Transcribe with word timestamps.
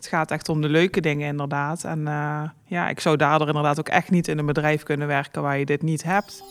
Het 0.00 0.08
gaat 0.08 0.30
echt 0.30 0.48
om 0.48 0.60
de 0.60 0.68
leuke 0.68 1.00
dingen 1.00 1.28
inderdaad. 1.28 1.84
En 1.84 1.98
uh, 1.98 2.42
ja, 2.64 2.88
ik 2.88 3.00
zou 3.00 3.16
daardoor 3.16 3.46
inderdaad 3.46 3.78
ook 3.78 3.88
echt 3.88 4.10
niet 4.10 4.28
in 4.28 4.38
een 4.38 4.46
bedrijf 4.46 4.82
kunnen 4.82 5.06
werken 5.06 5.42
waar 5.42 5.58
je 5.58 5.64
dit 5.64 5.82
niet 5.82 6.02
hebt. 6.02 6.42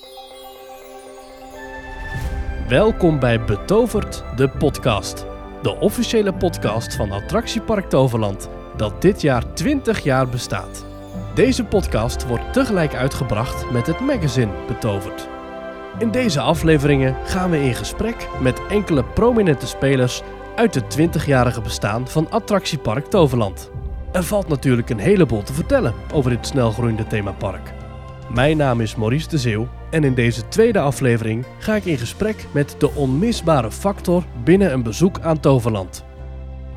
Welkom 2.67 3.20
bij 3.20 3.43
Betoverd, 3.43 4.23
de 4.35 4.49
podcast. 4.49 5.25
De 5.62 5.75
officiële 5.75 6.33
podcast 6.33 6.96
van 6.96 7.12
Attractiepark 7.12 7.89
Toverland, 7.89 8.49
dat 8.77 9.01
dit 9.01 9.21
jaar 9.21 9.54
20 9.54 10.04
jaar 10.04 10.29
bestaat. 10.29 10.86
Deze 11.36 11.63
podcast 11.63 12.28
wordt 12.28 12.54
tegelijk 12.54 12.94
uitgebracht 12.94 13.72
met 13.72 13.88
het 13.88 14.00
magazine 14.00 14.52
Betoverd. 14.68 15.28
In 15.97 16.12
deze 16.12 16.41
afleveringen 16.41 17.16
gaan 17.26 17.50
we 17.50 17.62
in 17.62 17.76
gesprek 17.76 18.27
met 18.41 18.62
enkele 18.68 19.04
prominente 19.04 19.68
spelers 19.68 20.22
uit 20.59 20.76
het 20.76 20.98
20-jarige 20.99 21.62
bestaan 21.62 22.07
van 22.07 22.31
Attractiepark 22.31 23.05
Toverland. 23.05 23.71
Er 24.12 24.23
valt 24.23 24.48
natuurlijk 24.48 24.89
een 24.89 24.99
heleboel 24.99 25.43
te 25.43 25.53
vertellen 25.53 25.93
over 26.13 26.29
dit 26.29 26.47
snelgroeiende 26.47 27.07
themapark. 27.07 27.73
Mijn 28.34 28.57
naam 28.57 28.81
is 28.81 28.95
Maurice 28.95 29.27
de 29.27 29.37
Zeeuw 29.37 29.67
en 29.91 30.03
in 30.03 30.13
deze 30.13 30.48
tweede 30.48 30.79
aflevering 30.79 31.45
ga 31.59 31.75
ik 31.75 31.85
in 31.85 31.98
gesprek 31.98 32.45
met 32.51 32.75
de 32.77 32.91
onmisbare 32.91 33.71
factor 33.71 34.23
binnen 34.43 34.73
een 34.73 34.84
bezoek 34.84 35.20
aan 35.20 35.39
Toverland. 35.39 36.03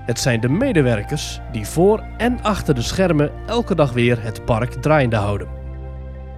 Het 0.07 0.19
zijn 0.19 0.41
de 0.41 0.49
medewerkers 0.49 1.41
die 1.53 1.67
voor 1.67 2.05
en 2.17 2.43
achter 2.43 2.75
de 2.75 2.83
schermen 2.83 3.31
elke 3.47 3.75
dag 3.75 3.93
weer 3.93 4.23
het 4.23 4.45
park 4.45 4.73
draaiende 4.73 5.17
houden. 5.17 5.49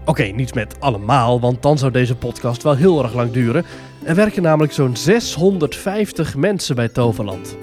Oké, 0.04 0.22
niet 0.22 0.54
met 0.54 0.80
allemaal, 0.80 1.40
want 1.40 1.62
dan 1.62 1.78
zou 1.78 1.92
deze 1.92 2.16
podcast 2.16 2.62
wel 2.62 2.76
heel 2.76 3.02
erg 3.02 3.14
lang 3.14 3.30
duren. 3.30 3.64
Er 4.04 4.14
werken 4.14 4.42
namelijk 4.42 4.72
zo'n 4.72 4.96
650 4.96 6.36
mensen 6.36 6.74
bij 6.74 6.88
Toverland. 6.88 7.56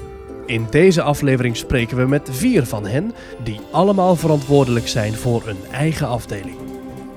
In 0.45 0.67
deze 0.69 1.01
aflevering 1.01 1.57
spreken 1.57 1.97
we 1.97 2.05
met 2.05 2.29
vier 2.31 2.65
van 2.65 2.85
hen, 2.85 3.13
die 3.43 3.59
allemaal 3.71 4.15
verantwoordelijk 4.15 4.87
zijn 4.87 5.13
voor 5.13 5.47
een 5.47 5.63
eigen 5.71 6.07
afdeling. 6.07 6.55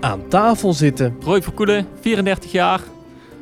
Aan 0.01 0.29
tafel 0.29 0.73
zitten. 0.73 1.17
Roy 1.21 1.43
Verkoelen, 1.43 1.87
34 2.01 2.53
jaar. 2.53 2.81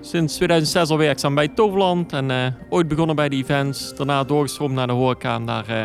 Sinds 0.00 0.34
2006 0.34 0.88
al 0.88 0.98
werkzaam 0.98 1.34
bij 1.34 1.48
Toverland 1.48 2.12
en 2.12 2.30
uh, 2.30 2.46
ooit 2.68 2.88
begonnen 2.88 3.16
bij 3.16 3.28
de 3.28 3.36
events. 3.36 3.94
Daarna 3.94 4.24
doorgestroomd 4.24 4.74
naar 4.74 4.86
de 4.86 4.92
horeca 4.92 5.34
en 5.34 5.46
daar 5.46 5.68
uh, 5.68 5.76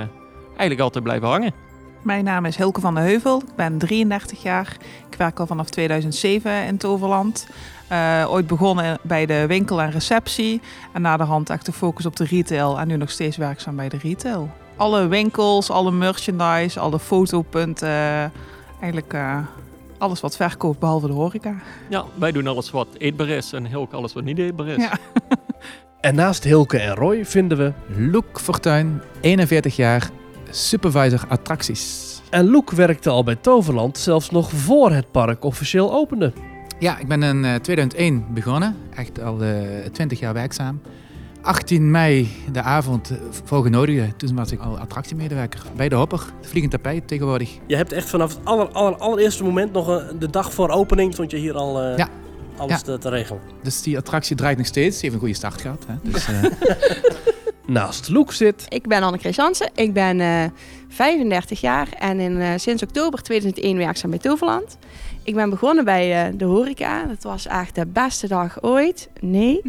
eigenlijk 0.48 0.80
altijd 0.80 1.04
blijven 1.04 1.28
hangen. 1.28 1.67
Mijn 2.02 2.24
naam 2.24 2.46
is 2.46 2.56
Hilke 2.56 2.82
van 2.82 2.96
de 2.96 3.02
Heuvel. 3.02 3.38
Ik 3.38 3.56
ben 3.56 3.78
33 3.78 4.42
jaar. 4.42 4.78
Ik 5.10 5.18
werk 5.18 5.40
al 5.40 5.48
vanaf 5.48 5.70
2007 5.70 6.66
in 6.66 6.78
Toverland. 6.78 7.48
Uh, 7.92 8.26
ooit 8.30 8.48
begonnen 8.48 8.98
bij 9.02 9.26
de 9.26 9.46
winkel 9.48 9.82
en 9.82 9.92
receptie. 9.92 10.62
En 10.94 11.02
na 11.02 11.18
de 11.18 11.24
hand 11.24 11.50
echt 11.50 11.66
de 11.66 11.72
focus 11.72 12.06
op 12.06 12.16
de 12.16 12.26
retail. 12.26 12.80
En 12.80 12.88
nu 12.88 12.98
nog 12.98 13.10
steeds 13.10 13.38
werkzaam 13.38 13.76
bij 13.76 13.90
de 13.90 13.98
retail. 13.98 14.50
Alle 14.76 15.08
winkels, 15.08 15.70
alle 15.70 15.92
merchandise, 15.92 16.80
alle 16.80 17.00
fotopunten. 17.00 18.32
Eigenlijk 18.80 19.14
uh, 19.14 19.38
alles 19.98 20.22
wat 20.22 20.36
verkoopt 20.36 20.80
behalve 20.80 21.08
de 21.08 21.14
horeca. 21.14 21.56
Ja, 21.90 22.04
wij 22.16 22.32
doen 22.32 22.48
alles 22.48 22.72
wat 22.72 22.88
eetbaar 22.98 23.30
is 23.30 23.54
en 23.54 23.66
Hilke 23.66 23.96
alles 23.96 24.14
wat 24.14 24.24
niet 24.24 24.38
eetbaar 24.38 24.68
is. 24.68 24.84
Ja. 24.84 24.92
en 26.02 26.16
naast 26.16 26.44
Hilke 26.44 26.80
en 26.80 26.96
Roy 26.96 27.26
vinden 27.26 27.58
we... 27.58 27.74
Loek 28.12 28.40
Fortuin, 28.40 29.02
41 29.22 29.76
jaar, 29.76 30.10
supervisor 30.58 31.26
attracties. 31.28 32.06
En 32.30 32.50
Loek 32.50 32.72
werkte 32.72 33.10
al 33.10 33.24
bij 33.24 33.36
Toverland 33.36 33.98
zelfs 33.98 34.30
nog 34.30 34.52
voor 34.52 34.92
het 34.92 35.12
park 35.12 35.44
officieel 35.44 35.94
opende. 35.94 36.34
Ja, 36.80 36.98
ik 36.98 37.08
ben 37.08 37.24
in 37.24 37.62
2001 37.62 38.26
begonnen. 38.34 38.76
Echt 38.96 39.22
al 39.22 39.44
uh, 39.44 39.52
20 39.92 40.20
jaar 40.20 40.34
werkzaam. 40.34 40.82
18 41.42 41.92
mei, 41.92 42.30
de 42.52 42.62
avond 42.62 43.12
voor 43.44 43.64
genodigden. 43.64 44.14
Toen 44.18 44.36
was 44.36 44.52
ik 44.52 44.60
al 44.60 44.78
attractiemedewerker 44.80 45.62
bij 45.76 45.90
de 45.90 45.96
Hopper, 45.96 46.26
het 46.38 46.50
vliegend 46.50 46.72
tapijt 46.72 47.08
tegenwoordig. 47.08 47.58
Je 47.68 47.76
hebt 47.76 47.92
echt 47.92 48.10
vanaf 48.10 48.30
het 48.36 48.46
aller, 48.46 48.68
aller, 48.68 48.98
allereerste 48.98 49.44
moment, 49.44 49.74
nog 49.74 49.88
een, 49.88 50.20
de 50.20 50.30
dag 50.30 50.54
voor 50.54 50.70
opening, 50.70 51.14
stond 51.14 51.32
je 51.32 51.38
hier 51.38 51.54
al 51.54 51.84
uh, 51.84 51.98
ja. 51.98 52.10
alles 52.58 52.72
ja. 52.72 52.78
Te, 52.78 52.98
te, 52.98 53.10
regelen. 53.10 53.42
Dus 53.64 53.82
die 53.82 53.98
attractie 53.98 54.36
draait 54.36 54.58
nog 54.58 54.68
steeds. 54.68 54.96
Ze 54.96 55.02
heeft 55.02 55.14
een 55.14 55.20
goede 55.20 55.36
start 55.36 55.62
gehad. 55.62 55.86
Hè. 55.88 56.12
Dus, 56.12 56.30
uh... 56.30 56.44
Naast 57.68 58.10
Loek 58.10 58.34
zit... 58.34 58.66
Ik 58.70 58.88
ben 58.88 59.20
Jansen. 59.30 59.70
Ik 59.76 59.94
ben 59.94 60.20
uh, 60.20 60.44
35 60.90 61.62
jaar 61.62 61.88
en 62.00 62.20
in, 62.20 62.60
sinds 62.60 62.84
oktober 62.84 63.22
2001 63.22 63.78
werkzaam 63.78 64.10
bij 64.10 64.20
Toverland. 64.20 64.78
Ik 65.24 65.36
ben 65.36 65.50
begonnen 65.50 65.86
bij 65.86 66.28
uh, 66.28 66.34
de 66.38 66.46
horeca. 66.46 67.04
Dat 67.04 67.24
was 67.24 67.48
echt 67.48 67.76
de 67.76 67.86
beste 67.86 68.28
dag 68.28 68.64
ooit. 68.64 69.10
Nee. 69.20 69.62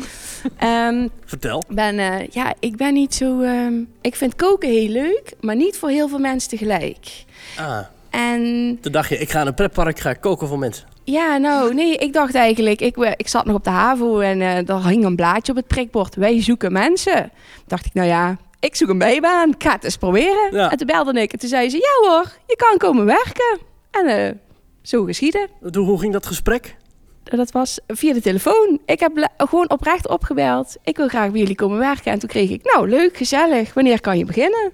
um, 0.63 1.09
Vertel. 1.25 1.63
Ben, 1.69 2.27
ja, 2.31 2.55
ik 2.59 2.77
ben 2.77 2.95
niet 2.95 3.15
zo... 3.15 3.41
Um, 3.41 3.89
ik 4.01 4.17
vind 4.17 4.37
koken 4.37 4.69
heel 4.69 4.89
leuk, 4.89 5.33
maar 5.41 5.57
niet 5.57 5.77
voor 5.77 5.89
heel 5.89 6.09
veel 6.09 6.19
mensen 6.19 6.51
tegelijk. 6.51 7.25
Ah. 7.57 7.79
En... 8.11 8.79
Toen 8.81 8.93
dacht 8.93 9.09
je, 9.09 9.19
ik 9.19 9.31
ga 9.31 9.41
in 9.41 9.47
een 9.47 9.55
pretpark, 9.55 9.99
ga 9.99 10.13
koken 10.13 10.49
voor 10.49 10.59
mensen. 10.59 10.87
Ja, 11.11 11.37
nou, 11.37 11.75
nee, 11.75 11.97
ik 11.97 12.13
dacht 12.13 12.35
eigenlijk, 12.35 12.81
ik, 12.81 12.97
ik 12.97 13.29
zat 13.29 13.45
nog 13.45 13.57
op 13.57 13.65
de 13.65 13.71
HAVO 13.71 14.19
en 14.19 14.41
uh, 14.41 14.69
er 14.69 14.87
hing 14.87 15.05
een 15.05 15.17
blaadje 15.17 15.53
op 15.53 15.59
het 15.59 15.67
prikbord. 15.67 16.15
Wij 16.15 16.43
zoeken 16.43 16.73
mensen. 16.73 17.31
dacht 17.67 17.87
ik, 17.87 17.95
nou 17.95 18.09
ja, 18.09 18.37
ik 18.61 18.77
zoek 18.77 18.89
een 18.89 18.99
bijbaan. 18.99 19.51
Ik 19.51 19.63
ga 19.63 19.73
het 19.73 19.85
eens 19.85 19.97
proberen. 19.97 20.49
Ja. 20.53 20.71
En 20.71 20.77
toen 20.77 20.87
belde 20.87 21.21
ik 21.21 21.33
en 21.33 21.39
toen 21.39 21.49
zei 21.49 21.71
ze, 21.71 21.77
ja 21.77 22.11
hoor, 22.11 22.33
je 22.47 22.57
kan 22.57 22.79
komen 22.79 23.05
werken. 23.05 23.59
En 23.91 24.41
zo 24.83 25.05
geschieden. 25.05 25.49
Hoe 25.73 25.99
ging 25.99 26.13
dat 26.13 26.27
gesprek? 26.27 26.77
Dat 27.25 27.51
was 27.51 27.81
via 27.87 28.13
de 28.13 28.21
telefoon. 28.21 28.81
Ik 28.87 29.01
heb 29.01 29.31
gewoon 29.37 29.71
oprecht 29.71 30.09
opgebeld. 30.09 30.77
Ik 30.85 30.97
wil 30.97 31.09
graag 31.09 31.31
bij 31.31 31.41
jullie 31.41 31.55
komen 31.55 31.79
werken. 31.79 32.13
En 32.13 32.19
toen 32.19 32.29
kreeg 32.29 32.51
ik, 32.51 32.73
nou 32.75 32.89
leuk, 32.89 33.17
gezellig. 33.17 33.75
Wanneer 33.75 34.01
kan 34.01 34.19
je 34.19 34.25
beginnen? 34.25 34.73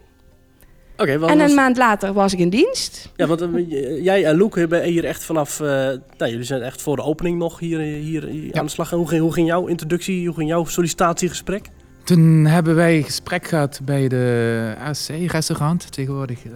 Okay, 0.96 1.14
en 1.14 1.40
een 1.40 1.54
maand 1.54 1.76
later 1.76 2.12
was 2.12 2.32
ik 2.32 2.38
in 2.38 2.48
dienst. 2.48 3.08
Ja, 3.16 3.26
want 3.26 3.42
uh, 3.42 4.04
jij 4.04 4.24
en 4.24 4.36
Loek 4.36 4.56
hebben 4.56 4.82
hier 4.82 5.04
echt 5.04 5.24
vanaf... 5.24 5.60
Uh, 5.60 5.66
nou, 5.66 6.00
jullie 6.30 6.42
zijn 6.42 6.62
echt 6.62 6.82
voor 6.82 6.96
de 6.96 7.02
opening 7.02 7.38
nog 7.38 7.58
hier, 7.58 7.78
hier, 7.78 8.24
hier 8.24 8.58
aan 8.58 8.64
de 8.64 8.70
slag. 8.70 8.92
En 8.92 8.98
hoe 8.98 9.08
ging, 9.08 9.22
hoe 9.22 9.32
ging 9.32 9.46
jouw 9.46 9.66
introductie, 9.66 10.26
hoe 10.26 10.34
ging 10.34 10.48
jouw 10.48 10.64
sollicitatiegesprek? 10.64 11.70
Toen 12.04 12.44
hebben 12.44 12.74
wij 12.74 13.02
gesprek 13.02 13.46
gehad 13.46 13.80
bij 13.84 14.08
de 14.08 14.74
AC-restaurant. 14.78 15.92
Tegenwoordig, 15.92 16.44
uh, 16.44 16.52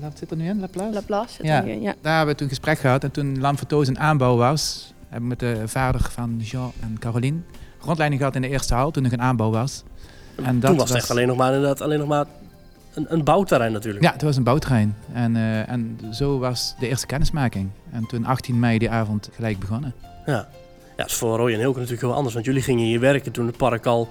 wat 0.00 0.18
zit 0.18 0.30
er 0.30 0.36
nu 0.36 0.48
in? 0.48 0.60
La 0.60 0.66
Place? 0.66 0.92
La 0.92 1.00
Place 1.00 1.44
ja. 1.44 1.62
ja. 1.62 1.94
Daar 2.00 2.16
hebben 2.16 2.34
we 2.34 2.40
toen 2.40 2.48
gesprek 2.48 2.78
gehad. 2.78 3.04
En 3.04 3.10
toen 3.10 3.40
Lamfertoos 3.40 3.88
in 3.88 3.98
aanbouw 3.98 4.36
was, 4.36 4.94
hebben 5.08 5.20
we 5.20 5.28
met 5.28 5.38
de 5.38 5.68
vader 5.68 6.00
van 6.10 6.36
Jean 6.42 6.72
en 6.80 6.98
Caroline 6.98 7.38
rondleiding 7.86 8.20
gehad 8.20 8.36
in 8.36 8.42
de 8.42 8.48
eerste 8.48 8.74
hal, 8.74 8.90
toen 8.90 9.02
nog 9.02 9.12
een 9.12 9.20
aanbouw 9.20 9.50
was. 9.50 9.82
En 10.36 10.60
dat 10.60 10.70
toen 10.70 10.78
was 10.78 10.88
het 10.88 10.98
echt 10.98 11.10
alleen 11.10 11.26
nog 11.26 11.36
maar, 11.36 11.54
inderdaad, 11.54 11.80
alleen 11.80 11.98
nog 11.98 12.08
maar 12.08 12.26
een, 12.96 13.06
een 13.08 13.24
bouwterrein 13.24 13.72
natuurlijk. 13.72 14.04
Ja, 14.04 14.12
het 14.12 14.22
was 14.22 14.36
een 14.36 14.42
bouwterrein. 14.42 14.96
En, 15.12 15.34
uh, 15.34 15.68
en 15.68 15.98
zo 16.12 16.38
was 16.38 16.74
de 16.78 16.88
eerste 16.88 17.06
kennismaking. 17.06 17.70
En 17.90 18.06
toen 18.06 18.24
18 18.24 18.58
mei 18.58 18.78
die 18.78 18.90
avond 18.90 19.30
gelijk 19.32 19.58
begonnen. 19.58 19.94
Ja, 20.26 20.32
ja 20.32 20.48
dat 20.96 21.06
is 21.06 21.14
voor 21.14 21.36
Roy 21.36 21.52
en 21.52 21.58
Hilke 21.58 21.78
natuurlijk 21.78 22.06
heel 22.06 22.14
anders. 22.14 22.34
Want 22.34 22.46
jullie 22.46 22.62
gingen 22.62 22.84
hier 22.84 23.00
werken 23.00 23.32
toen 23.32 23.46
het 23.46 23.56
park 23.56 23.86
al 23.86 24.08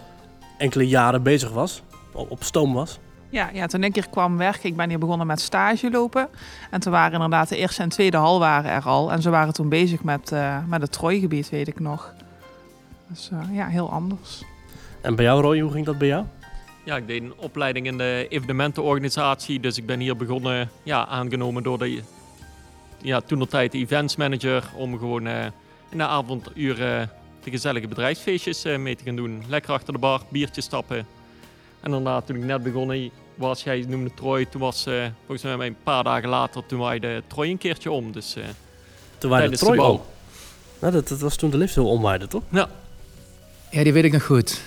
enkele 0.57 0.87
jaren 0.87 1.23
bezig 1.23 1.51
was, 1.51 1.83
op 2.11 2.43
stoom 2.43 2.73
was. 2.73 2.99
Ja, 3.29 3.49
ja, 3.53 3.67
toen 3.67 3.83
ik 3.83 3.93
hier 3.93 4.09
kwam 4.09 4.37
werken, 4.37 4.69
ik 4.69 4.75
ben 4.75 4.89
hier 4.89 4.99
begonnen 4.99 5.27
met 5.27 5.41
stage 5.41 5.91
lopen. 5.91 6.27
En 6.71 6.79
toen 6.79 6.91
waren 6.91 7.13
inderdaad 7.13 7.49
de 7.49 7.57
eerste 7.57 7.81
en 7.81 7.89
tweede 7.89 8.17
hal 8.17 8.39
waren 8.39 8.71
er 8.71 8.83
al. 8.83 9.11
En 9.11 9.21
ze 9.21 9.29
waren 9.29 9.53
toen 9.53 9.69
bezig 9.69 10.03
met, 10.03 10.31
uh, 10.31 10.57
met 10.67 10.81
het 10.81 10.91
Trooigebied, 10.91 11.49
weet 11.49 11.67
ik 11.67 11.79
nog. 11.79 12.13
Dus 13.07 13.29
uh, 13.33 13.39
ja, 13.55 13.67
heel 13.67 13.91
anders. 13.91 14.43
En 15.01 15.15
bij 15.15 15.25
jou 15.25 15.41
Roy, 15.41 15.59
hoe 15.59 15.71
ging 15.71 15.85
dat 15.85 15.97
bij 15.97 16.07
jou? 16.07 16.25
Ja, 16.85 16.95
ik 16.97 17.07
deed 17.07 17.21
een 17.21 17.33
opleiding 17.37 17.85
in 17.85 17.97
de 17.97 18.25
evenementenorganisatie. 18.29 19.59
Dus 19.59 19.77
ik 19.77 19.85
ben 19.85 19.99
hier 19.99 20.17
begonnen, 20.17 20.69
ja, 20.83 21.05
aangenomen 21.05 21.63
door 21.63 21.77
de, 21.77 22.01
ja, 23.01 23.21
toen 23.21 23.39
de 23.39 23.47
tijd 23.47 23.71
de 23.71 23.77
events 23.77 24.15
manager. 24.15 24.63
Om 24.75 24.97
gewoon 24.97 25.27
uh, 25.27 25.45
in 25.89 25.97
de 25.97 26.03
avonduren 26.03 27.09
de 27.43 27.49
gezellige 27.49 27.87
bedrijfsfeestjes 27.87 28.65
uh, 28.65 28.77
mee 28.77 28.95
te 28.95 29.03
gaan 29.03 29.15
doen. 29.15 29.43
Lekker 29.47 29.73
achter 29.73 29.93
de 29.93 29.99
bar, 29.99 30.21
biertjes 30.29 30.65
stappen. 30.65 31.07
En 31.81 31.91
daarna, 31.91 32.21
toen 32.21 32.35
ik 32.35 32.43
net 32.43 32.63
begonnen 32.63 33.11
was, 33.35 33.63
jij 33.63 33.85
noemde 33.87 34.13
Troy, 34.13 34.45
toen 34.45 34.61
was 34.61 34.87
uh, 34.87 35.05
volgens 35.25 35.55
mij 35.57 35.67
een 35.67 35.77
paar 35.83 36.03
dagen 36.03 36.29
later, 36.29 36.65
toen 36.65 36.79
waaide 36.79 37.23
Troy 37.27 37.49
een 37.49 37.57
keertje 37.57 37.91
om. 37.91 38.11
Dus, 38.11 38.37
uh, 38.37 38.43
toen 39.17 39.29
waaide 39.29 39.57
Troy 39.57 39.77
om? 39.77 40.01
Nou, 40.79 40.93
dat, 40.93 41.07
dat, 41.07 41.19
was 41.19 41.35
toen 41.35 41.49
de 41.49 41.57
lift 41.57 41.75
heel 41.75 41.89
omwaaide, 41.89 42.27
toch? 42.27 42.43
Ja. 42.49 42.69
Ja, 43.71 43.83
die 43.83 43.93
weet 43.93 44.03
ik 44.03 44.11
nog 44.11 44.25
goed. 44.25 44.61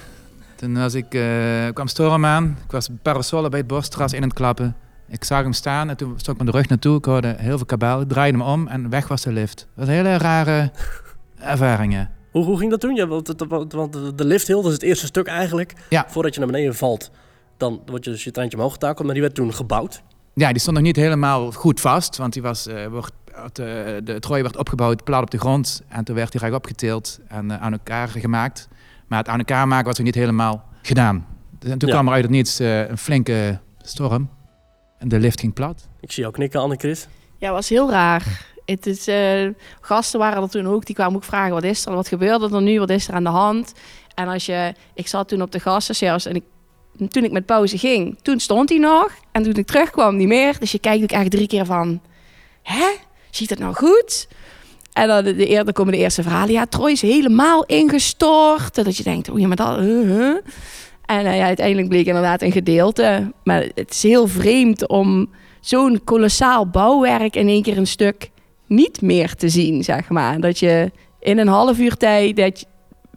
Toen 0.59 0.75
was 0.75 0.95
ik, 0.95 1.15
uh, 1.15 1.69
kwam 1.73 1.87
Storm 1.87 2.25
aan, 2.25 2.59
ik 2.65 2.71
was 2.71 2.89
parasolen 3.03 3.51
bij 3.51 3.59
het 3.59 3.69
borstras 3.69 4.13
in 4.13 4.23
het 4.23 4.33
klappen. 4.33 4.77
Ik 5.09 5.25
zag 5.25 5.43
hem 5.43 5.53
staan 5.53 5.89
en 5.89 5.97
toen 5.97 6.13
stond 6.17 6.39
ik 6.39 6.45
met 6.45 6.53
de 6.53 6.59
rug 6.59 6.69
naartoe. 6.69 6.97
Ik 6.97 7.05
hoorde 7.05 7.35
heel 7.39 7.57
veel 7.57 7.67
kabel, 7.67 8.07
draaide 8.07 8.39
hem 8.39 8.47
om 8.47 8.67
en 8.67 8.91
weg 8.91 9.09
was 9.09 9.23
de 9.23 9.33
lift. 9.33 9.57
Dat 9.57 9.67
was 9.75 9.89
een 9.89 9.95
hele 9.95 10.17
rare 10.17 10.71
ervaringen. 11.53 12.11
Hoe, 12.31 12.45
hoe 12.45 12.59
ging 12.59 12.71
dat 12.71 12.81
toen? 12.81 12.95
Ja, 12.95 13.07
want, 13.07 13.35
want 13.73 13.93
de 14.19 14.25
lift 14.25 14.47
hill, 14.47 14.57
dat 14.57 14.67
is 14.67 14.73
het 14.73 14.83
eerste 14.83 15.07
stuk 15.07 15.27
eigenlijk. 15.27 15.75
Ja. 15.89 16.05
Voordat 16.09 16.35
je 16.35 16.41
naar 16.41 16.51
beneden 16.51 16.75
valt, 16.75 17.11
dan 17.57 17.83
word 17.87 18.05
je 18.05 18.11
dus 18.11 18.25
je 18.25 18.31
treintje 18.31 18.57
omhoog 18.57 18.73
getakeld. 18.73 19.05
Maar 19.05 19.15
die 19.15 19.23
werd 19.23 19.35
toen 19.35 19.55
gebouwd. 19.55 20.03
Ja, 20.35 20.51
die 20.51 20.61
stond 20.61 20.77
nog 20.77 20.85
niet 20.85 20.97
helemaal 20.97 21.53
goed 21.53 21.81
vast. 21.81 22.17
Want 22.17 22.33
die 22.33 22.43
was, 22.43 22.67
uh, 22.67 22.87
wordt, 22.87 23.13
de, 23.53 24.01
de 24.05 24.19
trooi 24.19 24.43
werd 24.43 24.57
opgebouwd, 24.57 25.05
plat 25.05 25.23
op 25.23 25.31
de 25.31 25.39
grond. 25.39 25.83
En 25.89 26.05
toen 26.05 26.15
werd 26.15 26.33
die 26.33 26.41
recht 26.41 26.55
opgetild 26.55 27.19
en 27.29 27.45
uh, 27.45 27.63
aan 27.63 27.73
elkaar 27.73 28.09
gemaakt. 28.09 28.69
Maar 29.09 29.19
het 29.19 29.29
aan 29.29 29.39
elkaar 29.39 29.69
maken 29.69 29.87
was 29.87 29.97
nog 29.97 30.07
niet 30.07 30.15
helemaal 30.15 30.65
gedaan. 30.83 31.27
En 31.61 31.79
toen 31.79 31.91
kwam 31.91 32.07
er 32.07 32.13
uit 32.13 32.23
het 32.23 32.33
niets 32.33 32.61
uh, 32.61 32.89
een 32.89 32.99
flinke 32.99 33.59
storm. 33.83 34.31
En 34.99 35.09
de 35.09 35.19
lift 35.19 35.41
ging 35.41 35.55
plat. 35.55 35.89
Ik 36.01 36.13
zie 36.13 36.23
jou 36.23 36.35
knikken, 36.35 36.61
Anne-Chris. 36.61 37.09
Ja, 37.39 37.53
was 37.53 37.69
heel 37.69 37.91
raar. 37.91 38.47
Het 38.65 38.87
is, 38.87 39.07
eh, 39.07 39.49
gasten 39.81 40.19
waren 40.19 40.43
er 40.43 40.49
toen 40.49 40.67
ook, 40.67 40.87
die 40.87 40.95
kwamen 40.95 41.17
ook 41.17 41.25
vragen, 41.25 41.53
wat 41.53 41.65
is 41.65 41.87
er, 41.87 41.95
wat 41.95 42.09
gebeurde 42.09 42.55
er 42.55 42.63
nu, 42.63 42.79
wat 42.79 42.91
is 42.91 43.09
er 43.09 43.15
aan 43.15 43.25
de 43.25 43.31
hand? 43.31 43.73
En 44.15 44.29
als 44.29 44.47
je, 44.47 44.75
ik 44.95 45.07
zat 45.09 45.29
toen 45.29 45.43
op 45.43 45.53
de 45.53 45.61
gastenservice 45.61 46.29
en 46.29 46.35
ik, 46.35 46.45
toen 47.09 47.25
ik 47.25 47.33
met 47.33 47.47
pauze 47.47 47.79
ging, 47.79 48.19
toen 48.23 48.41
stond 48.41 48.69
hij 48.69 48.79
nog. 48.79 49.11
En 49.33 49.43
toen 49.43 49.55
ik 49.55 49.67
terugkwam, 49.67 50.17
niet 50.17 50.29
meer. 50.29 50.59
Dus 50.59 50.73
je 50.73 50.79
kijkt 50.79 51.03
ook 51.03 51.11
echt 51.11 51.31
drie 51.31 51.47
keer 51.47 51.67
van, 51.67 52.01
hè, 52.63 52.87
ziet 53.31 53.51
het 53.51 53.59
nou 53.59 53.75
goed? 53.75 54.29
En 54.99 55.09
dan, 55.09 55.25
de, 55.25 55.35
de, 55.35 55.63
dan 55.65 55.73
komen 55.73 55.93
de 55.93 55.99
eerste 55.99 56.23
verhalen. 56.23 56.53
Ja, 56.53 56.67
Troy 56.67 56.91
is 56.91 57.03
helemaal 57.03 57.65
ingestort. 57.65 58.75
Dat 58.85 58.97
je 58.97 59.03
denkt, 59.03 59.31
oh 59.31 59.39
ja, 59.39 59.47
maar 59.47 59.57
dat... 59.57 59.79
En 59.79 61.25
uh, 61.25 61.37
ja, 61.37 61.45
uiteindelijk 61.45 61.89
bleek 61.89 62.07
inderdaad 62.07 62.43
een 62.43 62.53
gedeelte. 62.53 63.33
Maar 63.45 63.67
het 63.75 63.91
is 63.91 64.03
heel 64.03 64.27
vreemd 64.27 64.89
om 64.89 65.31
zo'n 65.61 66.01
kolossaal 66.05 66.67
bouwwerk 66.67 67.37
in 67.37 67.49
één 67.49 67.63
keer 67.63 67.79
een 67.79 67.87
stuk 67.87 68.31
niet 68.67 69.01
meer 69.01 69.35
te 69.35 69.49
zien, 69.49 69.85
zeg 69.85 70.09
maar. 70.09 70.41
Dat 70.41 70.59
je 70.59 70.91
in 71.21 71.39
een 71.39 71.49
half 71.49 71.79
uur 71.79 71.97
tijd 71.97 72.37
dat, 72.37 72.61
je, 72.61 72.67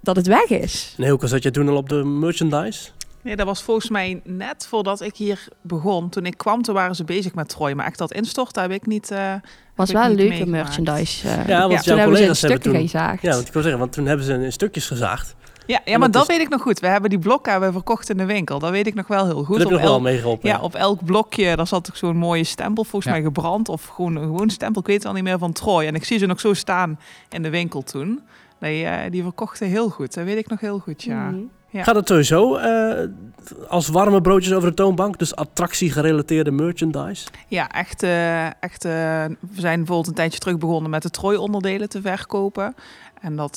dat 0.02 0.16
het 0.16 0.28
weg 0.28 0.48
is. 0.48 0.94
En 0.98 1.04
Hilke, 1.04 1.28
zat 1.28 1.44
jij 1.44 1.52
toen 1.52 1.70
al 1.70 1.76
op 1.76 1.90
de 1.90 2.04
merchandise? 2.04 2.90
Nee, 3.24 3.36
dat 3.36 3.46
was 3.46 3.64
volgens 3.64 3.90
mij 3.90 4.22
net 4.24 4.68
voordat 4.68 5.02
ik 5.02 5.16
hier 5.16 5.48
begon. 5.62 6.10
Toen 6.10 6.26
ik 6.26 6.38
kwam, 6.38 6.62
toen 6.62 6.76
waren 6.76 6.96
ze 6.96 7.04
bezig 7.04 7.34
met 7.34 7.50
Troy. 7.50 7.74
Maar 7.74 7.86
echt 7.86 7.98
dat 7.98 8.12
instorten 8.12 8.62
heb 8.62 8.72
ik 8.72 8.86
niet. 8.86 9.12
Uh, 9.12 9.34
was 9.76 9.92
wel 9.92 10.04
een 10.04 10.16
leuke 10.16 10.46
merchandise. 10.46 11.28
Uh, 11.28 11.48
ja, 11.48 11.68
want 11.68 11.86
ja, 11.86 11.96
jouw 11.96 11.96
toen 11.96 12.04
collega's 12.04 12.06
hebben 12.06 12.16
ze 12.16 12.22
een 12.22 12.24
hebben 12.24 12.36
stukje 12.36 12.72
toen, 12.72 12.82
gezaagd. 12.82 13.22
Ja, 13.22 13.32
want 13.34 13.48
ik 13.48 13.54
wil 13.54 13.62
zeggen, 13.62 13.80
want 13.80 13.94
toen 13.94 14.06
hebben 14.06 14.26
ze 14.26 14.34
in 14.34 14.52
stukjes 14.52 14.88
gezaagd. 14.88 15.36
Ja, 15.66 15.80
ja 15.86 15.98
maar 15.98 16.12
dat, 16.12 16.22
is... 16.22 16.28
weet 16.28 16.46
ik 16.46 16.50
nog 16.50 16.62
goed. 16.62 16.80
We 16.80 16.88
hebben 16.88 17.10
die 17.10 17.20
blokken 17.20 17.52
hebben 17.52 17.70
we 17.70 17.76
verkocht 17.76 18.10
in 18.10 18.18
de 18.18 18.26
winkel. 18.26 18.60
Dat 18.60 18.72
weet 18.72 18.88
ik 18.88 18.94
nog 18.94 19.08
wel 19.08 19.26
heel 19.26 19.44
goed. 19.44 19.58
Dat 19.58 19.70
heb 19.70 19.80
nog 19.80 19.82
wel 19.82 20.02
meegeholpen. 20.02 20.50
Ja, 20.50 20.60
op 20.60 20.76
elk 20.76 21.06
blokje, 21.06 21.56
daar 21.56 21.68
zat 21.68 21.90
ook 21.90 21.96
zo'n 21.96 22.18
mooie 22.18 22.44
stempel 22.44 22.84
volgens 22.84 23.06
ja. 23.06 23.12
mij 23.12 23.22
gebrand. 23.22 23.70
Of 23.70 23.86
gewoon 23.86 24.16
een 24.16 24.24
gewoon 24.24 24.50
stempel, 24.50 24.82
ik 24.82 24.88
weet 24.88 24.98
het 24.98 25.06
al 25.06 25.14
niet 25.14 25.24
meer, 25.24 25.38
van 25.38 25.52
Troy. 25.52 25.86
En 25.86 25.96
ik 25.96 26.04
zie 26.04 26.18
ze 26.18 26.26
nog 26.26 26.40
zo 26.40 26.54
staan 26.54 27.00
in 27.30 27.44
de 27.44 27.50
winkel 27.50 27.82
toen. 27.82 28.22
Die, 28.60 28.84
uh, 28.84 28.98
die 29.10 29.24
verkochten 29.24 29.68
heel 29.68 29.90
goed. 29.90 30.14
Dat 30.14 30.26
weet 30.26 30.38
ik 30.38 30.48
nog 30.48 30.60
heel 30.60 30.80
goed, 30.80 31.04
ja. 31.04 31.30
Mhm. 31.30 31.42
Ja. 31.72 31.84
Gaat 31.84 31.96
het 31.96 32.08
sowieso 32.08 32.58
uh, 32.58 33.00
als 33.68 33.88
warme 33.88 34.22
broodjes 34.22 34.54
over 34.54 34.70
de 34.70 34.76
toonbank? 34.76 35.20
Dus 35.20 35.36
attractie-gerelateerde 35.36 36.52
merchandise? 36.52 37.28
Ja, 37.48 37.70
echt. 37.70 38.04
Uh, 38.04 38.46
echt 38.46 38.86
uh, 38.86 38.92
we 39.26 39.62
zijn 39.62 39.78
bijvoorbeeld 39.78 40.08
een 40.08 40.14
tijdje 40.14 40.40
terug 40.40 40.58
begonnen 40.58 40.90
met 40.90 41.02
de 41.02 41.10
Troy-onderdelen 41.10 41.90
te 41.90 42.02
verkopen. 42.02 42.76
En 43.22 43.36
dat 43.36 43.56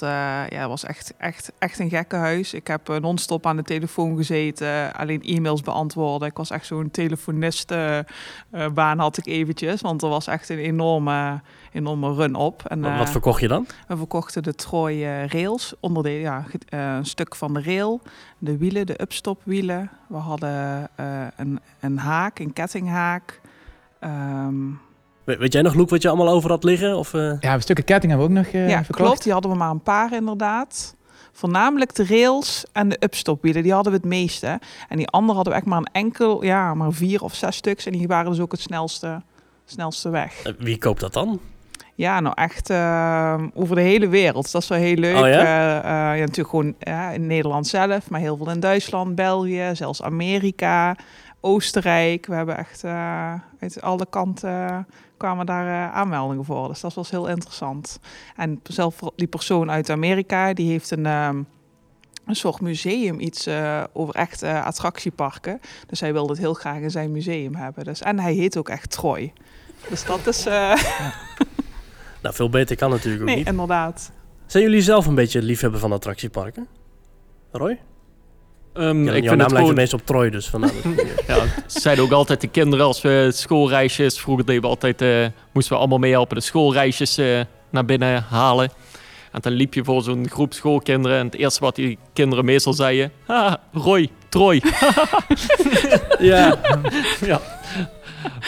ja, 0.48 0.68
was 0.68 0.84
echt, 0.84 1.14
echt, 1.18 1.52
echt 1.58 1.78
een 1.78 1.88
gekke 1.88 2.16
huis. 2.16 2.54
Ik 2.54 2.66
heb 2.66 2.98
non-stop 3.00 3.46
aan 3.46 3.56
de 3.56 3.62
telefoon 3.62 4.16
gezeten, 4.16 4.94
alleen 4.94 5.22
e-mails 5.22 5.60
beantwoorden. 5.60 6.28
Ik 6.28 6.36
was 6.36 6.50
echt 6.50 6.66
zo'n 6.66 6.90
telefonistenbaan 6.90 8.98
had 8.98 9.18
ik 9.18 9.26
eventjes, 9.26 9.80
want 9.80 10.02
er 10.02 10.08
was 10.08 10.26
echt 10.26 10.48
een 10.48 10.58
enorme, 10.58 11.40
enorme 11.74 12.14
run 12.14 12.34
op. 12.34 12.64
En, 12.66 12.98
wat 12.98 13.10
verkocht 13.10 13.40
je 13.40 13.48
dan? 13.48 13.66
We 13.88 13.96
verkochten 13.96 14.42
de 14.42 14.54
Troy 14.54 15.02
rails, 15.26 15.74
onderdelen, 15.80 16.20
ja, 16.20 16.44
een 16.68 17.06
stuk 17.06 17.36
van 17.36 17.54
de 17.54 17.62
rail, 17.62 18.00
de 18.38 18.56
wielen, 18.56 18.86
de 18.86 19.00
upstopwielen. 19.00 19.90
We 20.06 20.16
hadden 20.16 20.88
een, 21.36 21.60
een 21.80 21.98
haak, 21.98 22.38
een 22.38 22.52
kettinghaak. 22.52 23.40
Um, 24.00 24.80
We, 25.24 25.36
weet 25.36 25.52
jij 25.52 25.62
nog, 25.62 25.74
Loek, 25.74 25.90
wat 25.90 26.02
je 26.02 26.08
allemaal 26.08 26.28
over 26.28 26.50
had 26.50 26.64
liggen? 26.64 26.96
Of, 26.96 27.12
uh... 27.12 27.32
Ja, 27.40 27.58
stukken 27.60 27.84
ketting 27.84 28.12
hebben 28.12 28.32
we 28.32 28.38
ook 28.38 28.44
nog 28.44 28.54
uh, 28.54 28.68
Ja, 28.68 28.84
verkocht. 28.84 29.08
klopt. 29.08 29.22
Die 29.22 29.32
hadden 29.32 29.50
we 29.50 29.56
maar 29.56 29.70
een 29.70 29.82
paar 29.82 30.12
inderdaad. 30.12 30.94
Voornamelijk 31.32 31.94
de 31.94 32.06
rails 32.06 32.64
en 32.72 32.88
de 32.88 32.96
upstopwielen, 33.00 33.62
die 33.62 33.72
hadden 33.72 33.92
we 33.92 33.98
het 33.98 34.06
meeste. 34.06 34.60
En 34.88 34.96
die 34.96 35.08
andere 35.08 35.34
hadden 35.34 35.52
we 35.52 35.58
echt 35.58 35.68
maar 35.68 35.78
een 35.78 35.92
enkel, 35.92 36.44
ja, 36.44 36.74
maar 36.74 36.92
vier 36.92 37.22
of 37.22 37.34
zes 37.34 37.56
stuks. 37.56 37.86
En 37.86 37.92
die 37.92 38.06
waren 38.06 38.30
dus 38.30 38.40
ook 38.40 38.52
het 38.52 38.60
snelste, 38.60 39.22
snelste 39.64 40.10
weg. 40.10 40.42
Wie 40.58 40.78
koopt 40.78 41.00
dat 41.00 41.12
dan? 41.12 41.40
Ja, 41.94 42.20
nou 42.20 42.34
echt 42.34 42.70
uh, 42.70 43.42
over 43.54 43.76
de 43.76 43.82
hele 43.82 44.08
wereld. 44.08 44.52
Dat 44.52 44.62
is 44.62 44.68
wel 44.68 44.78
heel 44.78 44.96
leuk. 44.96 45.16
Oh, 45.16 45.28
ja? 45.28 45.40
Uh, 45.40 45.84
uh, 45.84 46.18
ja, 46.18 46.24
natuurlijk 46.24 46.48
gewoon 46.48 46.74
in 47.14 47.26
Nederland 47.26 47.66
zelf, 47.66 48.10
maar 48.10 48.20
heel 48.20 48.36
veel 48.36 48.50
in 48.50 48.60
Duitsland, 48.60 49.14
België, 49.14 49.70
zelfs 49.72 50.02
Amerika, 50.02 50.96
Oostenrijk. 51.40 52.26
We 52.26 52.34
hebben 52.34 52.56
echt 52.56 52.84
uit 53.60 53.80
alle 53.80 54.06
kanten 54.10 54.86
kwamen 55.16 55.46
daar 55.46 55.90
aanmeldingen 55.90 56.44
voor. 56.44 56.68
Dus 56.68 56.80
dat 56.80 56.94
was 56.94 57.10
heel 57.10 57.28
interessant. 57.28 57.98
En 58.36 58.60
zelf 58.62 58.98
die 59.16 59.26
persoon 59.26 59.70
uit 59.70 59.90
Amerika, 59.90 60.52
die 60.52 60.70
heeft 60.70 60.90
een... 60.90 61.06
Um, 61.06 61.46
een 62.24 62.36
soort 62.36 62.60
museum, 62.60 63.20
iets 63.20 63.46
uh, 63.46 63.84
over 63.92 64.14
echt 64.14 64.42
uh, 64.42 64.66
attractieparken. 64.66 65.60
Dus 65.86 66.00
hij 66.00 66.12
wilde 66.12 66.32
het 66.32 66.40
heel 66.40 66.54
graag 66.54 66.78
in 66.78 66.90
zijn 66.90 67.12
museum 67.12 67.54
hebben. 67.54 67.84
Dus, 67.84 68.00
en 68.00 68.18
hij 68.20 68.32
heet 68.32 68.56
ook 68.56 68.68
echt 68.68 68.90
Troy. 68.90 69.32
Dus 69.88 70.04
dat 70.04 70.26
is... 70.26 70.46
Uh... 70.46 70.52
Ja. 70.52 71.12
nou, 72.24 72.36
veel 72.36 72.48
beter 72.48 72.76
kan 72.76 72.90
natuurlijk 72.90 73.22
ook 73.22 73.28
nee, 73.28 73.36
niet. 73.36 73.46
inderdaad. 73.46 74.12
Zijn 74.46 74.62
jullie 74.64 74.80
zelf 74.80 75.06
een 75.06 75.14
beetje 75.14 75.42
liefhebber 75.42 75.80
van 75.80 75.92
attractieparken? 75.92 76.66
Roy? 77.52 77.78
Um, 78.74 79.04
ja, 79.04 79.12
ik 79.12 79.22
jouw 79.22 79.28
vind 79.28 79.28
naam 79.28 79.38
lijkt 79.38 79.56
gewoon... 79.56 79.74
meestal 79.74 79.98
op 79.98 80.06
Troy, 80.06 80.30
dus 80.30 80.48
vandaar. 80.48 80.70
ja, 81.26 81.44
zeiden 81.66 82.04
ook 82.04 82.10
altijd 82.10 82.40
de 82.40 82.48
kinderen 82.48 82.86
als 82.86 83.02
we 83.02 83.30
schoolreisjes... 83.32 84.20
Vroeger 84.20 84.44
deden 84.44 84.62
we 84.62 84.68
altijd... 84.68 85.02
Uh, 85.02 85.26
moesten 85.52 85.72
we 85.72 85.78
allemaal 85.78 85.98
meehelpen 85.98 86.36
de 86.36 86.42
schoolreisjes 86.42 87.18
uh, 87.18 87.40
naar 87.70 87.84
binnen 87.84 88.22
halen. 88.22 88.70
En 89.32 89.40
dan 89.40 89.52
liep 89.52 89.74
je 89.74 89.84
voor 89.84 90.02
zo'n 90.02 90.28
groep 90.28 90.52
schoolkinderen... 90.52 91.18
en 91.18 91.26
het 91.26 91.34
eerste 91.34 91.60
wat 91.60 91.74
die 91.74 91.98
kinderen 92.12 92.44
meestal 92.44 92.72
zeiden... 92.72 93.12
Ha, 93.24 93.60
Roy, 93.72 94.10
Troy. 94.28 94.62
ja. 96.18 96.58
ja. 97.20 97.40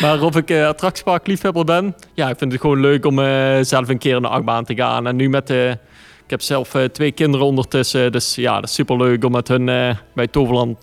Maar 0.01 0.23
of 0.23 0.37
ik 0.37 0.51
uh, 0.51 0.67
attractiepark 0.67 1.27
liefhebber 1.27 1.65
ben... 1.65 1.95
Ja, 2.15 2.29
ik 2.29 2.39
vind 2.39 2.53
het 2.53 2.61
gewoon 2.61 2.81
leuk 2.81 3.07
om 3.07 3.19
uh, 3.19 3.59
zelf 3.61 3.89
een 3.89 3.99
keer 3.99 4.17
in 4.17 4.23
de 4.23 4.29
achtbaan 4.29 4.65
te 4.65 4.75
gaan. 4.75 5.07
En 5.07 5.17
nu 5.17 5.29
met 5.29 5.47
de... 5.47 5.79
Ik 6.25 6.31
heb 6.31 6.41
zelf 6.41 6.75
twee 6.93 7.13
kinderen 7.13 7.47
ondertussen. 7.47 8.13
Dus 8.13 8.35
ja, 8.35 8.55
dat 8.55 8.69
is 8.69 8.75
superleuk 8.75 9.25
om 9.25 9.33
met 9.33 9.49
hun 9.49 9.97
bij 10.15 10.27
Toverland 10.27 10.81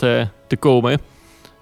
te 0.47 0.57
komen. 0.59 1.01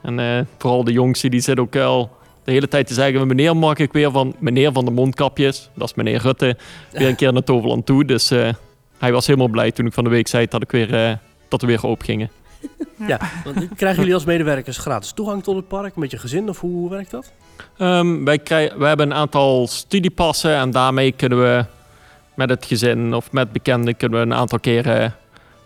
En 0.04 0.48
vooral 0.58 0.84
de 0.84 0.92
jongste, 0.92 1.30
die 1.30 1.42
zit 1.42 1.60
ook 1.60 1.76
al 1.76 2.18
de 2.44 2.52
hele 2.52 2.68
tijd 2.68 2.88
te 2.88 2.94
zeggen... 2.94 3.28
Meneer, 3.28 3.58
mag 3.58 3.78
ik 3.78 3.94
weer 3.94 4.12
van 4.12 4.36
meneer 4.40 4.72
van 4.72 4.86
de 4.86 4.92
mondkapjes... 4.92 5.70
Dat 5.76 5.88
is 5.88 5.94
meneer 5.94 6.22
Rutte, 6.22 6.58
weer 6.92 7.08
een 7.08 7.16
keer 7.16 7.34
naar 7.34 7.44
Toverland 7.44 7.86
toe. 7.86 8.06
Dus 8.06 8.30
hij 8.98 9.12
was 9.12 9.28
helemaal 9.28 9.50
blij 9.50 9.72
toen 9.72 9.86
ik 9.86 9.94
van 9.94 10.04
de 10.04 10.10
week 10.10 10.28
zei 10.28 10.46
dat, 10.48 10.62
ik 10.62 10.72
weer, 10.72 11.20
dat 11.48 11.62
we 11.62 11.68
weer 11.68 11.86
open 11.86 12.06
gingen. 12.06 12.30
Ja, 13.08 13.20
want 13.44 13.68
krijgen 13.76 14.00
jullie 14.00 14.14
als 14.14 14.26
medewerkers 14.26 14.78
gratis 14.78 15.12
toegang 15.12 15.44
tot 15.44 15.56
het 15.56 15.68
park 15.68 15.96
met 15.96 16.12
je 16.12 16.18
gezin 16.18 16.50
of 16.50 16.60
hoe, 16.60 16.72
hoe 16.72 16.90
werkt 16.90 17.12
dat? 17.12 17.32
Um, 17.78 18.26
wij, 18.26 18.40
krijgen, 18.40 18.80
wij 18.80 18.88
hebben 18.88 19.12
een 19.12 19.18
aantal 19.18 19.68
studiepassen 19.68 20.56
en 20.56 20.72
daarmee 20.72 21.12
kunnen 21.12 21.42
we 21.42 21.66
met 22.36 22.50
het 22.50 22.66
gezin 22.66 23.14
of 23.14 23.32
met 23.32 23.52
bekenden 23.52 23.98
kunnen 23.98 24.20
we 24.20 24.26
een 24.26 24.34
aantal 24.34 24.60
keren 24.60 25.16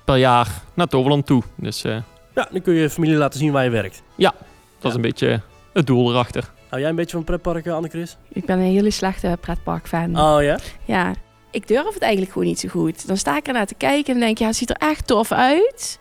per 0.05 0.17
jaar 0.17 0.47
naar 0.73 0.87
Toverland 0.87 1.25
toe. 1.25 1.43
Dus, 1.55 1.85
uh, 1.85 1.97
ja, 2.35 2.47
dan 2.51 2.61
kun 2.61 2.73
je 2.73 2.81
je 2.81 2.89
familie 2.89 3.15
laten 3.15 3.39
zien 3.39 3.51
waar 3.51 3.63
je 3.63 3.69
werkt. 3.69 4.01
Ja, 4.15 4.31
dat 4.31 4.41
ja. 4.79 4.89
is 4.89 4.95
een 4.95 5.01
beetje 5.01 5.41
het 5.73 5.87
doel 5.87 6.11
erachter. 6.11 6.51
Hou 6.69 6.81
jij 6.81 6.89
een 6.89 6.95
beetje 6.95 7.15
van 7.15 7.23
pretparken, 7.23 7.73
Anne-Chris? 7.73 8.17
Ik 8.29 8.45
ben 8.45 8.59
een 8.59 8.71
hele 8.71 8.91
slechte 8.91 9.37
pretpark-fan. 9.41 10.19
Oh 10.19 10.43
ja? 10.43 10.59
Ja, 10.85 11.13
ik 11.51 11.67
durf 11.67 11.93
het 11.93 12.01
eigenlijk 12.01 12.31
gewoon 12.31 12.47
niet 12.47 12.59
zo 12.59 12.69
goed. 12.69 13.07
Dan 13.07 13.17
sta 13.17 13.37
ik 13.37 13.47
er 13.47 13.53
naar 13.53 13.65
te 13.65 13.75
kijken 13.75 14.13
en 14.13 14.19
denk 14.19 14.37
ja, 14.37 14.47
het 14.47 14.55
ziet 14.55 14.69
er 14.69 14.75
echt 14.79 15.07
tof 15.07 15.31
uit. 15.31 15.99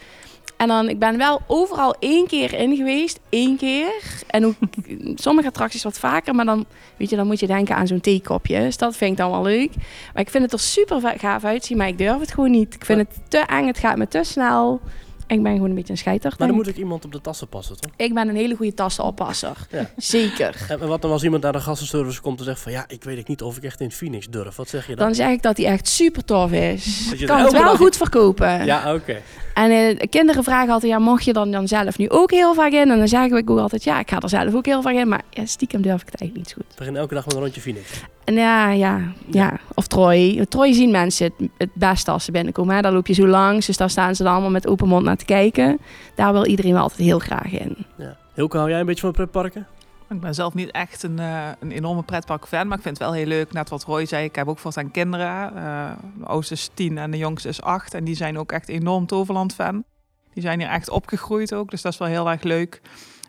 En 0.57 0.69
dan, 0.69 0.89
ik 0.89 0.99
ben 0.99 1.17
wel 1.17 1.41
overal 1.47 1.95
één 1.99 2.27
keer 2.27 2.55
in 2.55 2.77
geweest. 2.77 3.21
één 3.29 3.57
keer. 3.57 3.93
En 4.27 4.47
ook 4.47 4.55
sommige 5.15 5.49
attracties 5.49 5.83
wat 5.83 5.99
vaker. 5.99 6.35
Maar 6.35 6.45
dan, 6.45 6.65
weet 6.97 7.11
je, 7.11 7.17
dan 7.17 7.27
moet 7.27 7.41
je 7.41 7.47
denken 7.47 7.77
aan 7.77 7.87
zo'n 7.87 8.01
theekopje. 8.01 8.61
Dus 8.61 8.77
dat 8.77 8.97
vind 8.97 9.11
ik 9.11 9.17
dan 9.17 9.31
wel 9.31 9.43
leuk. 9.43 9.71
Maar 10.13 10.23
ik 10.23 10.31
vind 10.31 10.45
het 10.45 10.53
er 10.53 10.61
super 10.61 11.15
gaaf 11.19 11.45
uitzien. 11.45 11.77
Maar 11.77 11.89
ik 11.89 11.99
durf 11.99 12.21
het 12.21 12.33
gewoon 12.33 12.51
niet. 12.51 12.75
Ik 12.75 12.85
vind 12.85 12.99
het 12.99 13.19
te 13.29 13.39
eng. 13.39 13.67
Het 13.67 13.79
gaat 13.79 13.97
me 13.97 14.09
te 14.09 14.21
snel. 14.23 14.81
Ik 15.27 15.43
ben 15.43 15.53
gewoon 15.53 15.69
een 15.69 15.75
beetje 15.75 15.93
een 15.93 15.99
scheiter. 15.99 16.35
Maar 16.39 16.49
dan 16.49 16.57
moet 16.57 16.67
ik 16.67 16.77
iemand 16.77 17.05
op 17.05 17.13
de 17.13 17.21
tassen 17.21 17.49
passen, 17.49 17.81
toch? 17.81 17.93
Ik 17.97 18.15
ben 18.15 18.29
een 18.29 18.37
hele 18.37 18.55
goede 18.55 18.75
tassenoppasser. 18.75 19.57
Ja. 19.71 19.91
Zeker. 19.97 20.67
En 20.69 20.89
wat 20.89 21.03
dan 21.03 21.11
als 21.11 21.23
iemand 21.25 21.43
naar 21.43 21.53
de 21.53 21.61
gastenservice 21.61 22.21
komt 22.21 22.39
en 22.39 22.45
zegt 22.45 22.61
van... 22.61 22.73
ja, 22.73 22.85
ik 22.89 23.05
weet 23.05 23.19
ik 23.19 23.29
niet 23.29 23.43
of 23.43 23.57
ik 23.57 23.63
echt 23.63 23.81
in 23.81 23.91
Phoenix 23.91 24.29
durf. 24.29 24.57
Wat 24.57 24.69
zeg 24.69 24.87
je 24.87 24.97
dan? 24.97 25.07
Dan 25.07 25.15
zeg 25.15 25.31
ik 25.31 25.43
dat 25.43 25.57
hij 25.57 25.67
echt 25.67 25.89
super 25.89 26.25
tof 26.25 26.53
is. 26.53 27.13
Ik 27.13 27.27
kan 27.27 27.41
het 27.41 27.53
wel 27.53 27.63
dag... 27.63 27.77
goed 27.77 27.97
verkopen. 27.97 28.65
Ja, 28.65 28.95
oké. 28.95 29.01
Okay. 29.01 29.23
En 29.55 29.71
uh, 29.71 30.01
kinderen 30.11 30.45
vragen 30.45 30.73
altijd, 30.73 30.93
ja, 30.93 30.99
mocht 30.99 31.25
je 31.25 31.33
dan, 31.33 31.51
dan 31.51 31.69
zelf 31.69 31.99
nu 31.99 32.09
ook 32.09 32.31
heel 32.31 32.55
vaak 32.55 32.73
in? 32.73 32.91
En 32.91 32.99
dan 32.99 33.09
zeggen 33.09 33.31
we 33.45 33.53
ook 33.53 33.59
altijd, 33.59 33.85
ja, 33.85 33.99
ik 33.99 34.11
ga 34.11 34.21
er 34.21 34.29
zelf 34.29 34.55
ook 34.55 34.67
heel 34.67 34.83
vaak 34.83 34.95
in. 34.95 35.09
Maar 35.09 35.23
ja, 35.31 35.47
stiekem 35.47 35.83
durf 35.83 36.01
ik 36.01 36.07
het 36.11 36.21
eigenlijk 36.21 36.37
niet 36.37 36.49
zo 36.49 36.55
goed. 36.67 36.77
Begin 36.77 36.97
elke 36.97 37.15
dag 37.15 37.25
met 37.25 37.35
een 37.35 37.41
rondje 37.41 37.61
Phoenix. 37.61 38.03
En 38.25 38.35
ja, 38.35 38.71
ja, 38.71 39.01
ja. 39.31 39.59
Of 39.75 39.87
Troy. 39.87 40.47
Troy 40.49 40.73
zien 40.73 40.91
mensen 40.91 41.33
het, 41.37 41.49
het 41.59 41.71
beste 41.75 42.11
als 42.11 42.25
ze 42.25 42.31
binnenkomen. 42.31 42.75
Hè? 42.75 42.81
Daar 42.81 42.93
loop 42.93 43.07
je 43.07 43.15
zo 43.15 43.27
langs, 43.27 43.67
dus 43.67 43.77
daar 43.77 43.91
staan 43.91 44.15
ze 44.15 44.23
dan 44.23 44.33
allemaal 44.33 44.51
met 44.51 44.67
open 44.67 44.89
mond 44.89 45.05
naar 45.05 45.14
te 45.17 45.25
kijken. 45.25 45.81
Daar 46.15 46.33
wil 46.33 46.47
iedereen 46.47 46.73
wel 46.73 46.83
altijd 46.83 47.01
heel 47.01 47.19
graag 47.19 47.53
in. 47.53 47.77
Ja. 47.97 48.17
Hilke, 48.35 48.57
hou 48.57 48.71
jij 48.71 48.81
een 48.81 48.87
beetje 48.87 49.01
van 49.01 49.13
pretparken? 49.13 49.67
Ik 50.11 50.21
ben 50.21 50.35
zelf 50.35 50.55
niet 50.55 50.71
echt 50.71 51.03
een, 51.03 51.19
uh, 51.21 51.49
een 51.61 51.71
enorme 51.71 52.03
pretpark-fan, 52.03 52.69
maar 52.69 52.77
ik 52.77 52.83
vind 52.83 52.99
het 52.99 53.07
wel 53.07 53.17
heel 53.17 53.27
leuk. 53.27 53.53
Net 53.53 53.69
wat 53.69 53.85
Roy 53.85 54.07
zei, 54.07 54.25
ik 54.25 54.35
heb 54.35 54.49
ook 54.49 54.59
voortaan 54.59 54.91
kinderen. 54.91 55.53
Uh, 55.57 55.91
de 56.19 56.25
oudste 56.25 56.55
is 56.55 56.71
tien 56.75 56.99
en 56.99 57.11
de 57.11 57.17
jongste 57.19 57.49
is 57.49 57.63
acht. 57.63 57.95
En 57.95 58.05
die 58.05 58.17
zijn 58.17 58.39
ook 58.39 58.53
echt 58.53 58.69
enorm 58.69 59.07
Toverland-fan. 59.07 59.85
Die 60.33 60.43
zijn 60.43 60.61
hier 60.61 60.69
echt 60.69 60.91
opgegroeid 60.91 61.55
ook, 61.55 61.71
dus 61.71 61.83
dat 61.83 61.93
is 61.93 61.99
wel 61.99 62.09
heel 62.09 62.31
erg 62.31 62.43
leuk. 62.43 62.81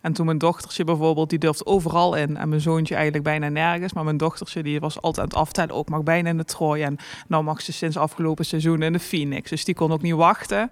En 0.02 0.14
toen 0.14 0.26
mijn 0.26 0.38
dochtertje 0.38 0.84
bijvoorbeeld, 0.84 1.30
die 1.30 1.40
durft 1.40 1.66
overal 1.66 2.16
in. 2.16 2.38
En 2.38 2.50
mijn 2.50 2.62
zoontje 2.62 2.94
eigenlijk 2.94 3.24
bijna 3.24 3.50
nergens. 3.50 3.94
Maar 3.94 4.04
mijn 4.04 4.18
dochtertje, 4.18 4.64
die 4.64 4.80
was 4.80 5.02
altijd 5.02 5.20
aan 5.20 5.40
het 5.40 5.48
aftellen. 5.48 5.76
Ook 5.76 5.90
mag 5.90 6.04
bijna 6.04 6.30
in 6.30 6.38
de 6.38 6.46
Trooi. 6.46 6.84
En 6.84 6.98
nou 7.28 7.44
mag 7.44 7.62
ze 7.62 7.74
sinds 7.74 7.98
afgelopen 7.98 8.46
seizoen 8.46 8.82
in 8.82 8.94
de 8.94 9.00
Phoenix. 9.00 9.50
Dus 9.50 9.66
die 9.66 9.76
kon 9.76 9.92
ook 9.92 10.02
niet 10.02 10.14
wachten 10.14 10.72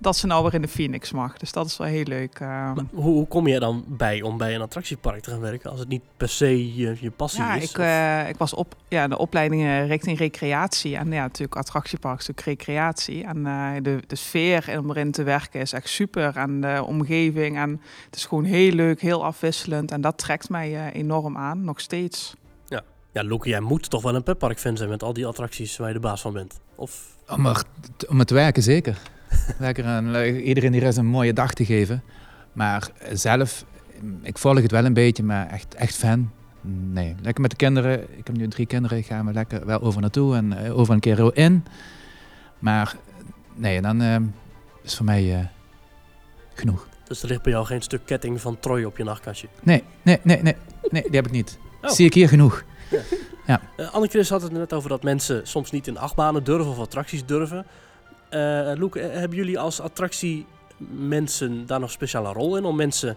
dat 0.00 0.16
ze 0.16 0.26
nou 0.26 0.42
weer 0.42 0.54
in 0.54 0.62
de 0.62 0.68
Phoenix 0.68 1.12
mag. 1.12 1.36
Dus 1.36 1.52
dat 1.52 1.66
is 1.66 1.76
wel 1.76 1.86
heel 1.86 2.04
leuk. 2.04 2.40
Uh... 2.40 2.72
Hoe, 2.92 3.02
hoe, 3.02 3.26
kom 3.26 3.46
je 3.46 3.58
dan 3.58 3.84
bij 3.86 4.22
om 4.22 4.38
bij 4.38 4.54
een 4.54 4.60
attractiepark 4.60 5.22
te 5.22 5.30
gaan 5.30 5.40
werken 5.40 5.70
als 5.70 5.80
het 5.80 5.88
niet 5.88 6.02
per 6.16 6.28
se 6.28 6.74
je, 6.76 6.96
je 7.00 7.10
passie 7.10 7.42
ja, 7.42 7.54
is? 7.54 7.70
Ik, 7.70 7.78
uh, 7.78 8.28
ik 8.28 8.36
was 8.36 8.54
op 8.54 8.74
ja, 8.88 9.08
de 9.08 9.18
opleidingen 9.18 9.86
richting 9.86 10.18
recreatie. 10.18 10.96
En 10.96 11.12
ja, 11.12 11.22
natuurlijk 11.22 11.56
attractiepark 11.56 12.20
is 12.20 12.26
natuurlijk 12.26 12.58
recreatie. 12.58 13.24
En 13.24 13.38
uh, 13.38 13.72
de, 13.82 14.02
de 14.06 14.16
sfeer 14.16 14.78
om 14.78 14.90
erin 14.90 15.10
te 15.10 15.22
werken 15.22 15.60
is 15.60 15.72
echt 15.72 15.88
super. 15.88 16.36
En 16.36 16.60
de 16.60 16.84
omgeving. 16.86 17.58
En 17.58 17.80
het 18.04 18.16
is 18.16 18.26
gewoon 18.26 18.44
heel 18.44 18.72
leuk, 18.72 19.00
heel 19.00 19.24
afwisselend. 19.24 19.90
En 19.90 20.00
dat 20.00 20.18
trekt 20.18 20.48
mij 20.48 20.92
enorm 20.92 21.36
aan, 21.36 21.64
nog 21.64 21.80
steeds. 21.80 22.34
Ja, 22.68 22.82
ja 23.12 23.24
Loek, 23.24 23.44
jij 23.44 23.60
moet 23.60 23.90
toch 23.90 24.02
wel 24.02 24.14
een 24.14 24.22
petpark 24.22 24.58
fan 24.58 24.76
zijn 24.76 24.88
met 24.88 25.02
al 25.02 25.12
die 25.12 25.26
attracties 25.26 25.76
waar 25.76 25.88
je 25.88 25.94
de 25.94 26.00
baas 26.00 26.20
van 26.20 26.32
bent? 26.32 26.60
Of... 26.74 27.18
Om, 27.28 27.46
er, 27.46 27.64
om 28.08 28.18
het 28.18 28.28
te 28.28 28.34
werken, 28.34 28.62
zeker. 28.62 28.98
Lekker 29.58 29.84
aan 29.84 30.16
iedereen 30.24 30.72
die 30.72 30.80
rest 30.80 30.98
een 30.98 31.06
mooie 31.06 31.32
dag 31.32 31.52
te 31.52 31.64
geven. 31.64 32.02
Maar 32.52 32.90
zelf, 33.12 33.64
ik 34.22 34.38
volg 34.38 34.62
het 34.62 34.70
wel 34.70 34.84
een 34.84 34.94
beetje, 34.94 35.22
maar 35.22 35.48
echt, 35.48 35.74
echt 35.74 35.94
fan. 35.94 36.30
Nee, 36.92 37.14
lekker 37.22 37.42
met 37.42 37.50
de 37.50 37.56
kinderen. 37.56 38.18
Ik 38.18 38.26
heb 38.26 38.36
nu 38.36 38.48
drie 38.48 38.66
kinderen, 38.66 39.02
gaan 39.02 39.26
we 39.26 39.32
lekker 39.32 39.66
wel 39.66 39.80
over 39.80 40.00
naartoe 40.00 40.36
en 40.36 40.52
uh, 40.52 40.78
over 40.78 40.94
een 40.94 41.00
keer 41.00 41.36
in. 41.36 41.64
Maar 42.58 42.96
nee, 43.54 43.80
dan 43.80 44.02
uh, 44.02 44.16
is 44.82 44.96
voor 44.96 45.04
mij 45.04 45.24
uh, 45.24 45.44
genoeg. 46.54 46.88
Dus 47.04 47.22
er 47.22 47.28
ligt 47.28 47.42
bij 47.42 47.52
jou 47.52 47.66
geen 47.66 47.82
stuk 47.82 48.00
ketting 48.04 48.40
van 48.40 48.58
Troy 48.58 48.84
op 48.84 48.96
je 48.96 49.04
nachtkastje? 49.04 49.48
Nee, 49.62 49.84
nee, 50.02 50.18
nee, 50.22 50.42
nee, 50.42 50.56
nee 50.90 51.02
die 51.02 51.14
heb 51.14 51.26
ik 51.26 51.32
niet. 51.32 51.58
Oh. 51.82 51.90
Zie 51.90 52.06
ik 52.06 52.14
hier 52.14 52.28
genoeg. 52.28 52.64
Ja. 52.90 53.00
ja. 53.46 53.60
Uh, 53.76 53.94
Anneke 53.94 54.24
had 54.28 54.42
het 54.42 54.52
net 54.52 54.72
over 54.72 54.88
dat 54.88 55.02
mensen 55.02 55.46
soms 55.46 55.70
niet 55.70 55.86
in 55.86 55.98
achtbanen 55.98 56.44
durven 56.44 56.70
of 56.70 56.78
attracties 56.78 57.26
durven. 57.26 57.66
Uh, 58.30 58.72
Loek, 58.74 58.94
hebben 58.94 59.36
jullie 59.36 59.58
als 59.58 59.80
attractie 59.80 60.46
mensen 60.90 61.66
daar 61.66 61.80
nog 61.80 61.88
een 61.88 61.94
speciale 61.94 62.32
rol 62.32 62.56
in 62.56 62.64
om 62.64 62.76
mensen 62.76 63.16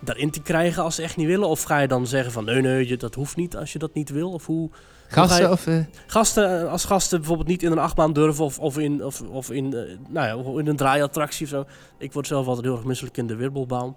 daarin 0.00 0.30
te 0.30 0.42
krijgen 0.42 0.82
als 0.82 0.94
ze 0.94 1.02
echt 1.02 1.16
niet 1.16 1.26
willen? 1.26 1.48
Of 1.48 1.62
ga 1.62 1.78
je 1.78 1.88
dan 1.88 2.06
zeggen 2.06 2.32
van 2.32 2.44
nee, 2.44 2.60
nee, 2.60 2.96
dat 2.96 3.14
hoeft 3.14 3.36
niet 3.36 3.56
als 3.56 3.72
je 3.72 3.78
dat 3.78 3.94
niet 3.94 4.10
wil? 4.10 4.32
Of 4.32 4.46
hoe, 4.46 4.70
gasten? 5.08 5.42
Je, 5.42 5.50
of, 5.50 5.66
uh... 5.66 5.84
Gasten, 6.06 6.70
als 6.70 6.84
gasten 6.84 7.18
bijvoorbeeld 7.18 7.48
niet 7.48 7.62
in 7.62 7.72
een 7.72 7.78
achtbaan 7.78 8.12
durven 8.12 8.44
of, 8.44 8.58
of 8.58 8.78
in, 8.78 9.04
of, 9.04 9.22
of 9.22 9.50
in, 9.50 9.64
uh, 9.64 9.80
nou 10.08 10.44
ja, 10.44 10.60
in 10.60 10.66
een 10.66 10.76
draaiattractie 10.76 11.44
of 11.44 11.50
zo. 11.50 11.64
Ik 11.98 12.12
word 12.12 12.26
zelf 12.26 12.46
altijd 12.46 12.66
heel 12.66 12.76
erg 12.76 12.84
misselijk 12.84 13.16
in 13.16 13.26
de 13.26 13.36
wirbelbaum. 13.36 13.96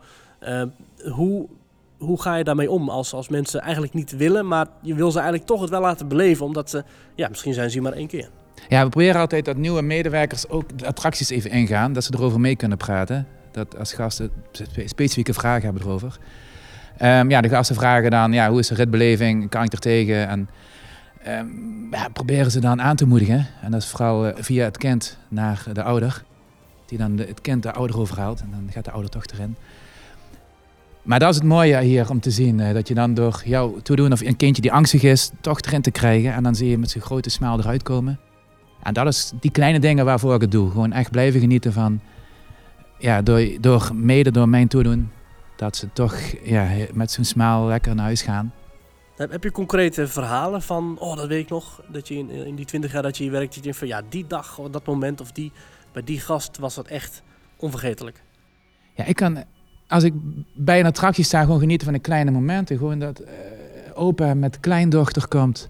hoe, 1.11 1.47
hoe 1.97 2.21
ga 2.21 2.35
je 2.35 2.43
daarmee 2.43 2.71
om 2.71 2.89
als, 2.89 3.13
als 3.13 3.27
mensen 3.27 3.61
eigenlijk 3.61 3.93
niet 3.93 4.17
willen, 4.17 4.47
maar 4.47 4.67
je 4.81 4.95
wil 4.95 5.11
ze 5.11 5.17
eigenlijk 5.17 5.47
toch 5.47 5.61
het 5.61 5.69
wel 5.69 5.81
laten 5.81 6.07
beleven, 6.07 6.45
omdat 6.45 6.69
ze, 6.69 6.83
ja, 7.15 7.27
misschien 7.27 7.53
zijn 7.53 7.69
ze 7.69 7.73
hier 7.73 7.83
maar 7.83 7.97
één 7.97 8.07
keer. 8.07 8.29
Ja, 8.67 8.83
we 8.83 8.89
proberen 8.89 9.21
altijd 9.21 9.45
dat 9.45 9.57
nieuwe 9.57 9.81
medewerkers 9.81 10.49
ook 10.49 10.79
de 10.79 10.87
attracties 10.87 11.29
even 11.29 11.51
ingaan, 11.51 11.93
dat 11.93 12.03
ze 12.03 12.13
erover 12.13 12.39
mee 12.39 12.55
kunnen 12.55 12.77
praten. 12.77 13.27
Dat 13.51 13.77
als 13.77 13.93
gasten 13.93 14.31
specifieke 14.85 15.33
vragen 15.33 15.63
hebben 15.63 15.81
erover. 15.81 16.17
Um, 17.01 17.29
ja, 17.29 17.41
de 17.41 17.49
gasten 17.49 17.75
vragen 17.75 18.11
dan, 18.11 18.33
ja, 18.33 18.49
hoe 18.49 18.59
is 18.59 18.67
de 18.67 18.75
ritbeleving, 18.75 19.49
kan 19.49 19.63
ik 19.63 19.73
er 19.73 19.79
tegen? 19.79 20.27
En 20.27 20.49
um, 21.27 21.87
ja, 21.91 22.09
proberen 22.13 22.51
ze 22.51 22.59
dan 22.59 22.81
aan 22.81 22.95
te 22.95 23.07
moedigen. 23.07 23.47
En 23.61 23.71
dat 23.71 23.81
is 23.81 23.87
vooral 23.87 24.27
uh, 24.27 24.33
via 24.35 24.63
het 24.63 24.77
kind 24.77 25.17
naar 25.27 25.63
de 25.73 25.83
ouder. 25.83 26.23
Die 26.85 26.97
dan 26.97 27.17
het 27.17 27.41
kind 27.41 27.63
de 27.63 27.71
ouder 27.71 27.99
overhaalt 27.99 28.39
en 28.39 28.47
dan 28.51 28.69
gaat 28.71 28.85
de 28.85 28.91
ouder 28.91 29.11
toch 29.11 29.25
erin. 29.25 29.55
Maar 31.01 31.19
dat 31.19 31.29
is 31.29 31.35
het 31.35 31.45
mooie 31.45 31.81
hier 31.81 32.09
om 32.09 32.19
te 32.19 32.31
zien. 32.31 32.59
Uh, 32.59 32.73
dat 32.73 32.87
je 32.87 32.93
dan 32.93 33.13
door 33.13 33.41
jou 33.45 33.81
toedoen 33.81 34.11
of 34.11 34.21
een 34.21 34.35
kindje 34.35 34.61
die 34.61 34.71
angstig 34.71 35.03
is, 35.03 35.31
toch 35.41 35.61
erin 35.61 35.81
te 35.81 35.91
krijgen. 35.91 36.33
En 36.33 36.43
dan 36.43 36.55
zie 36.55 36.69
je 36.69 36.77
met 36.77 36.89
zijn 36.89 37.03
grote 37.03 37.29
smaal 37.29 37.59
eruit 37.59 37.83
komen. 37.83 38.19
En 38.83 38.93
dat 38.93 39.07
is 39.07 39.31
die 39.39 39.51
kleine 39.51 39.79
dingen 39.79 40.05
waarvoor 40.05 40.35
ik 40.35 40.41
het 40.41 40.51
doe. 40.51 40.71
Gewoon 40.71 40.91
echt 40.91 41.11
blijven 41.11 41.39
genieten 41.39 41.73
van, 41.73 42.01
ja, 42.97 43.21
door, 43.21 43.47
door 43.59 43.91
mede 43.93 44.31
door 44.31 44.49
mijn 44.49 44.67
toedoen, 44.67 45.11
dat 45.55 45.75
ze 45.75 45.87
toch 45.93 46.15
ja, 46.43 46.69
met 46.93 47.11
zo'n 47.11 47.23
smaal 47.23 47.65
lekker 47.65 47.95
naar 47.95 48.05
huis 48.05 48.21
gaan. 48.21 48.53
Heb 49.15 49.43
je 49.43 49.51
concrete 49.51 50.07
verhalen 50.07 50.61
van, 50.61 50.95
oh 50.99 51.15
dat 51.15 51.27
weet 51.27 51.43
ik 51.43 51.49
nog, 51.49 51.81
dat 51.87 52.07
je 52.07 52.15
in, 52.15 52.29
in 52.29 52.55
die 52.55 52.65
twintig 52.65 52.91
jaar 52.91 53.01
dat 53.01 53.17
je 53.17 53.23
hier 53.23 53.31
werkt, 53.31 53.55
dat 53.55 53.63
je 53.63 53.73
van 53.73 53.87
ja, 53.87 54.01
die 54.09 54.27
dag, 54.27 54.59
dat 54.71 54.85
moment 54.85 55.21
of 55.21 55.31
die, 55.31 55.51
bij 55.91 56.03
die 56.03 56.19
gast 56.19 56.57
was 56.57 56.75
dat 56.75 56.87
echt 56.87 57.21
onvergetelijk? 57.55 58.23
Ja, 58.93 59.03
ik 59.05 59.15
kan, 59.15 59.43
als 59.87 60.03
ik 60.03 60.13
bij 60.55 60.79
een 60.79 60.85
attractie 60.85 61.23
sta, 61.23 61.41
gewoon 61.41 61.59
genieten 61.59 61.85
van 61.85 61.95
de 61.95 62.01
kleine 62.01 62.31
momenten. 62.31 62.77
Gewoon 62.77 62.99
dat 62.99 63.21
uh, 63.21 63.27
opa 63.93 64.33
met 64.33 64.59
kleindochter 64.59 65.27
komt 65.27 65.69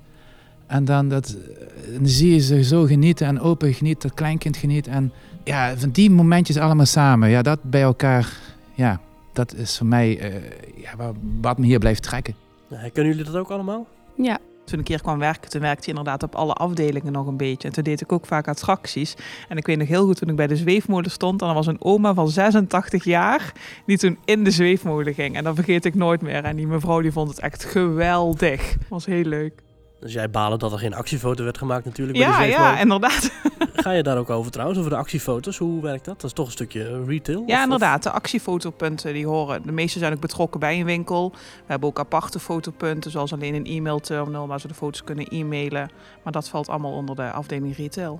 en 0.68 0.86
dan, 0.86 1.10
dat, 1.10 1.30
eh, 1.30 1.94
dan 1.94 2.08
zie 2.08 2.34
je 2.34 2.40
ze 2.40 2.64
zo 2.64 2.84
genieten 2.84 3.28
en 3.28 3.40
open 3.40 3.74
geniet, 3.74 4.02
dat 4.02 4.14
kleinkind 4.14 4.58
geniet. 4.58 4.88
En 4.88 5.12
ja, 5.44 5.78
van 5.78 5.90
die 5.90 6.12
momentjes 6.12 6.58
allemaal 6.58 6.86
samen, 6.86 7.30
ja, 7.30 7.42
dat 7.42 7.64
bij 7.64 7.82
elkaar, 7.82 8.38
ja, 8.74 9.00
dat 9.34 9.54
is 9.56 9.78
voor 9.78 9.88
mij 9.88 10.32
uh, 10.32 10.36
ja, 10.76 11.14
wat 11.42 11.58
me 11.58 11.66
hier 11.66 11.80
blijft 11.80 12.04
trekken. 12.04 12.36
Ja, 12.68 12.78
kennen 12.78 13.16
jullie 13.16 13.32
dat 13.32 13.36
ook 13.36 13.50
allemaal? 13.50 13.88
Ja. 14.16 14.38
Toen 14.66 14.80
ik 14.80 14.88
hier 14.88 15.02
kwam 15.02 15.20
werken, 15.20 15.50
toen 15.50 15.62
werkte 15.62 15.84
je 15.84 15.98
inderdaad 15.98 16.24
op 16.24 16.36
alle 16.36 16.54
afdelingen 16.54 17.14
nog 17.14 17.28
een 17.28 17.38
beetje. 17.38 17.68
En 17.68 17.74
toen 17.74 17.84
deed 17.84 18.02
ik 18.02 18.12
ook 18.12 18.26
vaak 18.26 18.48
attracties. 18.48 19.16
En 19.50 19.58
ik 19.58 19.66
weet 19.66 19.78
nog 19.78 19.88
heel 19.88 20.06
goed 20.06 20.18
toen 20.18 20.30
ik 20.30 20.36
bij 20.36 20.48
de 20.48 20.56
zweefmolen 20.56 21.12
stond. 21.12 21.42
En 21.42 21.48
er 21.48 21.54
was 21.54 21.68
een 21.68 21.82
oma 21.82 22.14
van 22.14 22.30
86 22.30 23.04
jaar 23.04 23.54
die 23.86 23.98
toen 23.98 24.18
in 24.26 24.44
de 24.44 24.52
zweefmolen 24.52 25.14
ging. 25.14 25.36
En 25.36 25.44
dat 25.44 25.56
vergeet 25.56 25.86
ik 25.86 25.96
nooit 25.96 26.22
meer. 26.22 26.44
En 26.44 26.56
die 26.56 26.68
mevrouw 26.68 27.02
die 27.02 27.12
vond 27.12 27.30
het 27.30 27.40
echt 27.40 27.64
geweldig. 27.64 28.76
Was 28.90 29.06
heel 29.06 29.24
leuk. 29.24 29.67
Dus 30.00 30.14
jij 30.14 30.30
balen 30.30 30.60
dat 30.60 30.72
er 30.72 30.80
geen 30.80 30.94
actiefoto 30.94 31.44
werd 31.44 31.58
gemaakt 31.58 31.86
natuurlijk 31.86 32.18
ja, 32.18 32.38
bij 32.38 32.46
de 32.46 32.52
Ja, 32.52 32.80
inderdaad. 32.80 33.32
Ga 33.74 33.92
je 33.92 34.04
daar 34.04 34.18
ook 34.18 34.30
over 34.30 34.52
trouwens, 34.52 34.80
over 34.80 34.92
de 34.92 34.98
actiefoto's? 34.98 35.58
Hoe 35.58 35.82
werkt 35.82 36.06
dat? 36.06 36.16
Dat 36.16 36.24
is 36.24 36.34
toch 36.34 36.46
een 36.46 36.52
stukje 36.52 37.04
retail? 37.06 37.44
Ja, 37.46 37.64
inderdaad. 37.64 38.04
De 38.04 38.12
actiefotopunten 38.12 39.14
die 39.14 39.28
horen. 39.28 39.64
De 39.66 39.72
meeste 39.72 40.00
zijn 40.00 40.14
ook 40.14 40.20
betrokken 40.20 40.60
bij 40.60 40.80
een 40.80 40.86
winkel. 40.86 41.32
We 41.32 41.38
hebben 41.66 41.90
ook 41.90 42.00
aparte 42.00 42.40
fotopunten, 42.40 43.12
zoals 43.12 43.34
alleen 43.34 43.54
een 43.54 43.66
e-mailterminal 43.66 44.48
waar 44.48 44.60
ze 44.60 44.68
de 44.68 44.74
foto's 44.74 45.04
kunnen 45.04 45.28
e-mailen. 45.28 45.90
Maar 46.24 46.34
dat 46.34 46.50
valt 46.50 46.70
allemaal 46.70 46.94
onder 46.94 47.16
de 47.16 47.32
afdeling 47.32 47.76
retail. 47.76 48.20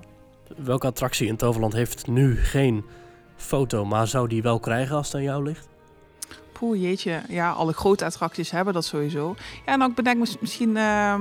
Welke 0.56 0.86
attractie 0.86 1.28
in 1.28 1.36
Toverland 1.36 1.72
heeft 1.72 2.06
nu 2.06 2.36
geen 2.36 2.84
foto, 3.36 3.84
maar 3.84 4.06
zou 4.06 4.28
die 4.28 4.42
wel 4.42 4.60
krijgen 4.60 4.96
als 4.96 5.06
het 5.06 5.14
aan 5.14 5.22
jou 5.22 5.42
ligt? 5.42 5.68
Poeh, 6.52 6.80
jeetje. 6.80 7.20
Ja, 7.28 7.50
alle 7.50 7.72
grote 7.72 8.04
attracties 8.04 8.50
hebben 8.50 8.74
dat 8.74 8.84
sowieso. 8.84 9.34
Ja, 9.66 9.72
en 9.72 9.82
ook 9.82 9.94
bedenk 9.94 10.40
misschien... 10.40 10.76
Uh, 10.76 11.14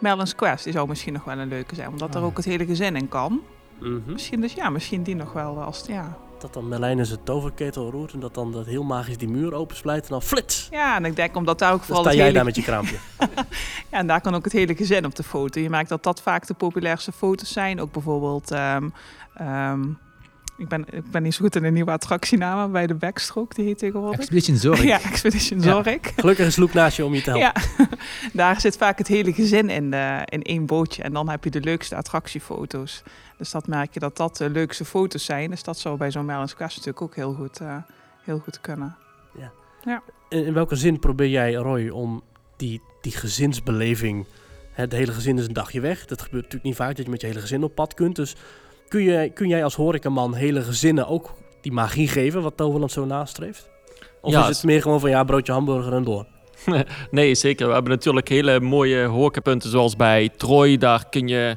Melon's 0.00 0.34
Quest, 0.34 0.64
die 0.64 0.72
zou 0.72 0.88
misschien 0.88 1.12
nog 1.12 1.24
wel 1.24 1.38
een 1.38 1.48
leuke 1.48 1.74
zijn, 1.74 1.88
omdat 1.88 2.14
er 2.14 2.20
ah. 2.20 2.26
ook 2.26 2.36
het 2.36 2.46
hele 2.46 2.66
gezin 2.66 2.96
in 2.96 3.08
kan. 3.08 3.40
Mm 3.80 4.02
Misschien 4.06 4.40
dus 4.40 4.52
ja, 4.52 4.70
misschien 4.70 5.02
die 5.02 5.14
nog 5.14 5.32
wel 5.32 5.62
als 5.62 5.84
ja. 5.86 6.18
Dat 6.38 6.54
dan 6.54 6.68
Merlijn 6.68 7.06
zijn 7.06 7.22
toverketel 7.24 7.90
roert 7.90 8.12
en 8.12 8.20
dat 8.20 8.34
dan 8.34 8.52
dat 8.52 8.66
heel 8.66 8.82
magisch 8.82 9.18
die 9.18 9.28
muur 9.28 9.54
opensplijt 9.54 10.02
en 10.02 10.10
dan 10.10 10.22
flits. 10.22 10.68
Ja, 10.70 10.96
en 10.96 11.04
ik 11.04 11.16
denk 11.16 11.36
omdat 11.36 11.58
daar 11.58 11.72
ook 11.72 11.82
vooral. 11.82 12.02
Dan 12.02 12.12
sta 12.12 12.22
jij 12.22 12.32
daar 12.32 12.44
met 12.44 12.56
je 12.56 12.62
kraampje. 12.62 12.96
ja, 13.90 13.98
en 13.98 14.06
daar 14.06 14.20
kan 14.20 14.34
ook 14.34 14.44
het 14.44 14.52
hele 14.52 14.74
gezin 14.74 15.04
op 15.04 15.14
de 15.14 15.22
foto. 15.22 15.60
Je 15.60 15.70
merkt 15.70 15.88
dat 15.88 16.02
dat 16.02 16.22
vaak 16.22 16.46
de 16.46 16.54
populairste 16.54 17.12
foto's 17.12 17.52
zijn. 17.52 17.80
Ook 17.80 17.92
bijvoorbeeld. 17.92 18.50
Um, 18.50 18.92
um, 19.40 19.98
ik 20.60 20.68
ben, 20.68 20.84
ik 20.90 21.10
ben 21.10 21.22
niet 21.22 21.34
zo 21.34 21.44
goed 21.44 21.56
in 21.56 21.62
de 21.62 21.70
nieuwe 21.70 21.90
attractienamen 21.90 22.72
bij 22.72 22.86
de 22.86 22.94
Backstroke, 22.94 23.54
die 23.54 23.64
heet 23.64 23.78
tegenwoordig. 23.78 24.18
Expedition 24.18 24.56
Zorg. 24.56 24.82
ja, 24.94 25.02
Expedition 25.02 25.60
Zorg. 25.60 25.98
Gelukkig 26.16 26.46
is 26.46 26.56
Loek 26.56 26.72
naast 26.72 26.96
je 26.96 27.04
om 27.04 27.14
je 27.14 27.22
te 27.22 27.30
helpen. 27.30 27.62
Ja, 27.78 27.86
daar 28.32 28.60
zit 28.60 28.76
vaak 28.76 28.98
het 28.98 29.06
hele 29.06 29.32
gezin 29.32 29.70
in, 29.70 29.92
uh, 29.92 30.20
in 30.24 30.42
één 30.42 30.66
bootje. 30.66 31.02
En 31.02 31.12
dan 31.12 31.28
heb 31.28 31.44
je 31.44 31.50
de 31.50 31.60
leukste 31.60 31.96
attractiefoto's. 31.96 33.02
Dus 33.38 33.50
dat 33.50 33.66
merk 33.66 33.94
je 33.94 34.00
dat 34.00 34.16
dat 34.16 34.36
de 34.36 34.50
leukste 34.50 34.84
foto's 34.84 35.24
zijn. 35.24 35.50
Dus 35.50 35.62
dat 35.62 35.78
zou 35.78 35.96
bij 35.96 36.10
zo'n 36.10 36.24
Merlin's 36.24 36.54
Quest 36.54 36.76
natuurlijk 36.76 37.02
ook 37.02 37.14
heel 37.14 37.34
goed, 37.34 37.60
uh, 37.60 37.76
heel 38.22 38.38
goed 38.38 38.60
kunnen. 38.60 38.96
Ja. 39.38 39.52
ja. 39.84 40.02
In, 40.28 40.44
in 40.44 40.52
welke 40.52 40.76
zin 40.76 40.98
probeer 40.98 41.28
jij, 41.28 41.52
Roy, 41.54 41.88
om 41.88 42.22
die, 42.56 42.82
die 43.00 43.12
gezinsbeleving... 43.12 44.26
Het 44.70 44.92
hele 44.92 45.12
gezin 45.12 45.38
is 45.38 45.46
een 45.46 45.52
dagje 45.52 45.80
weg. 45.80 46.06
Dat 46.06 46.22
gebeurt 46.22 46.42
natuurlijk 46.42 46.64
niet 46.64 46.76
vaak 46.76 46.96
dat 46.96 47.04
je 47.04 47.10
met 47.10 47.20
je 47.20 47.26
hele 47.26 47.40
gezin 47.40 47.62
op 47.62 47.74
pad 47.74 47.94
kunt. 47.94 48.16
Dus 48.16 48.36
Kun, 48.90 49.02
je, 49.02 49.30
kun 49.34 49.48
jij 49.48 49.64
als 49.64 49.74
horecaman 49.74 50.34
hele 50.34 50.62
gezinnen 50.62 51.06
ook 51.06 51.34
die 51.60 51.72
magie 51.72 52.08
geven, 52.08 52.42
wat 52.42 52.56
Toverland 52.56 52.92
zo 52.92 53.04
nastreeft? 53.04 53.70
Of 54.20 54.48
is 54.48 54.56
het 54.56 54.64
meer 54.64 54.82
gewoon 54.82 55.00
van 55.00 55.10
ja, 55.10 55.24
broodje 55.24 55.52
hamburger 55.52 55.92
en 55.92 56.04
door? 56.04 56.26
nee, 57.10 57.34
zeker. 57.34 57.66
We 57.66 57.72
hebben 57.72 57.92
natuurlijk 57.92 58.28
hele 58.28 58.60
mooie 58.60 59.04
horecapunten 59.04 59.70
zoals 59.70 59.96
bij 59.96 60.30
Troy. 60.36 60.76
Daar 60.76 61.08
kun 61.08 61.28
je 61.28 61.56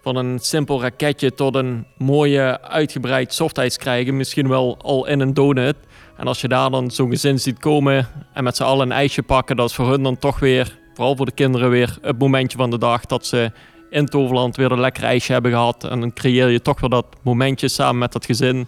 van 0.00 0.16
een 0.16 0.38
simpel 0.38 0.80
raketje 0.80 1.34
tot 1.34 1.54
een 1.54 1.86
mooie 1.96 2.60
uitgebreid 2.62 3.34
softijs 3.34 3.76
krijgen. 3.76 4.16
Misschien 4.16 4.48
wel 4.48 4.78
al 4.82 5.06
in 5.06 5.20
een 5.20 5.34
donut. 5.34 5.76
En 6.16 6.26
als 6.26 6.40
je 6.40 6.48
daar 6.48 6.70
dan 6.70 6.90
zo'n 6.90 7.10
gezin 7.10 7.38
ziet 7.38 7.58
komen 7.58 8.08
en 8.32 8.44
met 8.44 8.56
z'n 8.56 8.62
allen 8.62 8.86
een 8.86 8.96
ijsje 8.96 9.22
pakken, 9.22 9.56
dat 9.56 9.68
is 9.68 9.74
voor 9.74 9.90
hun 9.90 10.02
dan 10.02 10.18
toch 10.18 10.38
weer, 10.38 10.78
vooral 10.94 11.16
voor 11.16 11.26
de 11.26 11.32
kinderen 11.32 11.70
weer, 11.70 11.98
het 12.02 12.18
momentje 12.18 12.58
van 12.58 12.70
de 12.70 12.78
dag 12.78 13.06
dat 13.06 13.26
ze 13.26 13.52
in 13.90 14.06
Toverland 14.06 14.56
weer 14.56 14.72
een 14.72 14.80
lekker 14.80 15.04
ijsje 15.04 15.32
hebben 15.32 15.50
gehad. 15.50 15.84
En 15.84 16.00
dan 16.00 16.12
creëer 16.12 16.48
je 16.48 16.62
toch 16.62 16.80
weer 16.80 16.90
dat 16.90 17.06
momentje 17.22 17.68
samen 17.68 17.98
met 17.98 18.12
dat 18.12 18.24
gezin. 18.24 18.66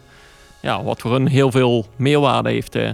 Ja, 0.63 0.83
wat 0.83 1.01
voor 1.01 1.13
hun 1.13 1.27
heel 1.27 1.51
veel 1.51 1.87
meerwaarde 1.97 2.51
heeft. 2.51 2.75
Eh. 2.75 2.91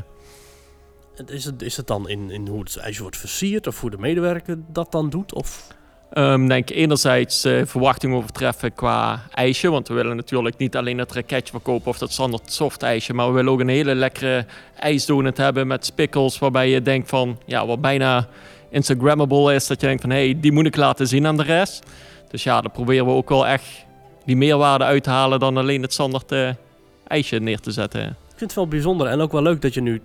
Is 1.26 1.44
het, 1.44 1.62
is 1.62 1.76
het 1.76 1.86
dan 1.86 2.08
in, 2.08 2.30
in 2.30 2.46
hoe 2.46 2.60
het 2.60 2.76
ijsje 2.76 3.02
wordt 3.02 3.16
versierd 3.16 3.66
of 3.66 3.80
hoe 3.80 3.90
de 3.90 3.98
medewerker 3.98 4.58
dat 4.72 4.92
dan 4.92 5.10
doet? 5.10 5.34
Of 5.34 5.74
Um, 6.12 6.48
denk 6.48 6.70
enerzijds 6.70 7.44
uh, 7.44 7.60
verwachting 7.64 8.14
overtreffen 8.14 8.74
qua 8.74 9.22
ijsje. 9.34 9.70
Want 9.70 9.88
we 9.88 9.94
willen 9.94 10.16
natuurlijk 10.16 10.56
niet 10.56 10.76
alleen 10.76 10.98
het 10.98 11.12
raketje 11.12 11.52
verkopen 11.52 11.88
of 11.88 11.98
dat 11.98 12.12
standaard 12.12 12.52
soft 12.52 12.82
ijsje. 12.82 13.12
Maar 13.12 13.26
we 13.26 13.32
willen 13.32 13.52
ook 13.52 13.60
een 13.60 13.68
hele 13.68 13.94
lekkere 13.94 14.46
ijsdonut 14.76 15.36
hebben 15.36 15.66
met 15.66 15.86
spikkels. 15.86 16.38
Waarbij 16.38 16.70
je 16.70 16.82
denkt 16.82 17.08
van, 17.08 17.38
ja, 17.46 17.66
wat 17.66 17.80
bijna 17.80 18.28
Instagrammable 18.70 19.54
is. 19.54 19.66
Dat 19.66 19.80
je 19.80 19.86
denkt 19.86 20.02
van, 20.02 20.10
hé, 20.10 20.24
hey, 20.24 20.40
die 20.40 20.52
moet 20.52 20.66
ik 20.66 20.76
laten 20.76 21.06
zien 21.06 21.26
aan 21.26 21.36
de 21.36 21.42
rest. 21.42 21.86
Dus 22.30 22.42
ja, 22.42 22.60
dan 22.60 22.70
proberen 22.70 23.06
we 23.06 23.12
ook 23.12 23.28
wel 23.28 23.46
echt 23.46 23.86
die 24.24 24.36
meerwaarde 24.36 24.84
uit 24.84 25.02
te 25.02 25.10
halen 25.10 25.38
dan 25.38 25.56
alleen 25.56 25.82
het 25.82 25.92
standaard 25.92 26.32
uh, 26.32 26.50
ijsje 27.06 27.38
neer 27.38 27.60
te 27.60 27.70
zetten. 27.70 28.02
Ik 28.02 28.14
vind 28.26 28.40
het 28.40 28.54
wel 28.54 28.68
bijzonder 28.68 29.06
en 29.06 29.20
ook 29.20 29.32
wel 29.32 29.42
leuk 29.42 29.62
dat 29.62 29.74
je 29.74 29.80
nu 29.80 30.02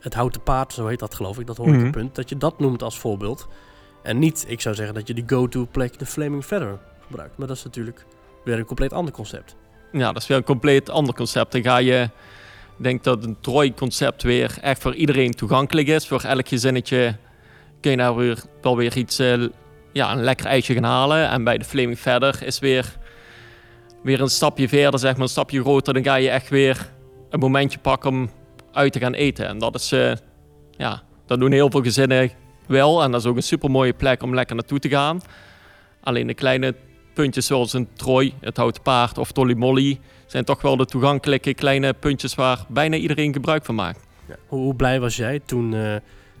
het 0.00 0.14
houten 0.14 0.42
paard, 0.42 0.72
zo 0.72 0.86
heet 0.86 0.98
dat 0.98 1.14
geloof 1.14 1.38
ik, 1.38 1.46
dat 1.46 1.56
hoor 1.56 1.66
ik 1.66 1.74
mm 1.74 1.80
-hmm. 1.80 1.90
punt, 1.90 2.14
dat 2.14 2.28
je 2.28 2.36
dat 2.36 2.58
noemt 2.58 2.82
als 2.82 2.98
voorbeeld. 2.98 3.48
En 4.02 4.18
niet, 4.18 4.44
ik 4.48 4.60
zou 4.60 4.74
zeggen 4.74 4.94
dat 4.94 5.06
je 5.06 5.14
die 5.14 5.24
go-to 5.26 5.66
plek, 5.70 5.98
de 5.98 6.06
Flaming 6.06 6.44
Feather, 6.44 6.78
gebruikt. 7.06 7.38
Maar 7.38 7.46
dat 7.46 7.56
is 7.56 7.64
natuurlijk 7.64 8.06
weer 8.44 8.58
een 8.58 8.64
compleet 8.64 8.92
ander 8.92 9.14
concept. 9.14 9.56
Ja, 9.92 10.12
dat 10.12 10.22
is 10.22 10.28
weer 10.28 10.36
een 10.36 10.44
compleet 10.44 10.90
ander 10.90 11.14
concept. 11.14 11.52
Dan 11.52 11.62
ga 11.62 11.76
je, 11.76 12.02
ik 12.78 12.84
denk 12.84 13.04
dat 13.04 13.24
een 13.24 13.36
Troy-concept 13.40 14.22
weer 14.22 14.58
echt 14.60 14.82
voor 14.82 14.94
iedereen 14.94 15.34
toegankelijk 15.34 15.88
is. 15.88 16.06
Voor 16.06 16.22
elk 16.22 16.48
gezinnetje 16.48 17.16
kun 17.80 17.90
je 17.90 17.96
daar 17.96 18.16
weer, 18.16 18.42
wel 18.62 18.76
weer 18.76 18.96
iets, 18.96 19.20
uh, 19.20 19.48
ja, 19.92 20.12
een 20.12 20.22
lekker 20.22 20.46
ijsje 20.46 20.74
gaan 20.74 20.84
halen. 20.84 21.28
En 21.28 21.44
bij 21.44 21.58
de 21.58 21.64
Flaming 21.64 21.98
Feather 21.98 22.42
is 22.42 22.58
weer, 22.58 22.96
weer 24.02 24.20
een 24.20 24.30
stapje 24.30 24.68
verder, 24.68 25.00
zeg 25.00 25.12
maar, 25.12 25.22
een 25.22 25.28
stapje 25.28 25.60
groter. 25.60 25.94
Dan 25.94 26.04
ga 26.04 26.14
je 26.14 26.30
echt 26.30 26.48
weer 26.48 26.92
een 27.30 27.38
momentje 27.38 27.78
pakken 27.78 28.10
om 28.10 28.30
uit 28.72 28.92
te 28.92 28.98
gaan 28.98 29.14
eten. 29.14 29.46
En 29.46 29.58
dat 29.58 29.74
is, 29.74 29.92
uh, 29.92 30.12
ja, 30.70 31.02
dat 31.26 31.40
doen 31.40 31.52
heel 31.52 31.70
veel 31.70 31.82
gezinnen 31.82 32.30
wel. 32.66 33.02
En 33.02 33.10
dat 33.10 33.20
is 33.20 33.26
ook 33.26 33.36
een 33.36 33.42
super 33.42 33.70
mooie 33.70 33.92
plek 33.92 34.22
om 34.22 34.34
lekker 34.34 34.56
naartoe 34.56 34.78
te 34.78 34.88
gaan. 34.88 35.20
Alleen 36.00 36.26
de 36.26 36.34
kleine 36.34 36.74
puntjes 37.14 37.46
zoals 37.46 37.72
een 37.72 37.88
Troy, 37.92 38.34
het 38.40 38.56
houten 38.56 38.82
paard 38.82 39.18
of 39.18 39.32
Tolly 39.32 39.54
Molly... 39.54 40.00
zijn 40.26 40.44
toch 40.44 40.62
wel 40.62 40.76
de 40.76 40.84
toegankelijke 40.84 41.54
kleine 41.54 41.92
puntjes 41.92 42.34
waar 42.34 42.64
bijna 42.68 42.96
iedereen 42.96 43.32
gebruik 43.32 43.64
van 43.64 43.74
maakt. 43.74 44.06
Ja. 44.28 44.36
Hoe, 44.46 44.74
blij 44.74 45.00
was 45.00 45.16
jij 45.16 45.40
toen 45.46 45.72
uh, 45.72 45.96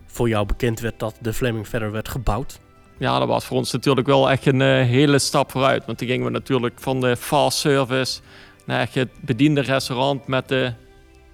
voor 0.06 0.28
jou 0.28 0.46
bekend 0.46 0.80
werd 0.80 0.98
dat 0.98 1.14
de 1.20 1.32
Fleming 1.32 1.68
verder 1.68 1.92
werd 1.92 2.08
gebouwd? 2.08 2.60
Ja, 3.00 3.18
dat 3.18 3.28
was 3.28 3.44
voor 3.44 3.56
ons 3.56 3.72
natuurlijk 3.72 4.06
wel 4.06 4.30
echt 4.30 4.46
een 4.46 4.60
uh, 4.60 4.82
hele 4.82 5.18
stap 5.18 5.50
vooruit. 5.50 5.86
Want 5.86 5.98
toen 5.98 6.08
gingen 6.08 6.26
we 6.26 6.32
natuurlijk 6.32 6.80
van 6.80 7.00
de 7.00 7.16
fast 7.16 7.58
service 7.58 8.20
naar 8.66 8.80
echt 8.80 8.94
het 8.94 9.10
bediende 9.20 9.60
restaurant 9.60 10.26
met 10.26 10.48
de 10.48 10.72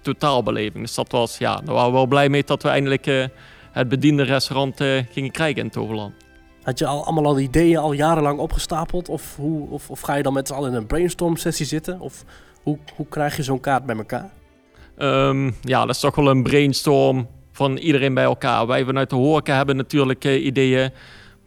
totaalbeleving. 0.01 0.83
Dus 0.83 0.95
dat 0.95 1.11
was, 1.11 1.37
ja, 1.37 1.55
daar 1.55 1.75
waren 1.75 1.91
we 1.91 1.97
wel 1.97 2.07
blij 2.07 2.29
mee 2.29 2.43
dat 2.43 2.63
we 2.63 2.69
eindelijk... 2.69 3.07
Uh, 3.07 3.25
het 3.71 3.89
bediende 3.89 4.23
restaurant 4.23 4.81
uh, 4.81 5.03
gingen 5.11 5.31
krijgen 5.31 5.61
in 5.61 5.69
Toverland. 5.69 6.13
Had 6.63 6.79
je 6.79 6.85
al, 6.85 7.03
allemaal 7.03 7.25
al 7.25 7.39
ideeën 7.39 7.77
al 7.77 7.91
jarenlang 7.91 8.39
opgestapeld? 8.39 9.09
Of, 9.09 9.35
hoe, 9.35 9.69
of, 9.69 9.89
of 9.89 10.01
ga 10.01 10.15
je 10.15 10.23
dan 10.23 10.33
met 10.33 10.47
z'n 10.47 10.53
allen 10.53 10.71
in 10.71 10.77
een 10.77 10.87
brainstorm 10.87 11.37
sessie 11.37 11.65
zitten? 11.65 11.99
Of 11.99 12.23
hoe, 12.63 12.77
hoe 12.95 13.07
krijg 13.07 13.35
je 13.35 13.43
zo'n 13.43 13.59
kaart 13.59 13.85
bij 13.85 13.95
elkaar? 13.95 14.29
Um, 14.97 15.55
ja, 15.61 15.85
dat 15.85 15.95
is 15.95 15.99
toch 15.99 16.15
wel 16.15 16.29
een 16.29 16.43
brainstorm 16.43 17.27
van 17.51 17.77
iedereen 17.77 18.13
bij 18.13 18.23
elkaar. 18.23 18.67
Wij 18.67 18.85
vanuit 18.85 19.09
de 19.09 19.15
horeca 19.15 19.55
hebben 19.55 19.75
natuurlijk 19.75 20.25
ideeën. 20.25 20.91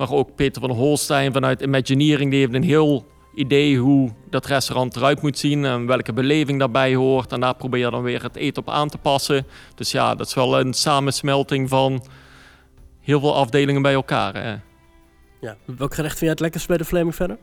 Maar 0.00 0.12
ook 0.12 0.35
Peter 0.35 0.61
van 0.61 0.71
Holstein 0.71 1.33
vanuit 1.33 1.61
Imagineering, 1.61 2.30
die 2.30 2.40
heeft 2.40 2.54
een 2.54 2.62
heel 2.62 3.07
idee 3.35 3.78
hoe 3.78 4.11
dat 4.30 4.47
restaurant 4.47 4.97
eruit 4.97 5.23
moet 5.23 5.38
zien 5.38 5.64
en 5.64 5.87
welke 5.87 6.12
beleving 6.12 6.59
daarbij 6.59 6.95
hoort. 6.95 7.33
En 7.33 7.40
daar 7.40 7.54
probeer 7.54 7.85
je 7.85 7.90
dan 7.90 8.02
weer 8.02 8.23
het 8.23 8.37
eten 8.37 8.62
op 8.62 8.71
aan 8.71 8.88
te 8.88 8.99
passen. 8.99 9.47
Dus 9.75 9.90
ja, 9.90 10.14
dat 10.14 10.26
is 10.26 10.35
wel 10.35 10.61
een 10.61 10.75
samensmelting 10.75 11.69
van 11.69 12.04
heel 13.00 13.21
veel 13.21 13.35
afdelingen 13.35 13.83
bij 13.83 13.92
elkaar. 13.92 14.35
Hè. 14.35 14.57
Ja, 15.40 15.57
welk 15.64 15.95
gerecht 15.95 16.19
vind 16.19 16.21
jij 16.21 16.30
het 16.30 16.40
lekkerst 16.40 16.66
bij 16.66 16.76
de 16.76 16.85
Flaming 16.85 17.14
verder? 17.14 17.38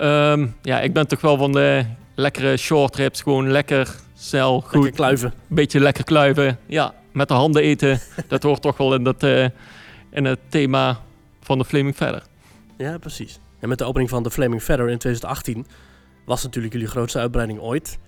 Um, 0.00 0.56
ja, 0.62 0.80
ik 0.80 0.92
ben 0.92 1.06
toch 1.08 1.20
wel 1.20 1.36
van 1.36 1.52
de 1.52 1.84
lekkere 2.14 2.56
short 2.56 2.96
ribs. 2.96 3.22
Gewoon 3.22 3.50
lekker, 3.50 3.94
snel, 4.14 4.60
goed. 4.60 4.72
Lekker 4.72 4.92
kluiven. 4.92 5.34
Beetje 5.48 5.80
lekker 5.80 6.04
kluiven. 6.04 6.58
Ja, 6.66 6.94
met 7.12 7.28
de 7.28 7.34
handen 7.34 7.62
eten. 7.62 8.00
dat 8.28 8.42
hoort 8.42 8.62
toch 8.62 8.76
wel 8.76 8.94
in, 8.94 9.04
dat, 9.04 9.22
uh, 9.22 9.46
in 10.10 10.24
het 10.24 10.40
thema 10.48 11.04
van 11.46 11.58
de 11.58 11.64
Flaming 11.64 11.96
verder. 11.96 12.22
Ja, 12.76 12.98
precies. 12.98 13.38
En 13.58 13.68
met 13.68 13.78
de 13.78 13.84
opening 13.84 14.10
van 14.10 14.22
de 14.22 14.30
Flaming 14.30 14.62
Feather 14.62 14.88
in 14.88 14.98
2018 14.98 15.66
was 16.24 16.42
natuurlijk 16.42 16.72
jullie 16.72 16.88
grootste 16.88 17.18
uitbreiding 17.18 17.60
ooit. 17.60 17.98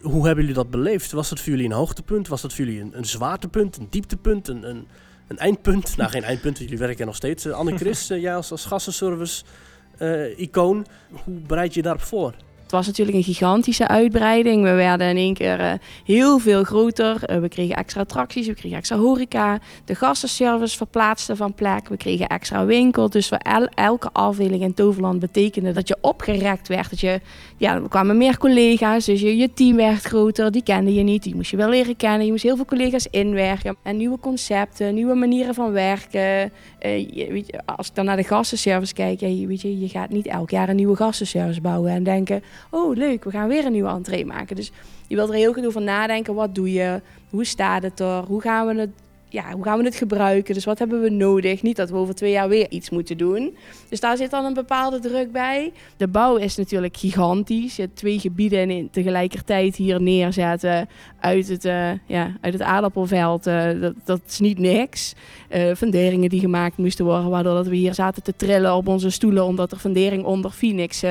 Hoe 0.00 0.26
hebben 0.26 0.44
jullie 0.44 0.58
dat 0.58 0.70
beleefd? 0.70 1.12
Was 1.12 1.30
het 1.30 1.40
voor 1.40 1.48
jullie 1.48 1.66
een 1.66 1.72
hoogtepunt? 1.72 2.28
Was 2.28 2.42
het 2.42 2.54
voor 2.54 2.64
jullie 2.64 2.80
een, 2.80 2.98
een 2.98 3.04
zwaartepunt, 3.04 3.76
een 3.76 3.86
dieptepunt, 3.90 4.48
een, 4.48 4.68
een, 4.68 4.86
een 5.28 5.38
eindpunt? 5.38 5.96
nou, 5.96 6.10
geen 6.10 6.24
eindpunt, 6.24 6.58
jullie 6.58 6.78
werken 6.78 7.06
nog 7.06 7.16
steeds. 7.16 7.46
Uh, 7.46 7.52
Anne-Chris, 7.52 8.10
uh, 8.10 8.20
jij 8.26 8.36
als, 8.36 8.50
als 8.50 8.64
gastenservice-icoon, 8.64 10.86
hoe 11.24 11.40
bereid 11.40 11.74
je 11.74 11.82
daarop 11.82 12.02
voor? 12.02 12.34
Het 12.68 12.76
was 12.76 12.86
natuurlijk 12.86 13.16
een 13.16 13.22
gigantische 13.22 13.88
uitbreiding. 13.88 14.62
We 14.62 14.72
werden 14.72 15.08
in 15.08 15.16
één 15.16 15.34
keer 15.34 15.60
uh, 15.60 15.72
heel 16.04 16.38
veel 16.38 16.64
groter. 16.64 17.30
Uh, 17.30 17.38
we 17.38 17.48
kregen 17.48 17.76
extra 17.76 18.00
attracties, 18.00 18.46
we 18.46 18.54
kregen 18.54 18.76
extra 18.76 18.96
horeca. 18.96 19.58
De 19.84 19.94
gastenservice 19.94 20.76
verplaatste 20.76 21.36
van 21.36 21.54
plek. 21.54 21.88
We 21.88 21.96
kregen 21.96 22.26
extra 22.26 22.64
winkel. 22.64 23.10
Dus 23.10 23.28
voor 23.28 23.38
el 23.38 23.68
elke 23.74 24.08
afdeling 24.12 24.62
in 24.62 24.74
Toverland 24.74 25.20
betekende 25.20 25.72
dat 25.72 25.88
je 25.88 25.96
opgerekt 26.00 26.68
werd. 26.68 26.90
Dat 26.90 27.00
je, 27.00 27.20
ja, 27.56 27.74
er 27.74 27.88
kwamen 27.88 28.16
meer 28.16 28.38
collega's, 28.38 29.04
dus 29.04 29.20
je, 29.20 29.36
je 29.36 29.52
team 29.52 29.76
werd 29.76 30.02
groter. 30.02 30.52
Die 30.52 30.62
kende 30.62 30.94
je 30.94 31.02
niet, 31.02 31.22
die 31.22 31.34
moest 31.34 31.50
je 31.50 31.56
wel 31.56 31.68
leren 31.68 31.96
kennen. 31.96 32.24
Je 32.24 32.30
moest 32.30 32.42
heel 32.42 32.56
veel 32.56 32.64
collega's 32.64 33.06
inwerken. 33.10 33.76
En 33.82 33.96
nieuwe 33.96 34.18
concepten, 34.18 34.94
nieuwe 34.94 35.14
manieren 35.14 35.54
van 35.54 35.72
werken. 35.72 36.52
Uh, 36.82 36.98
je, 36.98 37.26
weet 37.32 37.46
je, 37.46 37.60
als 37.76 37.88
ik 37.88 37.94
dan 37.94 38.04
naar 38.04 38.16
de 38.16 38.24
gastenservice 38.24 38.94
kijk, 38.94 39.20
ja, 39.20 39.46
weet 39.46 39.60
je, 39.60 39.80
je 39.80 39.88
gaat 39.88 40.10
niet 40.10 40.26
elk 40.26 40.50
jaar 40.50 40.68
een 40.68 40.76
nieuwe 40.76 40.96
gastenservice 40.96 41.60
bouwen 41.60 41.92
en 41.92 42.02
denken 42.02 42.42
oh 42.70 42.96
leuk, 42.96 43.24
we 43.24 43.30
gaan 43.30 43.48
weer 43.48 43.64
een 43.64 43.72
nieuwe 43.72 43.88
entree 43.88 44.26
maken. 44.26 44.56
Dus 44.56 44.72
je 45.06 45.14
wilt 45.14 45.28
er 45.28 45.34
heel 45.34 45.52
goed 45.52 45.66
over 45.66 45.82
nadenken. 45.82 46.34
Wat 46.34 46.54
doe 46.54 46.72
je? 46.72 47.00
Hoe 47.30 47.44
staat 47.44 47.82
het 47.82 48.00
er? 48.00 48.22
Hoe 48.22 48.40
gaan 48.40 48.66
we 48.66 48.80
het, 48.80 48.90
ja, 49.28 49.52
hoe 49.52 49.64
gaan 49.64 49.78
we 49.78 49.84
het 49.84 49.94
gebruiken? 49.94 50.54
Dus 50.54 50.64
wat 50.64 50.78
hebben 50.78 51.00
we 51.00 51.10
nodig? 51.10 51.62
Niet 51.62 51.76
dat 51.76 51.90
we 51.90 51.96
over 51.96 52.14
twee 52.14 52.30
jaar 52.30 52.48
weer 52.48 52.70
iets 52.70 52.90
moeten 52.90 53.16
doen. 53.16 53.56
Dus 53.88 54.00
daar 54.00 54.16
zit 54.16 54.30
dan 54.30 54.44
een 54.44 54.54
bepaalde 54.54 54.98
druk 54.98 55.32
bij. 55.32 55.72
De 55.96 56.08
bouw 56.08 56.36
is 56.36 56.56
natuurlijk 56.56 56.96
gigantisch. 56.96 57.76
Je 57.76 57.92
twee 57.92 58.18
gebieden 58.18 58.70
in 58.70 58.90
tegelijkertijd 58.90 59.76
hier 59.76 60.02
neerzetten 60.02 60.88
uit 61.20 61.48
het, 61.48 61.64
uh, 61.64 61.90
ja, 62.06 62.36
uit 62.40 62.52
het 62.52 62.62
aardappelveld. 62.62 63.46
Uh, 63.46 63.80
dat, 63.80 63.94
dat 64.04 64.20
is 64.26 64.38
niet 64.38 64.58
niks. 64.58 65.14
Uh, 65.50 65.74
funderingen 65.74 66.28
die 66.28 66.40
gemaakt 66.40 66.76
moesten 66.76 67.04
worden, 67.04 67.30
waardoor 67.30 67.54
dat 67.54 67.66
we 67.66 67.76
hier 67.76 67.94
zaten 67.94 68.22
te 68.22 68.36
trillen 68.36 68.74
op 68.74 68.88
onze 68.88 69.10
stoelen, 69.10 69.44
omdat 69.44 69.72
er 69.72 69.78
fundering 69.78 70.24
onder 70.24 70.50
Phoenix 70.50 71.04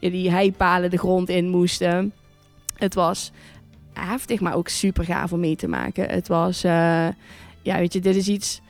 die 0.00 0.30
heipalen 0.30 0.90
de 0.90 0.98
grond 0.98 1.28
in 1.28 1.48
moesten. 1.48 2.12
Het 2.76 2.94
was 2.94 3.32
heftig, 3.92 4.40
maar 4.40 4.54
ook 4.54 4.68
super 4.68 5.04
gaaf 5.04 5.32
om 5.32 5.40
mee 5.40 5.56
te 5.56 5.68
maken. 5.68 6.10
Het 6.10 6.28
was, 6.28 6.64
ja, 7.62 7.78
weet 7.78 7.92
je, 7.92 8.00
dit 8.00 8.16
is 8.16 8.28
iets. 8.28 8.60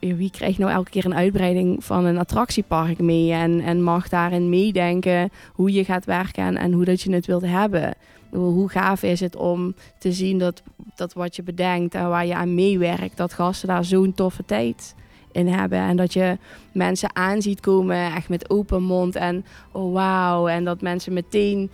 Wie 0.00 0.30
krijgt 0.30 0.58
nou 0.58 0.72
elke 0.72 0.90
keer 0.90 1.04
een 1.04 1.14
uitbreiding 1.14 1.84
van 1.84 2.04
een 2.04 2.18
attractiepark 2.18 2.98
mee 2.98 3.32
en, 3.32 3.60
en 3.60 3.82
mag 3.82 4.08
daarin 4.08 4.48
meedenken 4.48 5.30
hoe 5.52 5.72
je 5.72 5.84
gaat 5.84 6.04
werken 6.04 6.56
en, 6.56 6.72
hoe 6.72 6.84
dat 6.84 7.00
je 7.00 7.12
het 7.12 7.26
wilt 7.26 7.46
hebben? 7.46 7.94
Hoe 8.30 8.68
gaaf 8.68 9.02
is 9.02 9.20
het 9.20 9.36
om 9.36 9.74
te 9.98 10.12
zien 10.12 10.38
dat, 10.38 10.62
dat 10.94 11.12
wat 11.12 11.36
je 11.36 11.42
bedenkt 11.42 11.94
en 11.94 12.08
waar 12.08 12.26
je 12.26 12.34
aan 12.34 12.54
meewerkt, 12.54 13.16
dat 13.16 13.32
gasten 13.32 13.68
daar 13.68 13.84
zo'n 13.84 14.14
toffe 14.14 14.44
tijd 14.44 14.94
in 15.32 15.48
hebben. 15.48 15.78
En 15.78 15.96
dat 15.96 16.12
je 16.12 16.38
mensen 16.72 17.16
aanziet 17.16 17.60
komen 17.60 18.14
echt 18.14 18.28
met 18.28 18.50
open 18.50 18.82
mond 18.82 19.16
en 19.16 19.44
oh 19.72 19.92
wauw. 19.92 20.48
En 20.48 20.64
dat 20.64 20.80
mensen 20.80 21.12
meteen 21.12 21.70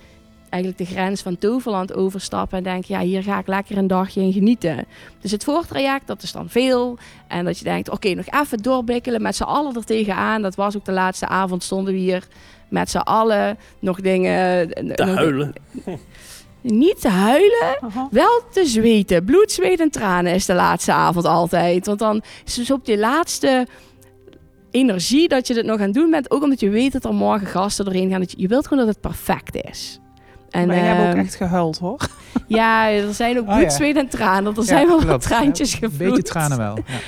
eigenlijk 0.49 0.89
de 0.89 0.95
grens 0.95 1.23
van 1.23 1.39
Toverland 1.39 1.95
overstappen 1.95 2.59
en 2.59 2.65
denken, 2.65 2.95
ja, 2.95 3.01
hier 3.01 3.23
ga 3.23 3.39
ik 3.39 3.47
lekker 3.47 3.77
een 3.77 3.87
dagje 3.87 4.21
in 4.21 4.33
genieten. 4.33 4.87
Dus 5.21 5.31
het 5.31 5.45
voortraject, 5.45 6.07
dat 6.07 6.23
is 6.23 6.33
dan 6.33 6.49
veel. 6.49 6.99
En 7.29 7.45
dat 7.45 7.59
je 7.59 7.65
denkt, 7.65 7.91
oké, 7.91 8.15
nog 8.15 8.27
even 8.43 8.59
doorbikkelen 8.59 9.23
met 9.23 9.37
z'n 9.37 9.43
allen 9.43 9.75
er 9.75 9.85
tegenaan. 9.85 10.43
Dat 10.43 10.55
was 10.55 10.77
ook 10.77 10.85
de 10.85 10.93
laatste 10.93 11.27
avond, 11.27 11.63
stonden 11.63 11.93
we 11.95 11.99
hier 11.99 12.27
met 12.69 12.91
z'n 12.91 12.97
allen 12.97 13.59
nog 13.79 14.01
dingen... 14.01 14.69
Te 14.69 15.05
nog 15.05 15.15
huilen. 15.15 15.53
Niet 16.61 17.01
te 17.01 17.09
huilen, 17.09 17.79
Aha. 17.81 18.09
wel 18.11 18.43
te 18.53 18.67
zweten. 18.67 19.25
Bloed, 19.25 19.53
zweet 19.53 19.81
en 19.81 19.91
tranen 19.91 20.35
is 20.35 20.47
de 20.47 20.55
laatste 20.55 20.93
avond 20.93 21.25
altijd. 21.25 21.87
Want 21.87 21.99
dan 21.99 22.23
is 22.45 22.55
dus 22.55 22.71
op 22.71 22.85
die 22.85 22.99
laatste 22.99 23.67
energie 24.71 25.29
dat 25.29 25.47
je 25.47 25.55
dit 25.55 25.65
nog 25.65 25.79
aan 25.79 25.85
het 25.85 25.95
doen 25.95 26.11
bent. 26.11 26.31
Ook 26.31 26.43
omdat 26.43 26.61
je 26.61 26.69
weet 26.69 26.93
dat 26.93 27.05
er 27.05 27.15
morgen 27.15 27.47
gasten 27.47 27.85
doorheen 27.85 28.11
gaan. 28.11 28.21
Dat 28.21 28.31
je, 28.31 28.41
je 28.41 28.49
wilt 28.49 28.67
gewoon 28.67 28.85
dat 28.85 28.95
het 28.95 29.03
perfect 29.03 29.55
is. 29.55 30.01
En, 30.51 30.67
maar 30.67 30.77
je 30.77 30.83
hebt 30.83 31.13
ook 31.13 31.25
echt 31.25 31.35
gehuild, 31.35 31.79
hoor. 31.79 32.01
Ja, 32.47 32.91
er 32.91 33.15
zijn 33.15 33.39
ook 33.39 33.45
bloed, 33.45 33.57
oh, 33.57 33.63
ja. 33.63 33.69
zweet 33.71 33.97
en 33.97 34.09
tranen. 34.09 34.57
Er 34.57 34.63
zijn 34.63 34.87
wel 34.87 35.05
wat 35.05 35.21
traantjes 35.23 35.75
gevloeid. 35.75 36.01
Een 36.01 36.09
beetje 36.09 36.23
tranen 36.23 36.59
wel. 36.59 36.77
Ja. 36.77 36.83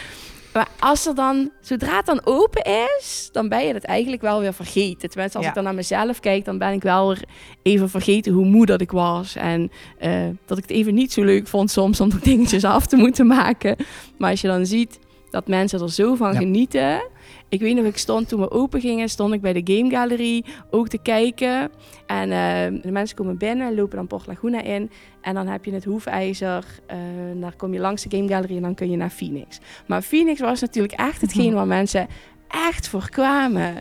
Maar 0.52 0.68
als 0.78 1.06
er 1.06 1.14
dan, 1.14 1.50
zodra 1.60 1.96
het 1.96 2.06
dan 2.06 2.20
open 2.24 2.62
is, 2.98 3.28
dan 3.32 3.48
ben 3.48 3.66
je 3.66 3.74
het 3.74 3.84
eigenlijk 3.84 4.22
wel 4.22 4.40
weer 4.40 4.52
vergeten. 4.54 5.10
Tenminste, 5.10 5.36
als 5.36 5.42
Ja. 5.46 5.48
ik 5.48 5.54
dan 5.54 5.64
naar 5.64 5.74
mezelf 5.74 6.20
kijk, 6.20 6.44
dan 6.44 6.58
ben 6.58 6.72
ik 6.72 6.82
wel 6.82 7.08
weer 7.08 7.24
even 7.62 7.90
vergeten 7.90 8.32
hoe 8.32 8.44
moe 8.44 8.66
dat 8.66 8.80
ik 8.80 8.90
was. 8.90 9.36
En 9.36 9.70
eh, 9.98 10.12
dat 10.46 10.58
ik 10.58 10.62
het 10.68 10.72
even 10.72 10.94
niet 10.94 11.12
zo 11.12 11.22
leuk 11.22 11.46
vond 11.48 11.70
soms 11.70 12.00
om 12.00 12.10
dingetjes 12.22 12.64
af 12.64 12.86
te 12.86 12.96
moeten 12.96 13.26
maken. 13.26 13.76
Maar 14.18 14.30
als 14.30 14.40
je 14.40 14.48
dan 14.48 14.66
ziet 14.66 14.98
dat 15.30 15.48
mensen 15.48 15.80
er 15.80 15.90
zo 15.92 16.14
van 16.14 16.32
Ja. 16.32 16.38
genieten. 16.38 17.02
Ik 17.48 17.60
weet 17.60 17.74
nog, 17.76 17.84
ik 17.84 17.96
stond 17.96 18.28
toen 18.28 18.40
we 18.40 18.50
open 18.50 18.80
gingen, 18.80 19.08
stond 19.08 19.34
ik 19.34 19.40
bij 19.40 19.62
de 19.62 19.76
Game 19.76 19.90
Gallery 19.90 20.44
ook 20.70 20.88
te 20.88 20.98
kijken. 20.98 21.70
En 22.06 22.30
eh, 22.32 22.82
de 22.82 22.90
mensen 22.90 23.16
komen 23.16 23.38
binnen, 23.38 23.74
lopen 23.74 23.96
dan 23.96 24.06
Port 24.06 24.26
Laguna 24.26 24.62
in. 24.62 24.90
En 25.20 25.34
dan 25.34 25.46
heb 25.46 25.64
je 25.64 25.72
het 25.72 25.84
hoefijzer. 25.84 26.64
eh 26.86 26.96
daar 27.34 27.56
kom 27.56 27.72
je 27.72 27.80
langs 27.80 28.02
de 28.02 28.16
Game 28.16 28.28
Gallery 28.28 28.56
en 28.56 28.62
dan 28.62 28.74
kun 28.74 28.90
je 28.90 28.96
naar 28.96 29.10
Phoenix. 29.10 29.58
Maar 29.86 30.02
Phoenix 30.02 30.40
was 30.40 30.60
natuurlijk 30.60 30.94
echt 30.94 31.20
hetgeen 31.20 31.54
waar 31.54 31.66
mensen 31.66 32.06
echt 32.48 32.88
voor 32.88 33.08
kwamen. 33.10 33.74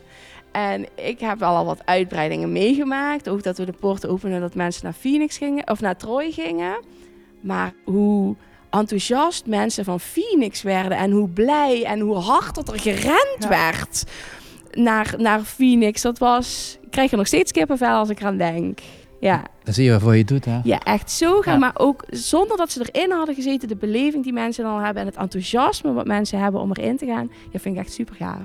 En 0.51 0.85
ik 0.95 1.19
heb 1.19 1.39
wel 1.39 1.55
al 1.55 1.65
wat 1.65 1.85
uitbreidingen 1.85 2.51
meegemaakt. 2.51 3.29
Ook 3.29 3.43
dat 3.43 3.57
we 3.57 3.65
de 3.65 3.73
poorten 3.79 4.09
openen 4.09 4.41
dat 4.41 4.55
mensen 4.55 4.83
naar 4.83 4.93
Phoenix 4.93 5.37
gingen 5.37 5.69
of 5.69 5.81
naar 5.81 5.97
Troy 5.97 6.31
gingen. 6.31 6.83
Maar 7.41 7.73
hoe 7.85 8.35
enthousiast 8.69 9.45
mensen 9.45 9.83
van 9.85 9.99
Phoenix 9.99 10.61
werden 10.61 10.97
en 10.97 11.11
hoe 11.11 11.29
blij 11.29 11.83
en 11.85 11.99
hoe 11.99 12.15
hard 12.15 12.55
dat 12.55 12.71
er 12.71 12.79
gerend 12.79 13.35
Ja. 13.39 13.47
werd 13.49 14.03
naar, 14.71 15.13
naar 15.17 15.41
Phoenix. 15.41 16.01
Dat 16.01 16.17
was. 16.17 16.77
Ik 16.81 16.91
krijg 16.91 17.11
er 17.11 17.17
nog 17.17 17.27
steeds 17.27 17.51
kippenvel 17.51 17.97
als 17.97 18.09
ik 18.09 18.19
eraan 18.19 18.37
denk. 18.37 18.79
Ja. 19.19 19.43
Dan 19.63 19.73
zie 19.73 19.83
je 19.83 19.91
waarvoor 19.91 20.11
je 20.13 20.17
het 20.19 20.27
doet, 20.27 20.45
hè? 20.45 20.59
Ja, 20.63 20.79
echt 20.79 21.11
zo 21.11 21.41
gaan. 21.41 21.53
Ja. 21.53 21.59
Maar 21.59 21.71
ook 21.73 22.03
zonder 22.09 22.57
dat 22.57 22.71
ze 22.71 22.89
erin 22.91 23.11
hadden 23.11 23.35
gezeten, 23.35 23.67
de 23.67 23.75
beleving 23.75 24.23
die 24.23 24.33
mensen 24.33 24.63
dan 24.63 24.83
hebben 24.83 25.01
en 25.01 25.07
het 25.07 25.17
enthousiasme 25.17 25.93
wat 25.93 26.07
mensen 26.07 26.39
hebben 26.39 26.61
om 26.61 26.71
erin 26.71 26.97
te 26.97 27.05
gaan, 27.05 27.31
ja, 27.51 27.59
vind 27.59 27.75
ik 27.75 27.81
echt 27.81 27.93
super 27.93 28.15
gaaf. 28.15 28.41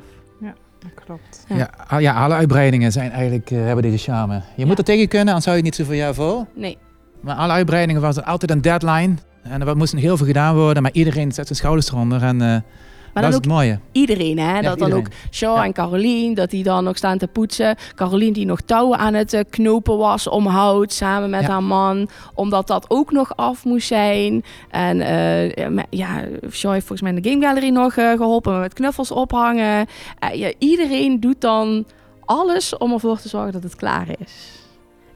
Dat 0.78 1.04
klopt. 1.04 1.44
Ja. 1.48 1.56
Ja, 1.56 1.70
ah, 1.88 2.00
ja, 2.00 2.22
alle 2.24 2.34
uitbreidingen 2.34 2.92
zijn 2.92 3.10
eigenlijk, 3.10 3.50
eh, 3.50 3.58
hebben 3.58 3.82
deze 3.82 3.98
charme. 4.12 4.42
Je 4.56 4.66
moet 4.66 4.78
er 4.78 4.84
tegen 4.84 5.08
kunnen, 5.08 5.26
anders 5.28 5.44
hou 5.44 5.56
je 5.56 5.62
het 5.62 5.70
niet 5.76 5.87
zo 5.87 5.92
voor 5.92 6.00
jou 6.00 6.14
vol. 6.14 6.46
Nee. 6.54 6.78
Maar 7.20 7.37
alle 7.37 7.52
uitbreidingen 7.52 8.00
was 8.02 8.16
er 8.16 8.22
altijd 8.22 8.50
een 8.50 8.60
deadline. 8.62 9.14
En 9.44 9.66
er 9.66 9.76
moest 9.76 9.92
heel 9.96 10.16
veel 10.16 10.26
gedaan 10.26 10.54
worden, 10.54 10.83
maar 10.83 10.92
iedereen 10.92 11.33
zet 11.33 11.46
zijn 11.46 11.59
schouders 11.59 11.88
eronder. 11.90 12.22
En 12.22 12.40
eh, 12.40 12.46
Maar 12.48 13.22
dat 13.22 13.22
dan 13.22 13.30
is 13.30 13.37
ook 13.37 13.42
het 13.44 13.52
mooie. 13.52 13.78
iedereen, 13.92 14.38
hè? 14.38 14.61
dat 14.62 14.78
dan 14.78 14.92
ook 14.92 15.07
Shaw 15.30 15.57
Ja. 15.57 15.64
en 15.64 15.72
Carolien, 15.72 16.35
dat 16.35 16.50
die 16.50 16.62
dan 16.62 16.85
nog 16.85 16.96
staan 16.96 17.18
te 17.18 17.26
poetsen. 17.26 17.76
Carolien 17.94 18.33
die 18.33 18.46
nog 18.46 18.61
touwen 18.61 18.98
aan 18.98 19.14
het 19.14 19.33
eh, 19.33 19.40
knopen 19.50 19.96
was 19.98 20.28
om 20.28 20.46
hout, 20.46 20.92
samen 20.92 21.30
met 21.30 21.40
Ja. 21.42 21.48
haar 21.48 21.62
man. 21.62 22.09
Omdat 22.35 22.66
dat 22.66 22.85
ook 22.88 23.12
nog 23.12 23.37
af 23.37 23.64
moest 23.64 23.87
zijn. 23.87 24.44
En 24.70 25.00
eh, 25.00 25.83
ja, 25.90 26.24
Shaw 26.50 26.72
heeft 26.72 26.87
volgens 26.87 27.00
mij 27.00 27.12
in 27.12 27.22
de 27.22 27.30
Game 27.30 27.44
Gallery 27.44 27.68
nog 27.68 27.96
eh, 27.96 28.11
geholpen 28.11 28.61
met 28.61 28.72
knuffels 28.74 29.11
ophangen. 29.11 29.87
Ja, 30.33 30.52
iedereen 30.59 31.20
doet 31.20 31.40
dan 31.40 31.85
alles 32.24 32.76
om 32.76 32.92
ervoor 32.92 33.18
te 33.18 33.28
zorgen 33.28 33.52
dat 33.52 33.62
het 33.62 33.76
klaar 33.76 34.07
is. 34.18 34.50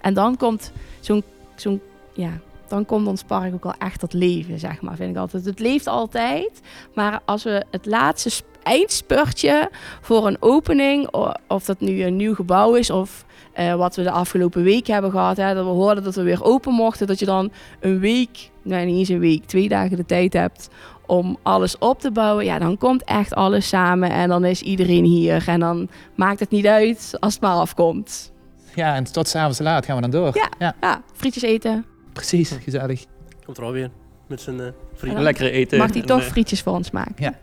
En 0.01 0.14
dan 0.14 0.37
komt 0.37 0.73
zo'n, 1.01 1.23
zo'n 1.57 1.81
ja, 2.14 2.31
dan 2.69 2.85
komt 2.87 3.07
ons 3.07 3.23
park 3.23 3.55
ook 3.55 3.63
wel 3.63 3.75
echt 3.79 4.01
tot 4.01 4.13
leven, 4.13 4.59
zeg 4.59 4.81
maar, 4.81 4.97
vind 4.97 5.11
ik 5.11 5.17
altijd. 5.17 5.45
Het 5.45 5.59
leeft 5.61 5.87
altijd, 5.87 6.61
maar 6.95 7.21
als 7.25 7.45
we 7.45 7.65
het 7.71 7.87
laatste 7.87 8.31
sp- 8.31 8.47
eindspurtje 8.63 9.71
voor 10.01 10.27
een 10.27 10.37
opening, 10.41 11.09
of 11.49 11.65
dat 11.65 11.81
nu 11.81 12.03
een 12.03 12.17
nieuw 12.17 12.35
gebouw 12.35 12.75
is 12.75 12.91
of 12.91 13.25
eh, 13.53 13.75
wat 13.75 13.97
we 13.97 14.03
de 14.03 14.11
afgelopen 14.11 14.63
week 14.63 14.87
hebben 14.87 15.11
gehad, 15.11 15.37
hè, 15.37 15.55
dat 15.55 15.65
we 15.65 15.71
hoorden 15.71 16.05
dat 16.05 16.15
we 16.15 16.23
weer 16.23 16.45
open 16.45 16.73
mochten, 16.73 17.07
dat 17.07 17.19
je 17.19 17.25
dan 17.25 17.51
een 17.81 17.99
week, 17.99 18.51
nee 18.63 18.85
niet 18.87 18.99
eens 18.99 19.09
een 19.09 19.19
week, 19.19 19.45
twee 19.45 19.69
dagen 19.69 19.97
de 19.97 20.07
tijd 20.07 20.33
hebt 20.33 20.69
om 21.07 21.37
alles 21.43 21.79
op 21.79 22.01
te 22.01 22.11
bouwen, 22.11 22.45
ja, 22.45 22.59
dan 22.59 22.79
komt 22.79 23.05
echt 23.05 23.35
alles 23.35 23.69
samen 23.69 24.11
en 24.11 24.29
dan 24.29 24.45
is 24.45 24.63
iedereen 24.63 25.05
hier 25.05 25.45
en 25.49 25.61
dan 25.61 25.89
maakt 26.15 26.41
het 26.41 26.51
niet 26.51 26.67
uit 26.67 27.17
als 27.21 27.33
het 27.33 27.43
maar 27.43 27.55
afkomt. 27.57 28.33
Ja, 28.75 28.95
en 28.95 29.05
tot 29.05 29.29
s'avonds 29.29 29.59
laat 29.59 29.85
gaan 29.85 29.95
we 29.97 30.03
dan 30.03 30.11
door. 30.11 30.31
Ja. 30.37 30.49
ja 30.59 30.75
Ja, 30.81 31.03
frietjes 31.13 31.43
eten. 31.43 31.85
Precies. 32.19 32.51
Gezellig. 32.51 33.05
Komt 33.45 33.57
er 33.59 33.65
alweer 33.65 33.91
met 34.27 34.41
zijn 34.41 34.61
eh, 34.61 34.67
vrienden. 34.95 35.23
Lekker 35.23 35.51
eten. 35.51 35.79
Mag 35.79 35.91
die 35.91 36.01
en, 36.03 36.09
toch 36.09 36.21
eh, 36.21 36.27
frietjes 36.27 36.63
voor 36.63 36.73
ons 36.73 36.91
maken? 36.91 37.37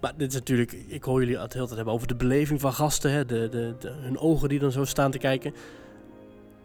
Maar 0.00 0.12
dit 0.16 0.28
is 0.28 0.34
natuurlijk, 0.34 0.72
ik 0.72 1.02
hoor 1.02 1.20
jullie 1.20 1.38
het 1.38 1.52
heel 1.52 1.64
tijd 1.64 1.76
hebben 1.76 1.94
over 1.94 2.06
de 2.08 2.14
beleving 2.14 2.60
van 2.60 2.72
gasten, 2.72 3.10
hè, 3.12 3.24
de, 3.24 3.48
de, 3.48 3.74
de- 3.78 3.94
hun 4.00 4.18
ogen 4.18 4.48
die 4.48 4.58
dan 4.58 4.72
zo 4.72 4.84
staan 4.84 5.10
te 5.10 5.18
kijken. 5.18 5.54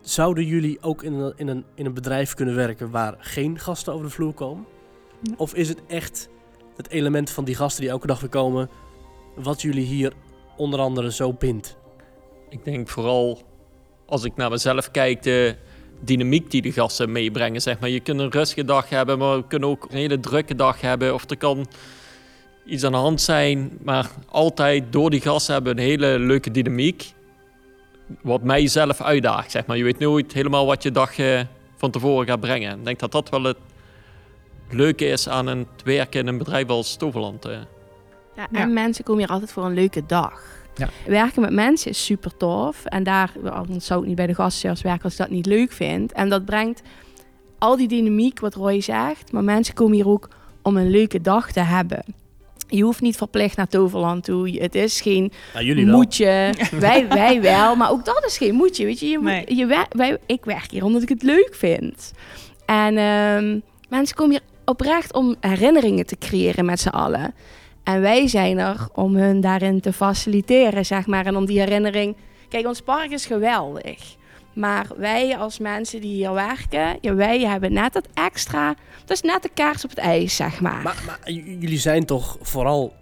Zouden 0.02 0.46
jullie 0.46 0.82
ook 0.82 1.04
in 1.04 1.14
een, 1.14 1.34
in, 1.36 1.48
een, 1.48 1.66
in 1.76 1.86
een 1.86 1.94
bedrijf 1.94 2.34
kunnen 2.34 2.56
werken 2.56 2.90
waar 2.90 3.16
geen 3.20 3.60
gasten 3.60 3.94
over 3.94 4.06
de 4.06 4.12
vloer 4.12 4.34
komen? 4.34 4.66
Ja. 5.22 5.34
Of 5.38 5.54
is 5.54 5.70
het 5.70 5.82
echt 5.88 6.30
het 6.76 6.90
element 6.90 7.30
van 7.30 7.44
die 7.44 7.56
gasten 7.56 7.82
die 7.82 7.90
elke 7.92 8.08
dag 8.08 8.20
weer 8.20 8.30
komen, 8.30 8.70
wat 9.36 9.62
jullie 9.62 9.86
hier 9.86 10.14
onder 10.58 10.80
andere 10.80 11.12
zo 11.12 11.34
bindt? 11.34 11.78
Ik 12.50 12.64
denk 12.64 12.88
vooral 12.90 13.42
als 14.06 14.24
ik 14.24 14.36
naar 14.36 14.50
mezelf 14.50 14.92
kijk, 14.92 15.24
de 15.24 15.56
dynamiek 16.00 16.52
die 16.52 16.62
de 16.62 16.72
gasten 16.72 17.12
meebrengen. 17.12 17.62
Zeg 17.62 17.80
maar. 17.80 17.90
Je 17.90 18.00
kunt 18.00 18.20
een 18.20 18.32
rustige 18.32 18.66
dag 18.66 18.90
hebben, 18.90 19.18
maar 19.18 19.38
we 19.38 19.48
kunnen 19.48 19.70
ook 19.70 19.84
een 19.90 19.98
hele 19.98 20.20
drukke 20.20 20.56
dag 20.56 20.82
hebben. 20.82 21.14
Of 21.14 21.30
er 21.30 21.38
kan 21.38 21.68
iets 22.66 22.84
aan 22.84 22.92
de 22.92 22.98
hand 22.98 23.22
zijn. 23.22 23.78
Maar 23.84 24.10
altijd 24.30 24.84
door 24.90 25.10
die 25.10 25.22
gasten 25.22 25.54
hebben 25.54 25.76
we 25.76 25.82
een 25.82 25.88
hele 25.88 26.20
leuke 26.20 26.52
dynamiek. 26.52 27.14
Wat 28.22 28.44
mij 28.44 28.68
zelf 28.68 29.02
uitdaagt. 29.02 29.52
Zeg 29.52 29.66
maar. 29.66 29.78
Je 29.78 29.84
weet 29.84 30.00
nooit 30.00 30.34
helemaal 30.34 30.66
wat 30.66 30.84
je 30.84 30.92
dag 30.92 31.18
eh, 31.18 31.40
van 31.78 31.92
tevoren 31.92 32.28
gaat 32.28 32.40
brengen. 32.40 32.78
Ik 32.80 32.86
denk 32.86 33.00
dat 33.00 33.12
dat 33.12 33.30
wel 33.30 33.44
het 33.44 33.58
leuke 34.70 35.06
is 35.06 35.30
aan 35.30 35.48
het 35.48 35.68
werken 35.84 36.20
in 36.20 36.28
een 36.28 36.38
bedrijf 36.38 36.68
als 36.70 36.96
Toverland. 36.96 37.46
eh. 37.46 37.52
Ja, 38.36 38.48
Ja. 38.52 38.60
en 38.60 38.74
mensen 38.74 39.04
komen 39.04 39.22
hier 39.24 39.32
altijd 39.32 39.52
voor 39.52 39.66
een 39.66 39.74
leuke 39.74 40.04
dag. 40.06 40.42
Ja. 40.80 40.90
Werken 41.06 41.42
met 41.42 41.52
mensen 41.54 41.92
is 41.92 42.06
super 42.06 42.38
tof. 42.38 42.86
En 42.86 43.04
daar 43.04 43.32
anders 43.52 43.86
zou 43.86 44.02
ik 44.02 44.08
niet 44.08 44.16
bij 44.16 44.28
de 44.28 44.36
gastservice 44.36 44.84
werken 44.84 45.04
als 45.04 45.14
ik 45.14 45.20
dat 45.20 45.30
niet 45.30 45.46
leuk 45.46 45.72
vind. 45.72 46.12
En 46.12 46.30
dat 46.30 46.46
brengt 46.46 46.82
al 47.58 47.78
die 47.78 47.88
dynamiek, 47.88 48.40
wat 48.40 48.54
Roy 48.56 48.82
zegt. 48.82 49.32
Maar 49.32 49.44
mensen 49.44 49.74
komen 49.74 49.94
hier 49.96 50.08
ook 50.08 50.30
om 50.62 50.78
een 50.78 50.90
leuke 50.90 51.22
dag 51.22 51.52
te 51.52 51.60
hebben. 51.60 52.04
Je 52.68 52.84
hoeft 52.84 53.02
niet 53.02 53.16
verplicht 53.18 53.58
naar 53.58 53.68
Toverland 53.68 54.24
toe. 54.24 54.50
Het 54.62 54.76
is 54.76 55.02
geen 55.02 55.32
Nou, 55.54 55.66
jullie 55.66 55.86
wel. 55.86 55.96
moetje. 55.96 56.54
wij, 56.80 57.08
wij 57.08 57.42
wel, 57.42 57.76
maar 57.76 57.92
ook 57.92 58.06
dat 58.06 58.24
is 58.26 58.38
geen 58.38 58.56
moetje. 58.56 58.86
Weet 58.86 59.00
je, 59.00 59.08
je, 59.08 59.18
moet- 59.18 59.26
Nee. 59.28 59.56
je 59.56 59.66
wer- 59.66 59.88
wij, 59.90 60.18
ik 60.26 60.46
werk 60.46 60.72
hier 60.72 60.84
omdat 60.84 61.02
ik 61.02 61.10
het 61.10 61.24
leuk 61.24 61.50
vind. 61.56 62.12
En 62.66 62.98
ehm, 62.98 63.60
mensen 63.90 64.16
komen 64.16 64.32
hier 64.32 64.42
oprecht 64.66 65.14
om 65.14 65.36
herinneringen 65.40 66.06
te 66.06 66.18
creëren 66.18 66.66
met 66.66 66.80
z'n 66.80 66.88
allen. 66.88 67.34
En 67.90 68.02
wij 68.02 68.28
zijn 68.28 68.58
er 68.58 68.88
om 68.94 69.16
hun 69.16 69.42
daarin 69.42 69.82
te 69.82 69.94
faciliteren, 69.94 70.86
zeg 70.86 71.08
maar. 71.08 71.26
En 71.26 71.36
om 71.36 71.46
die 71.46 71.60
herinnering... 71.60 72.16
Kijk, 72.50 72.68
ons 72.68 72.82
park 72.82 73.12
is 73.12 73.26
geweldig. 73.26 74.16
Maar 74.54 74.88
wij 74.98 75.38
als 75.38 75.60
mensen 75.60 76.02
die 76.02 76.14
hier 76.14 76.34
werken, 76.34 76.98
ja, 77.02 77.16
wij 77.16 77.40
hebben 77.40 77.74
net 77.74 77.94
dat 77.94 78.08
extra... 78.14 78.76
Dat 79.06 79.18
is 79.18 79.22
net 79.22 79.42
de 79.42 79.50
kaars 79.54 79.84
op 79.84 79.90
het 79.90 80.00
ijs, 80.00 80.36
zeg 80.36 80.62
maar. 80.62 80.82
Maar, 80.82 81.04
maar 81.06 81.32
jullie 81.32 81.78
zijn 81.78 82.06
toch 82.06 82.38
vooral 82.42 82.94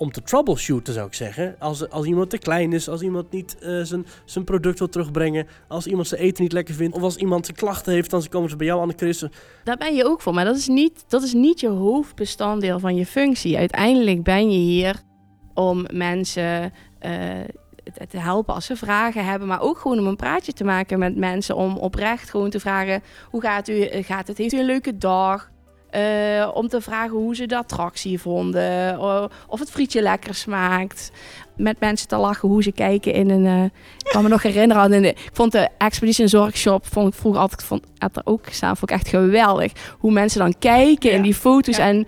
om 0.00 0.12
te 0.12 0.22
troubleshooten, 0.22 0.94
zou 0.94 1.06
ik 1.06 1.14
zeggen. 1.14 1.56
Als, 1.58 1.90
als 1.90 2.06
iemand 2.06 2.30
te 2.30 2.38
klein 2.38 2.72
is, 2.72 2.88
als 2.88 3.02
iemand 3.02 3.30
niet 3.30 3.58
eh, 3.58 3.80
zijn, 3.82 4.06
zijn 4.24 4.44
product 4.44 4.78
wil 4.78 4.88
terugbrengen, 4.88 5.46
als 5.68 5.86
iemand 5.86 6.08
zijn 6.08 6.20
eten 6.20 6.42
niet 6.42 6.52
lekker 6.52 6.74
vindt, 6.74 6.96
of 6.96 7.02
als 7.02 7.16
iemand 7.16 7.44
zijn 7.44 7.56
klachten 7.56 7.92
heeft, 7.92 8.10
dan 8.10 8.28
komen 8.28 8.50
ze 8.50 8.56
bij 8.56 8.66
jou 8.66 8.80
aan 8.80 8.88
de 8.88 8.94
krissen. 8.94 9.32
Daar 9.64 9.76
ben 9.76 9.94
je 9.94 10.04
ook 10.04 10.20
voor, 10.20 10.34
maar 10.34 10.44
dat 10.44 10.56
is 10.56 10.68
niet, 10.68 11.04
dat 11.08 11.22
is 11.22 11.32
niet 11.32 11.60
je 11.60 11.68
hoofdbestanddeel 11.68 12.78
van 12.78 12.96
je 12.96 13.06
functie. 13.06 13.56
Uiteindelijk 13.56 14.22
ben 14.22 14.50
je 14.50 14.58
hier 14.58 15.02
om 15.54 15.86
mensen 15.92 16.72
eh, 16.98 17.10
te- 18.08 18.18
helpen 18.18 18.54
als 18.54 18.66
ze 18.66 18.76
vragen 18.76 19.24
hebben, 19.24 19.48
maar 19.48 19.60
ook 19.60 19.78
gewoon 19.78 19.98
om 19.98 20.06
een 20.06 20.16
praatje 20.16 20.52
te 20.52 20.64
maken 20.64 20.98
met 20.98 21.16
mensen. 21.16 21.56
Om 21.56 21.76
oprecht 21.76 22.30
gewoon 22.30 22.50
te 22.50 22.60
vragen: 22.60 23.02
hoe 23.30 23.40
gaat 23.40 23.68
u? 23.68 23.88
Gaat 24.02 24.28
het? 24.28 24.38
Heeft 24.38 24.52
u 24.52 24.58
een 24.58 24.64
leuke 24.64 24.98
dag? 24.98 25.50
Eh, 25.90 26.48
om 26.54 26.68
te 26.68 26.80
vragen 26.80 27.16
hoe 27.16 27.34
ze 27.36 27.46
de 27.46 27.56
attractie 27.56 28.20
vonden, 28.20 28.98
of 29.46 29.58
het 29.60 29.70
frietje 29.70 30.02
lekker 30.02 30.34
smaakt. 30.34 31.10
Met 31.56 31.80
mensen 31.80 32.08
te 32.08 32.16
lachen 32.16 32.48
hoe 32.48 32.62
ze 32.62 32.72
kijken 32.72 33.12
in 33.12 33.30
een. 33.30 33.46
eh, 33.46 33.64
ik 33.98 34.10
kan 34.10 34.22
me 34.22 34.28
nog 34.28 34.42
herinneren 34.42 34.82
aan 34.82 34.92
een. 34.92 35.04
Ik 35.04 35.30
vond 35.32 35.52
de 35.52 35.68
Expedition 35.78 36.28
Zorgshop 36.28 36.86
vond 36.86 37.08
ik 37.08 37.14
vroeger 37.20 37.40
altijd 37.40 37.62
vond, 37.64 37.84
had 37.98 38.16
er 38.16 38.22
ook 38.24 38.46
gestaan. 38.46 38.76
Vond 38.76 38.90
ik 38.90 38.96
echt 38.96 39.08
geweldig. 39.08 39.72
Hoe 39.98 40.12
mensen 40.12 40.40
dan 40.40 40.54
kijken 40.58 41.12
in 41.12 41.22
die 41.22 41.34
foto's 41.34 41.76
Ja. 41.76 41.86
en 41.88 42.06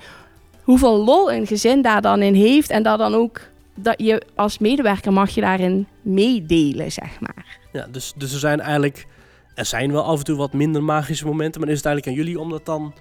hoeveel 0.63 1.05
lol 1.05 1.33
een 1.33 1.47
gezin 1.47 1.83
daar 1.83 2.03
dan 2.03 2.23
in 2.23 2.35
heeft. 2.35 2.71
En 2.71 2.83
dat 2.83 2.99
dan 2.99 3.15
ook 3.15 3.41
dat 3.75 3.95
je 3.99 4.23
als 4.35 4.59
medewerker 4.59 5.13
mag 5.13 5.31
je 5.31 5.41
daarin 5.41 5.87
meedelen, 6.03 6.93
zeg 6.93 7.21
maar. 7.21 7.59
Ja, 7.73 7.87
dus, 7.91 8.13
dus 8.17 8.33
er 8.33 8.39
zijn 8.39 8.61
eigenlijk, 8.61 9.07
er 9.55 9.65
zijn 9.67 9.93
wel 9.93 10.05
af 10.05 10.19
en 10.19 10.25
toe 10.25 10.37
wat 10.37 10.53
minder 10.53 10.83
magische 10.83 11.27
momenten, 11.27 11.61
maar 11.61 11.71
is 11.71 11.77
het 11.77 11.87
eigenlijk 11.87 12.17
aan 12.19 12.25
jullie 12.25 12.41
om 12.41 12.51
dat 12.51 12.67
dan 12.67 12.95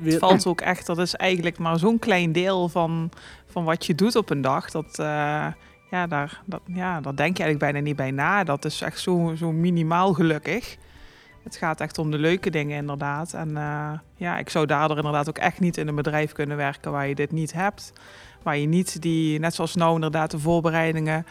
weer... 0.00 0.12
Het 0.12 0.20
valt 0.20 0.46
ook 0.46 0.60
echt, 0.60 0.86
dat 0.86 0.98
is 0.98 1.14
eigenlijk 1.14 1.58
maar 1.58 1.78
zo'n 1.78 1.98
klein 1.98 2.32
deel 2.32 2.68
van, 2.68 3.10
van 3.46 3.64
wat 3.64 3.86
je 3.86 3.94
doet 3.94 4.16
op 4.16 4.30
een 4.30 4.40
dag. 4.40 4.70
Dat, 4.70 4.98
eh, 4.98 5.46
ja, 5.90 6.06
daar, 6.06 6.40
dat, 6.44 6.60
ja, 6.66 7.00
daar 7.00 7.16
denk 7.16 7.36
je 7.36 7.42
eigenlijk 7.42 7.72
bijna 7.72 7.86
niet 7.86 7.96
bij 7.96 8.10
na. 8.10 8.44
Dat 8.44 8.64
is 8.64 8.80
echt 8.80 9.00
zo, 9.00 9.32
zo 9.36 9.52
minimaal 9.52 10.12
gelukkig. 10.12 10.76
Het 11.42 11.56
gaat 11.56 11.80
echt 11.80 11.98
om 11.98 12.10
de 12.10 12.18
leuke 12.18 12.50
dingen 12.50 12.76
inderdaad. 12.76 13.32
En 13.32 13.56
eh, 13.56 13.92
ja, 14.16 14.38
ik 14.38 14.50
zou 14.50 14.66
daardoor 14.66 14.96
inderdaad 14.96 15.28
ook 15.28 15.38
echt 15.38 15.60
niet 15.60 15.76
in 15.76 15.88
een 15.88 15.94
bedrijf 15.94 16.32
kunnen 16.32 16.56
werken 16.56 16.92
waar 16.92 17.08
je 17.08 17.14
dit 17.14 17.32
niet 17.32 17.52
hebt. 17.52 17.92
Waar 18.42 18.56
je 18.56 18.66
niet 18.66 19.02
die, 19.02 19.38
net 19.38 19.54
zoals 19.54 19.74
nou 19.74 19.94
inderdaad 19.94 20.30
de 20.30 20.38
voorbereidingen 20.38 21.26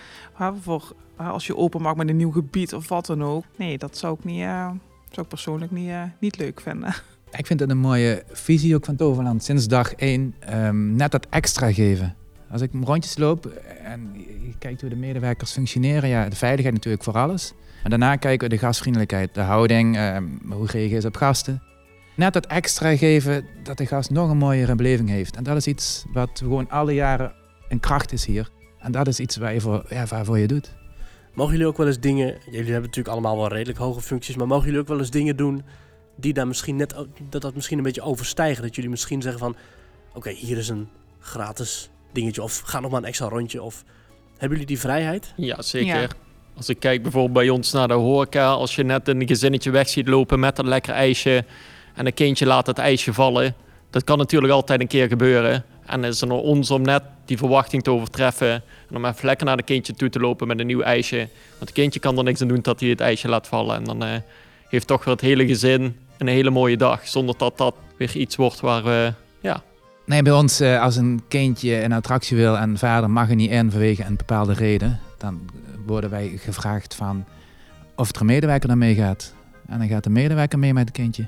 voor 0.61 0.93
als 1.15 1.47
je 1.47 1.55
open 1.55 1.81
maakt 1.81 1.97
met 1.97 2.09
een 2.09 2.17
nieuw 2.17 2.31
gebied 2.31 2.73
of 2.73 2.89
wat 2.89 3.05
dan 3.05 3.23
ook. 3.23 3.43
Nee, 3.55 3.77
dat 3.77 3.97
zou 3.97 4.13
ik, 4.13 4.23
niet, 4.23 4.41
eh, 4.41 4.69
zou 5.09 5.21
ik 5.21 5.27
persoonlijk 5.27 5.71
niet, 5.71 5.91
niet 6.19 6.37
leuk 6.37 6.61
vinden. 6.61 6.93
Ik 7.37 7.45
vind 7.45 7.59
het 7.59 7.69
een 7.69 7.77
mooie 7.77 8.23
visie 8.31 8.75
ook 8.75 8.85
van 8.85 8.95
Toverland. 8.95 9.43
Sinds 9.43 9.67
dag 9.67 9.93
één 9.93 10.35
ehm, 10.39 10.95
net 10.95 11.11
dat 11.11 11.27
extra 11.29 11.71
geven. 11.71 12.15
Als 12.51 12.61
ik 12.61 12.71
rondjes 12.83 13.17
loop 13.17 13.45
en 13.83 14.11
je 14.15 14.53
kijkt 14.59 14.81
hoe 14.81 14.89
de 14.89 14.95
medewerkers 14.95 15.51
functioneren, 15.51 16.09
ja, 16.09 16.29
de 16.29 16.35
veiligheid 16.35 16.75
natuurlijk 16.75 17.03
voor 17.03 17.17
alles. 17.17 17.53
Maar 17.81 17.89
daarna 17.89 18.15
kijken 18.15 18.49
we 18.49 18.55
de 18.55 18.61
gastvriendelijkheid, 18.61 19.33
de 19.33 19.41
houding, 19.41 19.97
ehm, 19.97 20.23
hoe 20.49 20.67
reageer 20.67 21.01
je 21.01 21.07
op 21.07 21.15
gasten. 21.15 21.61
Net 22.15 22.33
dat 22.33 22.45
extra 22.45 22.95
geven 22.95 23.45
dat 23.63 23.77
de 23.77 23.85
gast 23.85 24.09
nog 24.09 24.29
een 24.29 24.37
mooiere 24.37 24.75
beleving 24.75 25.09
heeft. 25.09 25.35
En 25.35 25.43
dat 25.43 25.57
is 25.57 25.67
iets 25.67 26.05
wat 26.13 26.29
gewoon 26.33 26.69
alle 26.69 26.93
jaren 26.93 27.33
een 27.69 27.79
kracht 27.79 28.11
is 28.11 28.25
hier. 28.25 28.49
En 28.79 28.91
dat 28.91 29.07
is 29.07 29.19
iets 29.19 29.37
waar 29.37 29.53
je 29.53 29.61
voor, 29.61 29.85
ja, 29.89 30.05
waarvoor 30.05 30.39
je 30.39 30.47
doet. 30.47 30.77
Mogen 31.33 31.51
jullie 31.51 31.67
ook 31.67 31.77
wel 31.77 31.87
eens 31.87 31.99
dingen... 31.99 32.37
Jullie 32.45 32.71
hebben 32.71 32.81
natuurlijk 32.81 33.07
allemaal 33.07 33.37
wel 33.37 33.47
redelijk 33.47 33.77
hoge 33.77 34.01
functies... 34.01 34.35
maar 34.35 34.47
mogen 34.47 34.65
jullie 34.65 34.79
ook 34.79 34.87
wel 34.87 34.99
eens 34.99 35.09
dingen 35.09 35.37
doen... 35.37 35.63
die 36.19 36.33
daar 36.33 36.47
misschien 36.47 36.75
net... 36.75 36.95
dat 37.29 37.41
dat 37.41 37.55
misschien 37.55 37.77
een 37.77 37.83
beetje 37.83 38.01
overstijgen? 38.01 38.63
Dat 38.63 38.75
jullie 38.75 38.89
misschien 38.89 39.21
zeggen 39.21 39.39
van... 39.39 39.55
oké, 40.13 40.29
hier 40.29 40.57
is 40.57 40.69
een 40.69 40.89
gratis 41.19 41.89
dingetje... 42.11 42.43
of 42.43 42.59
ga 42.59 42.79
nog 42.79 42.91
maar 42.91 42.99
een 42.99 43.07
extra 43.07 43.27
rondje... 43.27 43.61
of 43.61 43.83
hebben 44.31 44.49
jullie 44.49 44.65
die 44.65 44.79
vrijheid? 44.79 45.33
Ja, 45.35 45.61
zeker. 45.61 46.01
Ja. 46.01 46.07
Als 46.55 46.69
ik 46.69 46.79
kijk 46.79 47.01
bijvoorbeeld 47.01 47.33
bij 47.33 47.49
ons 47.49 47.71
naar 47.71 47.87
de 47.87 47.93
horeca, 47.93 48.47
als 48.47 48.75
je 48.75 48.83
net 48.83 49.07
een 49.07 49.27
gezinnetje 49.27 49.71
weg 49.71 49.89
ziet 49.89 50.07
lopen 50.07 50.39
met 50.39 50.57
een 50.57 50.67
lekker 50.67 50.93
ijsje 50.93 51.45
en 51.95 52.05
een 52.05 52.13
kindje 52.13 52.45
laat 52.45 52.67
het 52.67 52.77
ijsje 52.77 53.13
vallen, 53.13 53.55
dat 53.89 54.03
kan 54.03 54.17
natuurlijk 54.17 54.53
altijd 54.53 54.81
een 54.81 54.87
keer 54.87 55.07
gebeuren. 55.07 55.65
En 55.85 56.03
is 56.03 56.19
het 56.19 56.29
aan 56.29 56.37
ons 56.37 56.71
om 56.71 56.81
net 56.81 57.03
die 57.25 57.37
verwachting 57.37 57.83
te 57.83 57.91
overtreffen 57.91 58.63
en 58.89 58.95
om 58.95 59.05
even 59.05 59.25
lekker 59.25 59.45
naar 59.45 59.57
de 59.57 59.63
kindje 59.63 59.93
toe 59.93 60.09
te 60.09 60.19
lopen 60.19 60.47
met 60.47 60.59
een 60.59 60.67
nieuw 60.67 60.81
ijsje. 60.81 61.17
Want 61.17 61.59
het 61.59 61.71
kindje 61.71 61.99
kan 61.99 62.17
er 62.17 62.23
niks 62.23 62.41
aan 62.41 62.47
doen 62.47 62.61
dat 62.61 62.79
hij 62.79 62.89
het 62.89 63.01
ijsje 63.01 63.27
laat 63.27 63.47
vallen. 63.47 63.75
En 63.75 63.83
dan 63.83 64.03
eh, 64.03 64.09
heeft 64.69 64.87
toch 64.87 65.03
weer 65.03 65.13
het 65.13 65.23
hele 65.23 65.47
gezin 65.47 65.97
een 66.19 66.27
hele 66.27 66.49
mooie 66.49 66.77
dag, 66.77 67.07
zonder 67.07 67.37
dat 67.37 67.57
dat 67.57 67.75
weer 67.97 68.15
iets 68.15 68.35
wordt 68.35 68.59
waar 68.59 68.83
we, 68.83 69.13
ja, 69.41 69.63
Nee, 70.09 70.21
bij 70.21 70.33
ons, 70.33 70.59
eh, 70.59 70.81
als 70.81 70.95
een 70.95 71.21
kindje 71.27 71.83
een 71.83 71.91
attractie 71.91 72.37
wil 72.37 72.57
en 72.57 72.77
vader 72.77 73.09
mag 73.09 73.29
er 73.29 73.35
niet 73.35 73.51
in 73.51 73.71
vanwege 73.71 74.03
een 74.05 74.15
bepaalde 74.15 74.53
reden, 74.53 74.99
dan 75.17 75.39
worden 75.85 76.09
wij 76.09 76.27
gevraagd 76.37 76.95
van 76.95 77.25
of 77.95 78.09
er 78.15 78.21
een 78.21 78.25
medewerker 78.25 78.67
dan 78.67 78.77
meegaat. 78.77 79.33
En 79.67 79.79
dan 79.79 79.87
gaat 79.87 80.03
de 80.03 80.09
medewerker 80.09 80.59
mee 80.59 80.73
met 80.73 80.87
het 80.87 80.95
kindje. 80.95 81.25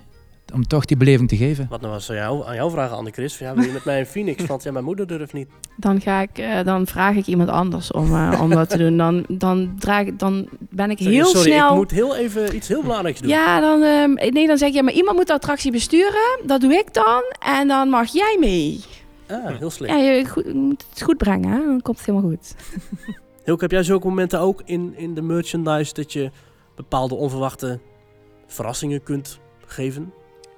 Om 0.53 0.67
toch 0.67 0.85
die 0.85 0.97
beleving 0.97 1.29
te 1.29 1.37
geven. 1.37 1.67
Wat 1.69 1.81
nou 1.81 1.93
was 1.93 2.09
aan 2.09 2.15
jou, 2.15 2.45
aan 2.45 2.55
jou 2.55 2.71
vragen, 2.71 2.97
Anne-Chris? 2.97 3.37
Ja, 3.37 3.53
wil 3.53 3.63
je 3.63 3.71
met 3.71 3.85
mij 3.85 3.99
een 3.99 4.05
Phoenix? 4.05 4.45
Want 4.51 4.63
ja, 4.63 4.71
mijn 4.71 4.85
moeder 4.85 5.07
durft 5.07 5.33
niet. 5.33 5.49
Dan, 5.75 6.01
ga 6.01 6.21
ik, 6.21 6.37
eh, 6.37 6.63
dan 6.63 6.87
vraag 6.87 7.15
ik 7.15 7.25
iemand 7.25 7.49
anders 7.49 7.91
om, 7.91 8.15
eh, 8.15 8.39
om 8.43 8.49
dat 8.49 8.69
te 8.69 8.77
doen. 8.77 8.97
Dan, 8.97 9.25
dan, 9.27 9.75
draag, 9.79 10.05
ik- 10.05 10.19
dan 10.19 10.47
ben 10.59 10.89
ik 10.91 10.97
Sorry, 10.97 11.13
heel 11.13 11.25
sorry, 11.25 11.51
snel... 11.51 11.69
ik 11.69 11.75
moet 11.75 11.91
heel 11.91 12.15
even 12.15 12.55
iets 12.55 12.67
heel 12.67 12.81
belangrijks 12.81 13.19
doen. 13.19 13.29
Ja, 13.29 13.59
dan, 13.59 13.81
ehm, 13.83 14.33
nee, 14.33 14.47
dan 14.47 14.57
zeg 14.57 14.69
je, 14.69 14.75
ja, 14.75 14.83
maar 14.83 14.93
iemand 14.93 15.17
moet 15.17 15.27
de 15.27 15.33
attractie 15.33 15.71
besturen. 15.71 16.39
Dat 16.45 16.61
doe 16.61 16.73
ik 16.73 16.93
dan. 16.93 17.23
En 17.39 17.67
dan 17.67 17.89
mag 17.89 18.11
jij 18.11 18.37
mee. 18.39 18.79
Ah, 19.27 19.57
heel 19.57 19.69
slim. 19.69 19.89
Ja, 19.89 19.97
je, 19.97 20.25
goed- 20.29 20.45
je 20.45 20.53
moet 20.53 20.85
het 20.89 21.01
goed 21.01 21.17
brengen, 21.17 21.49
hè? 21.51 21.57
dan 21.65 21.81
komt 21.81 21.97
het 21.97 22.05
helemaal 22.05 22.29
goed. 22.29 22.55
Hilke, 23.45 23.61
heb 23.61 23.71
jij 23.71 23.83
zulke 23.83 24.07
momenten 24.07 24.39
ook 24.39 24.61
in, 24.65 24.93
in 24.97 25.13
de 25.13 25.21
merchandise... 25.21 25.93
dat 25.93 26.13
je 26.13 26.31
bepaalde 26.75 27.15
onverwachte 27.15 27.79
verrassingen 28.47 29.03
kunt 29.03 29.39
geven? 29.65 30.13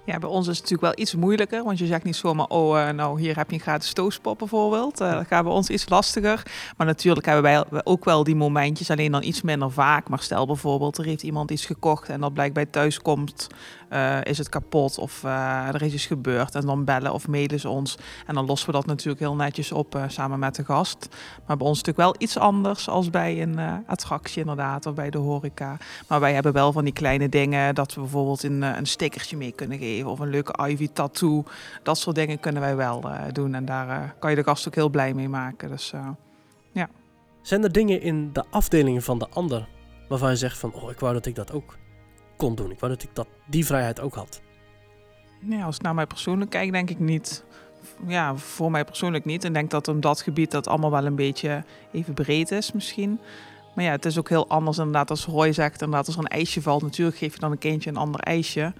Ja, 0.05 0.19
bij 0.19 0.29
ons 0.29 0.47
is 0.47 0.57
het 0.57 0.69
natuurlijk 0.69 0.95
wel 0.95 1.03
iets 1.05 1.15
moeilijker, 1.15 1.63
want 1.63 1.77
je 1.77 1.85
zegt 1.85 2.03
niet 2.03 2.15
zomaar, 2.15 2.47
oh, 2.47 2.81
eh, 2.81 2.95
nou 2.95 3.19
hier 3.19 3.35
heb 3.35 3.49
je 3.49 3.55
een 3.55 3.61
gratis 3.61 3.89
stoospop 3.89 4.37
bijvoorbeeld. 4.37 5.01
Eh, 5.01 5.11
dat 5.11 5.27
gaat 5.27 5.43
bij 5.43 5.53
ons 5.53 5.69
iets 5.69 5.89
lastiger. 5.89 6.43
Maar 6.77 6.87
natuurlijk 6.87 7.25
hebben 7.25 7.43
wij 7.43 7.83
ook 7.83 8.05
wel 8.05 8.23
die 8.23 8.35
momentjes, 8.35 8.91
alleen 8.91 9.11
dan 9.11 9.23
iets 9.23 9.41
minder 9.41 9.71
vaak. 9.71 10.09
Maar 10.09 10.19
stel 10.19 10.45
bijvoorbeeld, 10.45 10.97
er 10.97 11.05
heeft 11.05 11.23
iemand 11.23 11.51
iets 11.51 11.65
gekocht 11.65 12.09
en 12.09 12.19
dat 12.19 12.33
blijkt 12.33 12.53
bij 12.53 12.65
thuiskomst, 12.65 13.47
eh, 13.93 14.17
is 14.23 14.37
het 14.37 14.49
kapot 14.49 14.97
of 14.97 15.23
eh, 15.23 15.67
er 15.67 15.81
is 15.81 15.93
iets 15.93 16.05
gebeurd. 16.05 16.55
En 16.55 16.65
dan 16.65 16.83
bellen 16.83 17.13
of 17.13 17.27
mailen 17.27 17.59
ze 17.59 17.69
ons. 17.69 17.97
En 18.27 18.35
dan 18.35 18.45
lossen 18.45 18.67
we 18.67 18.73
dat 18.73 18.85
natuurlijk 18.85 19.19
heel 19.19 19.35
netjes 19.35 19.71
op 19.71 19.95
eh, 19.95 20.03
samen 20.07 20.39
met 20.39 20.55
de 20.55 20.65
gast. 20.65 21.07
Maar 21.45 21.57
bij 21.57 21.67
ons 21.67 21.79
is 21.79 21.83
natuurlijk 21.83 22.15
wel 22.15 22.27
iets 22.27 22.37
anders 22.37 22.89
als 22.89 23.09
bij 23.09 23.41
een 23.41 23.59
attractie 23.87 24.41
inderdaad, 24.41 24.85
of 24.85 24.93
bij 24.93 25.09
de 25.09 25.17
horeca. 25.17 25.77
Maar 26.07 26.19
wij 26.19 26.33
hebben 26.33 26.53
wel 26.53 26.71
van 26.71 26.83
die 26.83 26.93
kleine 26.93 27.29
dingen 27.29 27.75
dat 27.75 27.93
we 27.93 28.01
bijvoorbeeld 28.01 28.43
een, 28.43 28.61
een 28.61 28.85
stickertje 28.85 29.37
mee 29.37 29.51
kunnen 29.51 29.77
geven 29.77 30.09
of 30.09 30.19
een 30.19 30.29
leuke 30.29 30.67
Ivy 30.69 30.89
tattoo. 30.93 31.43
Dat 31.83 31.97
soort 31.97 32.15
dingen 32.15 32.39
kunnen 32.39 32.61
wij 32.61 32.75
wel 32.75 33.03
doen 33.31 33.53
en 33.53 33.65
daar 33.65 34.15
kan 34.19 34.29
je 34.29 34.35
de 34.35 34.43
gast 34.43 34.67
ook 34.67 34.75
heel 34.75 34.89
blij 34.89 35.13
mee 35.13 35.29
maken. 35.29 35.69
Dus 35.69 35.93
eh, 35.93 36.07
Zijn 37.41 37.63
er 37.63 37.71
dingen 37.71 38.01
in 38.01 38.33
de 38.33 38.43
afdelingen 38.49 39.01
van 39.01 39.19
de 39.19 39.27
ander... 39.29 39.67
waarvan 40.07 40.29
je 40.29 40.35
zegt 40.35 40.57
van... 40.57 40.73
oh, 40.73 40.91
ik 40.91 40.99
wou 40.99 41.13
dat 41.13 41.25
ik 41.25 41.35
dat 41.35 41.51
ook 41.51 41.77
kon 42.37 42.55
doen. 42.55 42.71
Ik 42.71 42.79
wou 42.79 42.91
dat 42.91 43.03
ik 43.03 43.09
dat, 43.13 43.27
die 43.45 43.65
vrijheid 43.65 43.99
ook 43.99 44.15
had. 44.15 44.41
ja, 45.49 45.65
als 45.65 45.75
ik 45.75 45.81
naar 45.81 45.95
mij 45.95 46.07
persoonlijk 46.07 46.51
kijk, 46.51 46.71
denk 46.71 46.89
ik 46.89 46.99
niet. 46.99 47.43
Ja, 48.07 48.35
voor 48.35 48.71
mij 48.71 48.85
persoonlijk 48.85 49.25
niet. 49.25 49.43
En 49.43 49.53
denk 49.53 49.71
dat 49.71 49.87
om 49.87 49.99
dat 49.99 50.21
gebied 50.21 50.51
dat 50.51 50.67
allemaal 50.67 50.91
wel 50.91 51.05
een 51.05 51.15
beetje 51.15 51.63
even 51.91 52.13
breed 52.13 52.51
is 52.51 52.71
misschien. 52.71 53.19
Maar 53.75 53.83
ja, 53.83 53.91
het 53.91 54.05
is 54.05 54.17
ook 54.17 54.29
heel 54.29 54.47
anders 54.47 54.77
inderdaad 54.77 55.09
als 55.09 55.25
Roy 55.25 55.51
zegt. 55.51 55.81
Inderdaad, 55.81 56.05
als 56.05 56.15
er 56.15 56.21
een 56.21 56.27
ijsje 56.27 56.61
valt, 56.61 56.81
natuurlijk 56.81 57.17
geef 57.17 57.33
je 57.33 57.39
dan 57.39 57.51
een 57.51 57.57
kindje 57.57 57.89
een 57.89 57.97
ander 57.97 58.21
ijsje. 58.21 58.73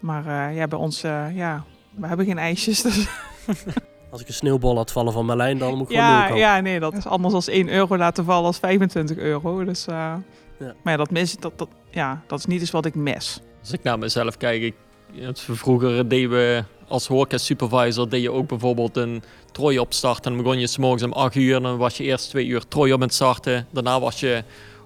Maar 0.00 0.26
eh, 0.26 0.56
ja, 0.56 0.68
bij 0.68 0.78
ons, 0.78 1.02
eh, 1.02 1.36
ja, 1.36 1.64
we 1.94 2.06
hebben 2.06 2.26
geen 2.26 2.38
ijsjes. 2.38 2.82
Dus 2.86 3.06
Als 4.10 4.20
ik 4.20 4.28
een 4.28 4.34
sneeuwbal 4.34 4.74
laat 4.74 4.92
vallen 4.92 5.12
van 5.12 5.26
Merlijn... 5.26 5.58
dan 5.58 5.76
moet 5.76 5.90
ik 5.90 5.96
gewoon 5.96 6.10
ja, 6.10 6.22
kopen. 6.22 6.38
ja, 6.38 6.60
nee, 6.60 6.80
dat 6.80 6.94
is 6.94 7.06
anders 7.06 7.34
als 7.34 7.48
1 7.48 7.68
euro 7.68 7.96
laten 7.96 8.24
vallen 8.24 8.44
als 8.44 8.58
25 8.58 9.16
euro. 9.16 9.64
Dus, 9.64 9.86
eh, 9.86 10.14
Maar 10.58 10.74
ja, 10.84 10.96
dat, 10.96 11.10
mis, 11.10 11.36
dat, 11.36 11.58
dat, 11.58 11.68
ja, 11.96 12.22
dat 12.26 12.38
is 12.38 12.46
niet 12.46 12.60
eens 12.60 12.70
wat 12.70 12.84
ik 12.84 12.94
mis. 12.94 13.40
Als 13.60 13.72
ik 13.72 13.82
naar 13.82 13.98
mezelf 13.98 14.36
kijk, 14.36 14.62
ik, 14.62 14.74
het- 15.14 15.40
vroeger 15.40 16.08
deden 16.08 16.30
we 16.30 16.64
als 16.88 17.06
horeca 17.06 17.38
supervisor 17.38 18.08
deed 18.08 18.22
je 18.22 18.30
ook 18.30 18.48
bijvoorbeeld 18.48 18.96
een 18.96 19.22
trooi 19.52 19.78
opstarten. 19.78 20.32
Dan 20.34 20.42
begon 20.42 20.58
je 20.60 20.66
s'morgens 20.66 21.02
om 21.02 21.12
8 21.12 21.34
uur, 21.34 21.60
dan 21.60 21.76
was 21.76 21.96
je 21.96 22.04
eerst 22.04 22.28
twee 22.30 22.46
uur 22.46 22.68
trooi 22.68 22.92
op 22.92 23.00
het 23.00 23.14
starten. 23.14 23.66
Daarna 23.72 24.00
was 24.00 24.20
je 24.20 24.42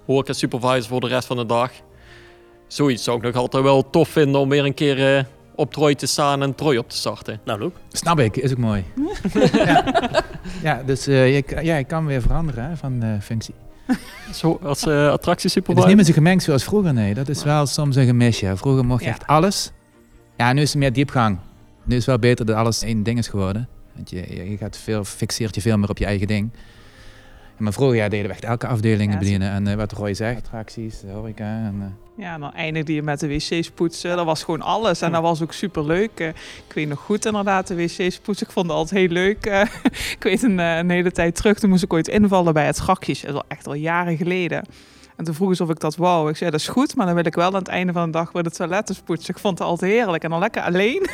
horeca 0.06 0.32
supervisor 0.32 0.82
voor 0.88 1.00
de 1.00 1.06
rest 1.06 1.26
van 1.26 1.36
de 1.36 1.46
dag. 1.46 1.70
Zoiets 2.66 3.04
zou 3.04 3.16
ik 3.16 3.22
nog 3.22 3.34
altijd 3.34 3.62
wel 3.62 3.90
tof 3.90 4.08
vinden 4.08 4.40
om 4.40 4.48
weer 4.48 4.64
een 4.64 4.74
keer 4.74 5.16
eh, 5.16 5.24
op 5.54 5.72
trooi 5.72 5.94
te 5.94 6.06
staan 6.06 6.42
en 6.42 6.54
trooi 6.54 6.78
op 6.78 6.88
te 6.88 6.96
starten. 6.96 7.40
Nou, 7.44 7.58
Luke. 7.60 7.78
Snap 7.92 8.18
ik, 8.18 8.36
is 8.36 8.50
ook 8.50 8.58
mooi. 8.58 8.84
ja. 9.52 9.84
ja, 10.62 10.82
dus 10.86 11.06
eh, 11.06 11.34
je, 11.36 11.44
ja, 11.62 11.76
je 11.76 11.84
kan 11.84 12.06
weer 12.06 12.20
veranderen 12.22 12.64
hè, 12.68 12.76
van 12.76 13.02
eh, 13.02 13.20
functie. 13.20 13.54
Zo, 14.40 14.58
als 14.62 14.86
eh 14.86 15.12
Het 15.12 15.38
is 15.46 15.54
niet 15.54 15.96
meer 15.96 16.04
zo 16.04 16.12
gemengd 16.12 16.42
zoals 16.42 16.64
vroeger, 16.64 16.92
nee. 16.92 17.14
Dat 17.14 17.28
is 17.28 17.42
wel 17.44 17.66
soms 17.66 17.96
een 17.96 18.06
gemisje. 18.06 18.52
Vroeger 18.56 18.84
mocht 18.84 19.00
je 19.00 19.06
Ja. 19.06 19.12
echt 19.12 19.26
alles. 19.26 19.70
Ja, 20.36 20.52
nu 20.52 20.60
is 20.60 20.72
er 20.72 20.78
meer 20.78 20.92
diepgang. 20.92 21.38
Nu 21.84 21.90
is 21.96 21.96
het 21.96 22.06
wel 22.06 22.18
beter 22.18 22.46
dat 22.46 22.56
alles 22.56 22.82
één 22.82 23.02
ding 23.02 23.18
is 23.18 23.28
geworden. 23.28 23.68
Want 23.94 24.10
je, 24.10 24.34
je 24.36 24.50
je 24.50 24.56
gaat 24.56 24.76
veel, 24.76 25.04
fixeert 25.04 25.54
je 25.54 25.60
veel 25.60 25.76
meer 25.78 25.88
op 25.88 25.98
je 25.98 26.04
eigen 26.04 26.26
ding. 26.26 26.50
Maar 27.60 27.72
vroeger 27.72 27.96
ja, 27.96 28.08
deden 28.08 28.26
we 28.26 28.32
echt 28.32 28.44
elke 28.44 28.66
afdeling 28.66 29.12
Ja, 29.12 29.18
bedienen. 29.18 29.50
En 29.50 29.66
eh, 29.66 29.74
wat 29.74 29.92
Roy 29.92 30.14
zegt, 30.14 30.36
attracties, 30.38 31.00
de 31.00 31.10
horeca. 31.10 31.44
En, 31.44 31.74
eh, 31.80 32.24
Ja, 32.24 32.34
en 32.34 32.40
dan 32.40 32.52
eindigde 32.52 32.94
je 32.94 33.02
met 33.02 33.20
de 33.20 33.28
wc's 33.28 33.70
poetsen. 33.70 34.16
Dat 34.16 34.24
was 34.24 34.42
gewoon 34.44 34.62
alles. 34.62 35.00
En 35.02 35.12
dat 35.12 35.22
was 35.22 35.42
ook 35.42 35.52
super 35.52 35.84
leuk. 35.86 36.18
ik 36.66 36.72
weet 36.74 36.88
nog 36.88 36.98
goed 37.00 37.26
inderdaad, 37.26 37.66
de 37.66 37.74
wc's 37.74 38.18
poetsen. 38.18 38.46
Ik 38.46 38.52
vond 38.52 38.66
het 38.66 38.76
altijd 38.76 39.00
heel 39.00 39.08
leuk. 39.08 39.46
Eh, 39.46 39.60
ik 40.16 40.22
weet 40.22 40.42
een, 40.42 40.60
eh, 40.60 40.76
een 40.76 40.90
hele 40.90 41.12
tijd 41.12 41.34
terug, 41.34 41.58
toen 41.58 41.70
moest 41.70 41.82
ik 41.82 41.92
ooit 41.92 42.08
invallen 42.08 42.52
bij 42.52 42.66
het 42.66 42.76
schakjes. 42.76 43.20
Dat 43.20 43.30
is 43.30 43.36
al 43.36 43.44
echt 43.48 43.66
al 43.66 43.74
jaren 43.74 44.16
geleden. 44.16 44.64
En 45.16 45.24
toen 45.24 45.34
vroegen 45.34 45.56
ze 45.56 45.62
of 45.62 45.70
ik 45.70 45.80
dat 45.80 45.96
wou. 45.96 46.30
Ik 46.30 46.36
zei, 46.36 46.50
dat 46.50 46.60
is 46.60 46.68
goed, 46.68 46.96
maar 46.96 47.06
dan 47.06 47.14
wil 47.14 47.24
ik 47.26 47.34
wel 47.34 47.46
aan 47.46 47.54
het 47.54 47.68
einde 47.68 47.92
van 47.92 48.04
de 48.04 48.10
dag 48.18 48.32
weer 48.32 48.42
de 48.42 48.50
toiletten 48.50 48.96
poetsen. 49.04 49.34
Ik 49.34 49.40
vond 49.40 49.58
het 49.58 49.68
altijd 49.68 49.92
heerlijk. 49.92 50.24
En 50.24 50.30
dan 50.30 50.38
lekker 50.38 50.62
alleen. 50.62 51.06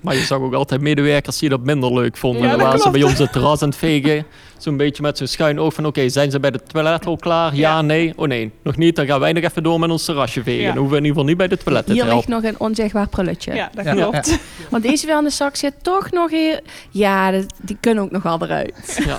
Maar 0.00 0.14
je 0.14 0.20
zag 0.20 0.38
ook 0.38 0.54
altijd 0.54 0.80
medewerkers 0.80 1.38
die 1.38 1.48
dat 1.48 1.60
minder 1.60 1.92
leuk 1.92 2.16
vonden. 2.16 2.42
Ja, 2.48 2.56
waren 2.56 2.80
ze 2.80 2.90
bij 2.90 3.02
ons 3.02 3.18
het 3.18 3.32
terras 3.32 3.62
aan 3.62 3.68
het 3.68 3.78
vegen. 3.78 4.24
Zo'n 4.58 4.76
beetje 4.76 5.02
met 5.02 5.18
zo'n 5.18 5.26
schuin 5.26 5.60
oog 5.60 5.74
van... 5.74 5.86
Oké, 5.86 6.08
zijn 6.08 6.30
ze 6.30 6.40
bij 6.40 6.50
de 6.50 6.62
toilet 6.62 7.06
al 7.06 7.16
klaar? 7.16 7.54
Ja, 7.54 7.58
Ja. 7.60 7.82
nee? 7.82 8.12
Oh 8.16 8.26
nee, 8.28 8.50
nog 8.62 8.76
niet. 8.76 8.96
Dan 8.96 9.06
gaan 9.06 9.20
wij 9.20 9.32
nog 9.32 9.44
even 9.44 9.62
door 9.62 9.78
met 9.80 9.90
ons 9.90 10.04
terrasje 10.04 10.42
vegen. 10.42 10.60
Ja. 10.62 10.66
Dan 10.68 10.76
hoeven 10.76 10.92
we 10.92 10.98
in 10.98 11.04
ieder 11.04 11.20
geval 11.22 11.24
niet 11.28 11.36
bij 11.36 11.48
de 11.48 11.56
toiletten 11.64 11.94
Hier 11.94 12.04
te 12.04 12.14
ligt 12.14 12.28
nog 12.28 12.42
een 12.42 12.60
onzichtbaar 12.60 13.08
prulletje. 13.08 13.54
Ja, 13.54 13.70
dat 13.74 13.84
Ja. 13.84 13.92
klopt. 13.94 14.38
Want 14.70 14.82
deze 14.82 15.06
weer 15.06 15.14
aan 15.14 15.24
de 15.24 15.30
zak 15.30 15.56
zit 15.56 15.74
toch 15.82 16.10
nog 16.10 16.30
hier. 16.30 16.60
Ja, 16.90 17.30
die 17.62 17.76
kunnen 17.80 18.04
ook 18.04 18.10
nog 18.10 18.22
wel 18.22 18.42
eruit. 18.42 19.00
Ja. 19.06 19.16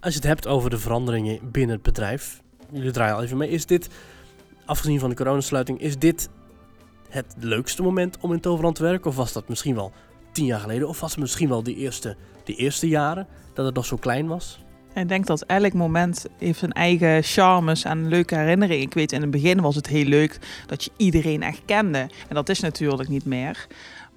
Als 0.00 0.12
je 0.14 0.18
het 0.18 0.28
hebt 0.28 0.46
over 0.46 0.70
de 0.70 0.78
veranderingen 0.78 1.38
binnen 1.42 1.74
het 1.74 1.84
bedrijf, 1.84 2.40
jullie 2.72 2.90
draaien 2.90 3.14
al 3.14 3.22
even 3.22 3.36
mee, 3.36 3.48
is 3.50 3.66
dit, 3.66 3.88
afgezien 4.64 5.00
van 5.00 5.08
de 5.10 5.16
coronasluiting, 5.16 5.80
is 5.80 5.98
dit 5.98 6.28
het 7.14 7.34
leukste 7.38 7.82
moment 7.82 8.18
om 8.20 8.32
in 8.32 8.40
Toverland 8.40 8.74
te 8.76 8.82
werken? 8.82 9.10
Of 9.10 9.16
was 9.16 9.32
dat 9.32 9.48
misschien 9.48 9.74
wel 9.74 9.92
tien 10.32 10.44
jaar 10.44 10.60
geleden? 10.60 10.88
Of 10.88 11.00
was 11.00 11.10
het 11.10 11.20
misschien 11.20 11.48
wel 11.48 11.62
die 11.62 11.76
eerste, 11.76 12.16
die 12.44 12.56
eerste 12.56 12.88
jaren, 12.88 13.26
dat 13.54 13.66
het 13.66 13.74
nog 13.74 13.86
zo 13.86 13.96
klein 13.96 14.26
was? 14.26 14.62
Ik 14.94 15.08
denk 15.08 15.26
dat 15.26 15.42
elk 15.42 15.72
moment 15.72 16.26
heeft 16.38 16.58
zijn 16.58 16.72
eigen 16.72 17.22
charmes 17.22 17.84
en 17.84 18.08
leuke 18.08 18.34
herinneringen. 18.36 18.84
Ik 18.86 18.94
weet, 18.94 19.12
in 19.12 19.20
het 19.20 19.30
begin 19.30 19.60
was 19.60 19.74
het 19.74 19.86
heel 19.86 20.04
leuk 20.04 20.38
dat 20.66 20.84
je 20.84 20.90
iedereen 20.96 21.42
echt 21.42 21.62
kende. 21.64 21.98
En 22.28 22.34
dat 22.34 22.48
is 22.48 22.60
natuurlijk 22.60 23.08
niet 23.08 23.24
meer. 23.24 23.66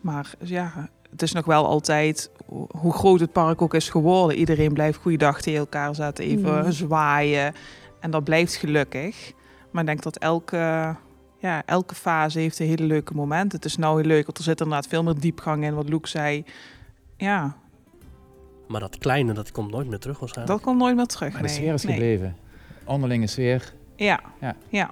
Maar 0.02 0.32
ja, 0.44 0.90
het 1.12 1.22
is 1.22 1.32
nog 1.32 1.46
wel 1.46 1.66
altijd, 1.66 2.32
ho- 2.50 2.68
hoe 2.72 2.94
groot 2.94 3.20
het 3.20 3.32
park 3.32 3.62
ook 3.62 3.74
is 3.74 3.90
geworden, 3.90 4.38
iedereen 4.38 4.74
blijft 4.74 4.98
goeiedag 5.00 5.42
tegen 5.42 5.60
elkaar 5.60 5.96
zetten, 5.96 6.26
even 6.26 6.64
Mm. 6.66 6.72
zwaaien. 6.72 7.54
En 8.00 8.12
dat 8.12 8.24
blijft 8.24 8.56
gelukkig. 8.56 9.32
Maar 9.72 9.82
ik 9.82 9.88
denk 9.88 10.04
dat 10.04 10.18
elke, 10.18 10.96
ja, 11.38 11.63
elke 11.65 11.95
fase 11.95 12.39
heeft 12.39 12.60
een 12.60 12.67
hele 12.67 12.84
leuke 12.84 13.13
moment. 13.13 13.52
Het 13.52 13.65
is 13.65 13.78
nou 13.78 14.00
heel 14.00 14.08
leuk, 14.08 14.26
want 14.26 14.38
er 14.38 14.43
zit 14.43 14.60
inderdaad 14.62 14.88
veel 14.88 15.04
meer 15.04 15.19
diepgang 15.19 15.63
in, 15.63 15.73
wat 15.76 15.89
Luke 15.89 16.08
zei. 16.08 16.43
Ja, 17.17 17.56
Maar 18.67 18.80
dat 18.80 18.97
kleine, 18.97 19.34
dat 19.34 19.52
komt 19.52 19.71
nooit 19.71 19.88
meer 19.88 20.00
terug 20.00 20.19
waarschijnlijk. 20.19 20.58
dat 20.58 20.67
komt 20.67 20.80
nooit 20.82 20.95
meer 20.95 21.06
terug. 21.06 21.34
Maar 21.34 21.41
de 21.41 21.47
nee. 21.47 21.58
sfeer 21.58 21.73
is 21.73 21.84
Nee. 21.84 21.93
gebleven. 21.93 22.36
Onderlinge 22.86 23.28
sfeer. 23.28 23.73
Ja, 23.95 24.19
Ja. 24.41 24.56
ja. 24.69 24.91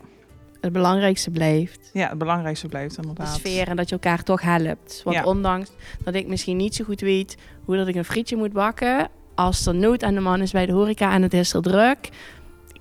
Het 0.62 0.74
belangrijkste 0.74 1.32
blijft. 1.32 1.90
ja, 1.94 2.10
het 2.10 2.18
belangrijkste 2.18 2.68
blijft 2.68 2.96
De 2.96 3.02
inderdaad. 3.02 3.34
sfeer 3.36 3.68
en 3.68 3.76
dat 3.76 3.90
je 3.90 3.96
elkaar 3.96 4.24
toch 4.24 4.42
helpt. 4.42 5.02
Want 5.04 5.16
Ja. 5.16 5.24
ondanks 5.24 5.72
dat 6.04 6.14
ik 6.14 6.28
misschien 6.28 6.58
niet 6.58 6.76
zo 6.76 6.84
goed 6.84 7.02
weet 7.02 7.38
hoe 7.66 7.76
dat 7.78 7.88
ik 7.88 7.96
een 7.96 8.06
frietje 8.06 8.36
moet 8.36 8.54
bakken... 8.54 9.10
als 9.36 9.66
er 9.66 9.76
nood 9.76 10.04
aan 10.04 10.14
de 10.14 10.20
man 10.20 10.42
is 10.42 10.52
bij 10.52 10.66
de 10.66 10.72
horeca 10.72 11.12
en 11.14 11.22
het 11.22 11.34
is 11.34 11.54
er 11.54 11.62
druk... 11.62 12.10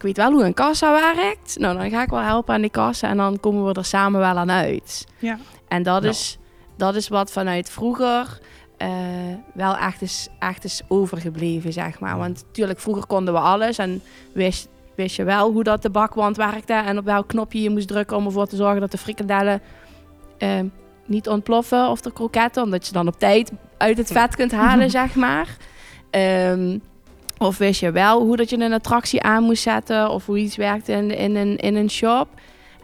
weet 0.04 0.16
wel 0.16 0.32
hoe 0.32 0.44
een 0.44 0.54
kassa 0.54 1.14
werkt. 1.14 1.58
Nou, 1.58 1.78
dan 1.78 1.90
ga 1.90 2.02
ik 2.02 2.10
wel 2.10 2.20
helpen 2.20 2.54
aan 2.54 2.60
die 2.60 2.70
kassa 2.70 3.08
en 3.08 3.16
dan 3.16 3.40
komen 3.40 3.64
we 3.64 3.72
er 3.72 3.84
samen 3.84 4.20
wel 4.20 4.36
aan 4.36 4.50
uit. 4.50 5.06
Ja. 5.18 5.38
En 5.68 5.82
dat, 5.82 6.02
Ja. 6.02 6.08
is, 6.08 6.38
dat 6.76 6.94
is 6.94 7.08
wat 7.08 7.30
vanuit 7.32 7.70
vroeger 7.70 8.40
eh, 8.76 8.88
wel 9.54 9.76
echt 9.76 10.02
is, 10.02 10.28
echt 10.38 10.64
is 10.64 10.82
overgebleven, 10.88 11.72
zeg 11.72 12.00
maar. 12.00 12.18
Want 12.18 12.44
natuurlijk, 12.46 12.80
vroeger 12.80 13.06
konden 13.06 13.34
we 13.34 13.40
alles 13.40 13.78
en 13.78 14.02
wist, 14.32 14.68
wist 14.96 15.16
je 15.16 15.24
wel 15.24 15.50
hoe 15.52 15.62
dat 15.64 15.82
de 15.82 15.90
bakwand 15.90 16.36
werkte... 16.36 16.72
en 16.72 16.98
op 16.98 17.04
welk 17.04 17.28
knopje 17.28 17.62
je 17.62 17.70
moest 17.70 17.88
drukken 17.88 18.16
om 18.16 18.24
ervoor 18.26 18.46
te 18.46 18.56
zorgen 18.56 18.80
dat 18.80 18.90
de 18.90 18.98
frikandellen 18.98 19.60
eh, 20.38 20.60
niet 21.06 21.28
ontploffen 21.28 21.88
of 21.88 22.00
de 22.00 22.12
kroketten... 22.12 22.62
omdat 22.62 22.86
je 22.86 22.92
dan 22.92 23.08
op 23.08 23.18
tijd 23.18 23.52
uit 23.78 23.96
het 23.98 24.12
vet 24.12 24.36
kunt 24.36 24.52
halen, 24.52 24.90
zeg 25.00 25.14
maar. 25.14 25.56
Ehm, 26.10 26.78
of 27.38 27.58
wist 27.58 27.80
je 27.80 27.92
wel 27.92 28.22
hoe 28.22 28.36
dat 28.36 28.50
je 28.50 28.58
een 28.58 28.72
attractie 28.72 29.22
aan 29.22 29.42
moest 29.42 29.62
zetten... 29.62 30.10
of 30.10 30.26
hoe 30.26 30.38
iets 30.38 30.56
werkte 30.56 30.92
in, 30.92 31.10
in, 31.10 31.36
een, 31.36 31.56
in 31.56 31.74
een 31.74 31.90
shop... 31.90 32.28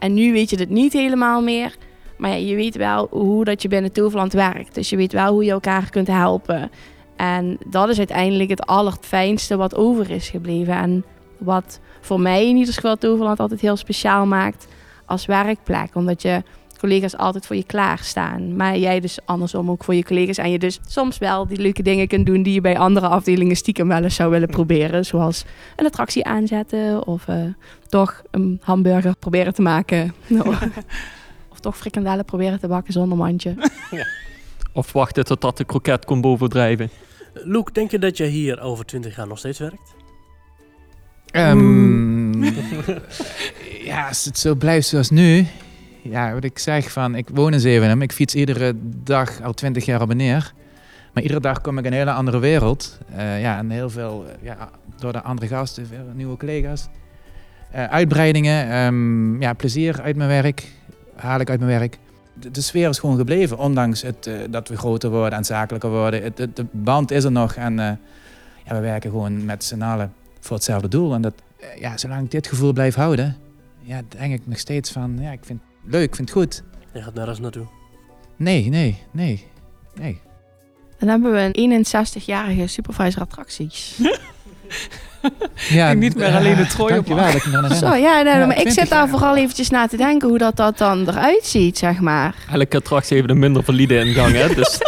En 0.01 0.13
nu 0.13 0.31
weet 0.31 0.49
je 0.49 0.55
het 0.55 0.69
niet 0.69 0.93
helemaal 0.93 1.41
meer. 1.41 1.75
Maar 2.17 2.29
ja, 2.29 2.35
je 2.35 2.55
weet 2.55 2.75
wel 2.75 3.07
hoe 3.09 3.45
dat 3.45 3.61
je 3.61 3.67
binnen 3.67 3.91
Toverland 3.91 4.33
werkt. 4.33 4.75
Dus 4.75 4.89
je 4.89 4.95
weet 4.95 5.11
wel 5.11 5.33
hoe 5.33 5.43
je 5.43 5.51
elkaar 5.51 5.89
kunt 5.89 6.07
helpen. 6.07 6.71
En 7.15 7.57
dat 7.67 7.89
is 7.89 7.97
uiteindelijk 7.97 8.49
het 8.49 8.65
allerfijnste 8.65 9.57
wat 9.57 9.75
over 9.75 10.09
is 10.09 10.29
gebleven. 10.29 10.73
En 10.73 11.05
wat 11.37 11.79
voor 12.01 12.19
mij 12.19 12.47
in 12.47 12.55
ieder 12.55 12.73
geval 12.73 12.97
Toverland 12.97 13.39
altijd 13.39 13.61
heel 13.61 13.75
speciaal 13.75 14.25
maakt 14.25 14.67
als 15.05 15.25
werkplek. 15.25 15.95
Omdat 15.95 16.21
je 16.21 16.43
collega's 16.81 17.17
altijd 17.17 17.45
voor 17.45 17.55
je 17.55 17.63
klaarstaan. 17.63 18.55
Maar 18.55 18.77
jij 18.77 18.99
dus 18.99 19.19
andersom 19.25 19.69
ook 19.71 19.83
voor 19.83 19.95
je 19.95 20.03
collega's. 20.03 20.37
En 20.37 20.51
je 20.51 20.59
dus 20.59 20.79
soms 20.87 21.17
wel 21.17 21.47
die 21.47 21.61
leuke 21.61 21.83
dingen 21.83 22.07
kunt 22.07 22.25
doen 22.25 22.43
die 22.43 22.53
je 22.53 22.61
bij 22.61 22.77
andere 22.77 23.07
afdelingen 23.07 23.55
stiekem 23.55 23.87
wel 23.87 24.03
eens 24.03 24.15
zou 24.15 24.29
willen 24.29 24.49
proberen. 24.49 25.05
Zoals 25.05 25.45
een 25.75 25.85
attractie 25.85 26.25
aanzetten 26.25 27.07
of 27.07 27.27
eh, 27.27 27.43
toch 27.87 28.21
een 28.31 28.59
hamburger 28.61 29.15
proberen 29.19 29.53
te 29.53 29.61
maken. 29.61 30.13
Of 31.51 31.59
toch 31.59 31.77
frikandellen 31.77 32.25
proberen 32.25 32.59
te 32.59 32.67
bakken 32.67 32.93
zonder 32.93 33.17
mandje. 33.17 33.55
Of 34.73 34.91
wachten 34.91 35.25
totdat 35.25 35.57
de 35.57 35.63
kroket 35.63 36.05
komt 36.05 36.21
bovendrijven. 36.21 36.89
Loek, 37.33 37.73
denk 37.73 37.91
je 37.91 37.99
dat 37.99 38.17
je 38.17 38.25
hier 38.25 38.61
over 38.61 38.85
20 38.85 39.15
jaar 39.15 39.27
nog 39.27 39.37
steeds 39.37 39.59
werkt? 39.59 39.93
Ehm, 41.31 42.43
ja, 43.89 44.07
als 44.07 44.25
het 44.25 44.37
zo 44.37 44.55
blijft 44.55 44.87
zoals 44.87 45.09
nu. 45.09 45.47
Ja, 46.03 46.33
wat 46.33 46.43
ik 46.43 46.59
zeg 46.59 46.91
van, 46.91 47.15
ik 47.15 47.29
woon 47.33 47.53
in 47.53 47.59
Zevenum. 47.59 48.01
Ik 48.01 48.11
fiets 48.11 48.35
iedere 48.35 48.73
dag 49.03 49.41
al 49.41 49.53
twintig 49.53 49.85
jaar 49.85 50.01
op 50.01 50.09
en 50.09 50.17
neer. 50.17 50.53
Maar 51.13 51.23
iedere 51.23 51.41
dag 51.41 51.61
kom 51.61 51.77
ik 51.77 51.85
in 51.85 51.91
een 51.91 51.97
hele 51.97 52.11
andere 52.11 52.39
wereld. 52.39 52.99
Eh, 53.15 53.41
ja, 53.41 53.57
en 53.57 53.69
heel 53.69 53.89
veel, 53.89 54.25
eh, 54.27 54.45
ja, 54.45 54.69
door 54.99 55.11
de 55.11 55.21
andere 55.21 55.47
gasten, 55.47 55.87
nieuwe 56.15 56.37
collega's. 56.37 56.87
Eh, 57.71 57.85
uitbreidingen, 57.85 58.69
ehm, 58.69 59.41
ja, 59.41 59.53
plezier 59.53 60.01
uit 60.01 60.15
mijn 60.15 60.29
werk, 60.29 60.71
haal 61.15 61.39
ik 61.39 61.49
uit 61.49 61.59
mijn 61.59 61.79
werk. 61.79 61.97
De, 62.51 62.61
sfeer 62.61 62.89
is 62.89 62.99
gewoon 62.99 63.17
gebleven, 63.17 63.57
ondanks 63.57 64.01
het, 64.01 64.29
dat 64.49 64.67
we 64.67 64.77
groter 64.77 65.09
worden 65.09 65.37
en 65.37 65.45
zakelijker 65.45 65.89
worden. 65.89 66.33
De 66.35 66.65
band 66.71 67.11
is 67.11 67.23
er 67.23 67.31
nog 67.31 67.55
en 67.55 67.75
ja, 68.65 68.75
we 68.75 68.79
werken 68.79 69.09
gewoon 69.09 69.45
met 69.45 69.63
z'n 69.63 69.81
allen 69.81 70.13
voor 70.39 70.55
hetzelfde 70.55 70.87
doel. 70.87 71.13
En 71.13 71.21
dat, 71.21 71.33
ja, 71.79 71.97
zolang 71.97 72.23
ik 72.23 72.31
dit 72.31 72.47
gevoel 72.47 72.73
blijf 72.73 72.95
houden, 72.95 73.37
ja, 73.81 74.01
denk 74.07 74.33
ik 74.33 74.41
nog 74.47 74.57
steeds 74.57 74.91
van, 74.91 75.17
ja, 75.19 75.31
ik 75.31 75.45
vind 75.45 75.61
leuk, 75.85 76.03
ik 76.03 76.15
vind 76.15 76.29
het 76.29 76.37
goed. 76.37 76.63
Je 76.93 77.01
gaat 77.01 77.13
nergens 77.13 77.39
naartoe. 77.39 77.65
Nee, 78.35 78.69
nee, 78.69 79.03
nee, 79.11 79.47
nee. 79.95 80.21
Dan 80.99 81.09
hebben 81.09 81.31
we 81.33 81.51
een 81.53 81.85
61-jarige 81.85 82.67
supervisor 82.67 83.21
attracties. 83.21 83.95
Ja, 85.69 85.89
En 85.89 85.99
niet 85.99 86.15
meer 86.15 86.35
alleen 86.35 86.55
de 86.55 86.65
trooi 86.67 86.97
op 86.97 87.07
Dankjewel 87.07 87.25
dat 87.31 87.35
ik 87.35 87.45
me 87.45 87.57
eraan 87.57 87.75
Zo, 87.75 87.93
ja, 87.95 88.19
Ja, 88.19 88.23
maar 88.45 88.49
ik 88.49 88.53
20 88.55 88.73
zit 88.73 88.89
daar 88.89 89.09
vooral 89.09 89.35
eventjes 89.35 89.69
na 89.69 89.87
te 89.87 89.97
denken 89.97 90.29
hoe 90.29 90.37
dat, 90.37 90.55
dat 90.55 90.77
dan 90.77 91.07
eruit 91.09 91.45
ziet, 91.45 91.77
zeg 91.77 91.99
maar. 91.99 92.35
Elke 92.51 92.77
attractie 92.77 93.17
heeft 93.17 93.29
een 93.29 93.39
minder 93.39 93.63
valide 93.63 93.99
ingang, 93.99 94.31
hè? 94.33 94.53
Dus 94.53 94.79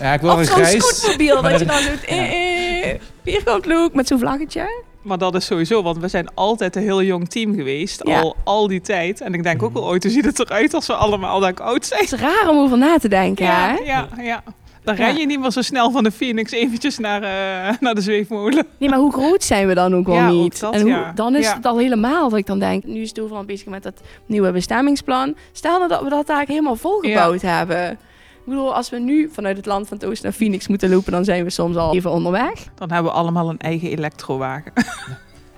Ja, 0.00 0.12
ik 0.12 0.20
word 0.20 0.34
een 0.34 0.40
Of 0.40 0.46
zo'n 0.46 0.56
grijs. 0.56 0.96
scootmobiel, 0.96 1.42
dat 1.42 1.58
je 1.58 1.64
dan 1.66 1.82
doet, 1.90 2.04
eh, 2.04 2.90
eh, 2.90 3.00
hier 3.24 3.44
komt 3.44 3.66
Luke 3.66 3.96
met 3.96 4.06
zo'n 4.06 4.18
vlaggetje. 4.18 4.82
Maar 5.02 5.18
dat 5.18 5.34
is 5.34 5.44
sowieso, 5.46 5.82
want 5.82 5.98
we 5.98 6.08
zijn 6.08 6.28
altijd 6.34 6.76
een 6.76 6.82
heel 6.82 7.02
jong 7.02 7.28
team 7.28 7.54
geweest. 7.54 8.00
Ja. 8.06 8.20
Al, 8.20 8.36
al 8.44 8.66
die 8.66 8.80
tijd. 8.80 9.20
En 9.20 9.34
ik 9.34 9.42
denk 9.42 9.62
ook 9.62 9.72
wel 9.72 9.84
ooit, 9.86 10.02
hoe 10.02 10.12
ziet 10.12 10.24
het 10.24 10.38
eruit 10.40 10.74
als 10.74 10.86
we 10.86 10.94
allemaal 10.94 11.40
dan 11.40 11.54
oud 11.56 11.86
zijn? 11.86 12.00
Het 12.02 12.12
is 12.12 12.18
raar 12.20 12.48
om 12.48 12.58
over 12.58 12.78
na 12.78 12.98
te 12.98 13.08
denken, 13.08 13.44
Ja, 13.44 13.68
hè? 13.76 13.84
ja, 13.84 14.08
ja. 14.20 14.42
Dan 14.84 14.94
ren 14.94 15.16
je 15.16 15.26
niet 15.26 15.40
meer 15.40 15.50
zo 15.50 15.62
snel 15.62 15.90
van 15.90 16.04
de 16.04 16.10
Phoenix 16.12 16.52
eventjes 16.52 16.98
naar, 16.98 17.22
eh, 17.22 17.74
naar 17.80 17.94
de 17.94 18.00
zweefmolen. 18.00 18.66
Nee, 18.78 18.88
maar 18.88 18.98
hoe 18.98 19.12
groot 19.12 19.44
zijn 19.44 19.66
we 19.68 19.74
dan 19.74 19.94
ook 19.94 20.06
wel 20.06 20.14
Ja, 20.14 20.28
ook 20.28 20.32
niet? 20.42 20.60
dat, 20.60 20.74
en 20.74 20.80
hoe, 20.80 20.90
ja. 20.90 21.12
dan 21.14 21.34
is 21.36 21.44
Ja. 21.44 21.54
het 21.54 21.66
al 21.66 21.78
helemaal 21.78 22.28
dat 22.28 22.38
ik 22.38 22.46
dan 22.46 22.58
denk, 22.58 22.84
nu 22.84 23.00
is 23.00 23.12
Toverland 23.12 23.46
bezig 23.46 23.66
met 23.66 23.82
dat 23.82 24.00
nieuwe 24.26 24.52
bestemmingsplan. 24.52 25.34
Stel 25.52 25.76
nou 25.78 25.88
dat 25.88 25.98
we 26.02 26.08
dat 26.08 26.12
eigenlijk 26.28 26.48
helemaal 26.48 26.76
volgebouwd 26.76 27.40
hebben. 27.42 27.98
Ik 28.44 28.48
bedoel, 28.48 28.74
als 28.74 28.90
we 28.90 28.98
nu 28.98 29.30
vanuit 29.32 29.56
het 29.56 29.66
land 29.66 29.88
van 29.88 29.96
het 29.96 30.06
oosten 30.06 30.24
naar 30.28 30.36
Phoenix 30.38 30.68
moeten 30.68 30.90
lopen, 30.90 31.12
dan 31.12 31.24
zijn 31.24 31.44
we 31.44 31.50
soms 31.50 31.76
al 31.76 31.94
even 31.94 32.10
onderweg. 32.10 32.52
Dan 32.74 32.90
hebben 32.92 33.12
we 33.12 33.18
allemaal 33.18 33.48
een 33.50 33.58
eigen 33.58 33.90
elektrowagen. 33.90 34.72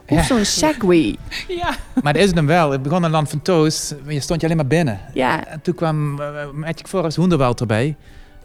Of 0.09 0.16
Ja. 0.16 0.23
zo'n 0.23 0.44
Segway. 0.44 1.16
ja. 1.49 1.75
Maar 2.03 2.12
dat 2.12 2.23
is 2.23 2.29
het 2.29 2.37
hem 2.37 2.47
wel. 2.47 2.70
Het 2.70 2.83
begon 2.83 3.03
een 3.03 3.11
land 3.11 3.29
van 3.31 3.42
Toos. 3.42 3.94
Je 4.09 4.20
stond 4.20 4.40
je 4.40 4.47
alleen 4.47 4.59
maar 4.59 4.66
binnen. 4.66 5.01
Ja, 5.14 5.47
En 5.47 5.61
toen 5.62 5.75
kwam 5.75 6.20
uh, 6.20 6.51
Magic 6.53 6.87
Forest 6.87 7.16
Hoenderwald 7.16 7.61
erbij. 7.61 7.97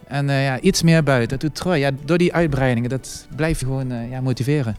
En 0.06 0.30
eh, 0.30 0.44
ja, 0.44 0.60
iets 0.60 0.82
meer 0.82 1.02
buiten. 1.02 1.38
Toen 1.38 1.52
Troy, 1.52 1.76
ja, 1.76 1.90
door 2.04 2.18
die 2.18 2.34
uitbreidingen, 2.34 2.90
dat 2.90 3.26
blijft 3.36 3.60
je 3.60 3.66
gewoon 3.66 3.90
eh, 3.90 4.10
ja, 4.10 4.20
motiveren. 4.20 4.76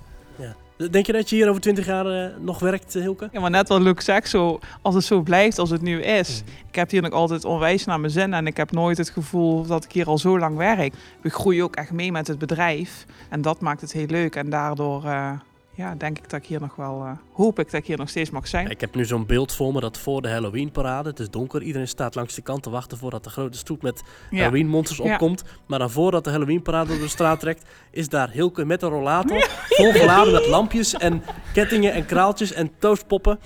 Denk 0.90 1.06
je 1.06 1.12
dat 1.12 1.30
je 1.30 1.36
hier 1.36 1.50
over 1.50 1.62
20 1.62 1.86
jaar 1.86 2.06
eh, 2.06 2.36
nog 2.40 2.60
werkt, 2.60 2.96
eh, 2.96 3.02
Hilke? 3.02 3.30
ja, 3.32 3.40
maar 3.40 3.50
net 3.50 3.68
wat 3.68 3.82
Luc 3.82 4.04
zegt, 4.04 4.30
zo, 4.30 4.60
als 4.82 4.96
het 4.96 5.04
zo 5.04 5.22
blijft 5.22 5.60
als 5.60 5.70
het 5.70 5.82
nu 5.82 6.02
is. 6.02 6.44
Mhm. 6.46 6.52
Ik 6.68 6.76
heb 6.76 6.90
hier 6.90 7.02
nog 7.02 7.12
altijd 7.12 7.46
onwijs 7.46 7.86
naar 7.86 8.00
mijn 8.00 8.12
zin. 8.12 8.34
En 8.34 8.48
ik 8.48 8.58
heb 8.58 8.72
nooit 8.72 8.98
het 8.98 9.10
gevoel 9.10 9.66
dat 9.66 9.84
ik 9.84 9.92
hier 9.92 10.08
al 10.08 10.18
zo 10.18 10.40
lang 10.40 10.58
werk. 10.58 10.94
We 11.22 11.30
groeien 11.30 11.64
ook 11.64 11.76
echt 11.76 11.92
mee 11.92 12.12
met 12.12 12.28
het 12.28 12.40
bedrijf. 12.40 13.06
En 13.30 13.42
dat 13.42 13.60
maakt 13.60 13.82
het 13.82 13.92
heel 13.92 14.06
leuk. 14.06 14.36
En 14.36 14.50
daardoor 14.50 15.06
eh, 15.06 15.32
ja, 15.76 15.96
denk 15.96 16.18
ik 16.18 16.30
dat 16.30 16.40
ik 16.40 16.46
hier 16.48 16.60
nog 16.60 16.76
wel... 16.76 17.04
eh, 17.06 17.12
hoop 17.34 17.60
ik 17.60 17.66
dat 17.72 17.80
ik 17.82 17.88
hier 17.88 17.98
nog 17.98 18.10
steeds 18.10 18.30
mag 18.30 18.48
zijn. 18.48 18.70
Ik 18.70 18.82
heb 18.82 18.96
nu 18.96 19.06
zo'n 19.06 19.26
beeld 19.26 19.54
voor 19.54 19.74
me 19.74 19.80
dat 19.80 19.98
voor 19.98 20.22
de 20.22 20.30
Halloween 20.30 20.72
parade, 20.72 21.10
het 21.10 21.20
is 21.20 21.30
donker, 21.30 21.62
iedereen 21.62 21.88
staat 21.88 22.16
langs 22.16 22.36
de 22.36 22.42
kant 22.42 22.64
te 22.64 22.70
wachten 22.70 22.98
voordat 22.98 23.24
de 23.24 23.30
grote 23.30 23.58
stoet 23.58 23.82
met 23.82 24.04
Ja. 24.30 24.38
Halloween 24.38 24.68
monsters 24.68 25.00
Ja. 25.00 25.12
opkomt. 25.14 25.44
Maar 25.68 25.80
dan 25.80 25.90
voordat 25.92 26.24
de 26.24 26.30
Halloween 26.30 26.62
parade 26.62 26.90
door 26.90 27.00
de 27.00 27.08
straat 27.08 27.40
trekt, 27.40 27.66
is 27.92 28.10
daar 28.10 28.30
Hilke 28.30 28.66
met 28.66 28.82
een 28.82 28.90
rollator, 28.90 29.48
volgeladen 29.70 30.34
met 30.34 30.48
lampjes 30.48 30.94
en 30.94 31.24
kettingen 31.54 31.94
en 31.94 32.06
kraaltjes 32.06 32.54
en 32.54 32.72
toastpoppen. 32.80 33.40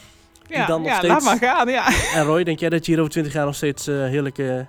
die 0.48 0.58
Ja, 0.58 0.66
dan 0.66 0.82
nog 0.82 0.90
ja 0.90 0.98
steeds- 0.98 1.14
laat 1.14 1.24
maar 1.24 1.38
gaan. 1.50 1.68
Ja. 1.70 1.88
En 2.14 2.24
Roy, 2.24 2.44
denk 2.44 2.60
jij 2.60 2.70
dat 2.70 2.86
je 2.86 2.92
hier 2.92 3.00
over 3.00 3.12
20 3.12 3.34
jaar 3.34 3.46
nog 3.46 3.56
steeds 3.56 3.88
eh, 3.88 3.96
heerlijke 3.96 4.66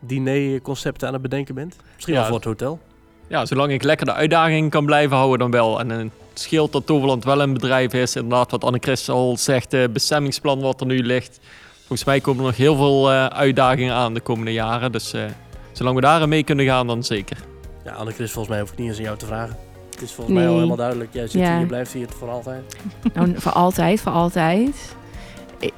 dinerconcepten 0.00 1.06
aan 1.06 1.12
het 1.12 1.22
bedenken 1.22 1.54
bent? 1.54 1.76
Misschien 1.94 2.14
Ja. 2.14 2.20
wel 2.20 2.28
voor 2.28 2.36
het 2.38 2.44
hotel. 2.44 2.80
Ja, 3.28 3.46
zolang 3.46 3.72
ik 3.72 3.82
lekker 3.82 4.06
de 4.06 4.12
uitdaging 4.12 4.70
kan 4.70 4.84
blijven 4.84 5.16
houden, 5.16 5.38
dan 5.38 5.50
wel. 5.50 5.80
En 5.80 5.90
eh, 5.90 5.96
het 5.98 6.10
scheelt 6.34 6.72
dat 6.72 6.86
Toverland 6.86 7.24
wel 7.24 7.40
een 7.40 7.52
bedrijf 7.52 7.92
is. 7.92 8.16
Inderdaad, 8.16 8.50
wat 8.50 8.64
Anne-Chris 8.64 9.08
al 9.08 9.36
zegt, 9.36 9.72
het 9.72 9.92
bestemmingsplan 9.92 10.60
wat 10.60 10.80
er 10.80 10.86
nu 10.86 11.02
ligt. 11.02 11.40
Volgens 11.78 12.04
mij 12.04 12.20
komen 12.20 12.40
er 12.40 12.46
nog 12.46 12.56
heel 12.56 12.76
veel 12.76 13.10
eh, 13.10 13.26
uitdagingen 13.26 13.94
aan 13.94 14.14
de 14.14 14.20
komende 14.20 14.52
jaren. 14.52 14.92
Dus 14.92 15.12
eh, 15.12 15.22
zolang 15.72 15.96
we 15.96 16.02
daarin 16.02 16.28
mee 16.28 16.44
kunnen 16.44 16.66
gaan, 16.66 16.86
dan 16.86 17.04
zeker. 17.04 17.36
Ja, 17.84 17.92
Anne-Chris, 17.92 18.30
volgens 18.32 18.54
mij 18.54 18.60
hoef 18.62 18.72
ik 18.72 18.78
niet 18.78 18.88
eens 18.88 18.96
aan 18.96 19.04
jou 19.04 19.16
te 19.16 19.26
vragen. 19.26 19.56
Het 19.90 20.02
is 20.02 20.12
volgens 20.12 20.36
mij 20.36 20.48
al 20.48 20.54
helemaal 20.54 20.76
duidelijk. 20.76 21.12
Jij 21.12 21.26
zit 21.26 21.40
Ja. 21.40 21.50
hier, 21.50 21.60
je 21.60 21.66
blijft 21.66 21.92
hier 21.92 22.08
voor 22.18 22.30
altijd. 22.30 22.76
nou, 23.14 23.32
voor 23.36 23.52
altijd, 23.52 24.00
voor 24.00 24.12
altijd. 24.12 24.96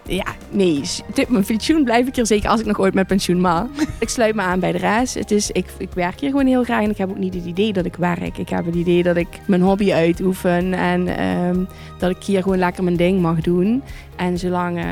Ja, 0.03 0.24
nee, 0.51 0.81
dit- 1.14 1.29
mijn 1.29 1.45
pensioen 1.45 1.85
blijf 1.85 2.07
ik 2.07 2.14
hier 2.16 2.27
zeker 2.27 2.49
als 2.51 2.61
ik 2.61 2.66
nog 2.66 2.81
ooit 2.81 2.95
met 2.95 3.07
pensioen 3.07 3.41
mag. 3.41 3.66
ik 3.99 4.09
sluit 4.09 4.35
me 4.35 4.43
aan 4.43 4.61
bij 4.61 4.72
de 4.72 4.79
rest. 4.79 5.14
Het 5.14 5.31
is, 5.31 5.51
ik, 5.51 5.66
ik 5.79 5.89
werk 5.95 6.20
hier 6.20 6.31
gewoon 6.31 6.47
heel 6.47 6.64
graag 6.64 6.83
en 6.83 6.91
ik 6.91 6.99
heb 6.99 7.11
ook 7.11 7.18
niet 7.18 7.35
het 7.35 7.45
idee 7.45 7.72
dat 7.72 7.85
ik 7.85 7.97
werk. 7.97 8.39
Ik 8.39 8.49
heb 8.49 8.66
het 8.66 8.74
idee 8.74 9.03
dat 9.03 9.16
ik 9.16 9.29
mijn 9.47 9.62
hobby 9.62 9.93
uitoefen 9.93 10.74
en 10.74 11.16
ehm, 11.18 11.64
dat 11.99 12.11
ik 12.11 12.22
hier 12.22 12.43
gewoon 12.43 12.59
lekker 12.59 12.85
mijn 12.85 12.97
ding 12.97 13.20
mag 13.20 13.41
doen. 13.41 13.83
En 14.16 14.39
zolang, 14.39 14.79
eh, 14.79 14.85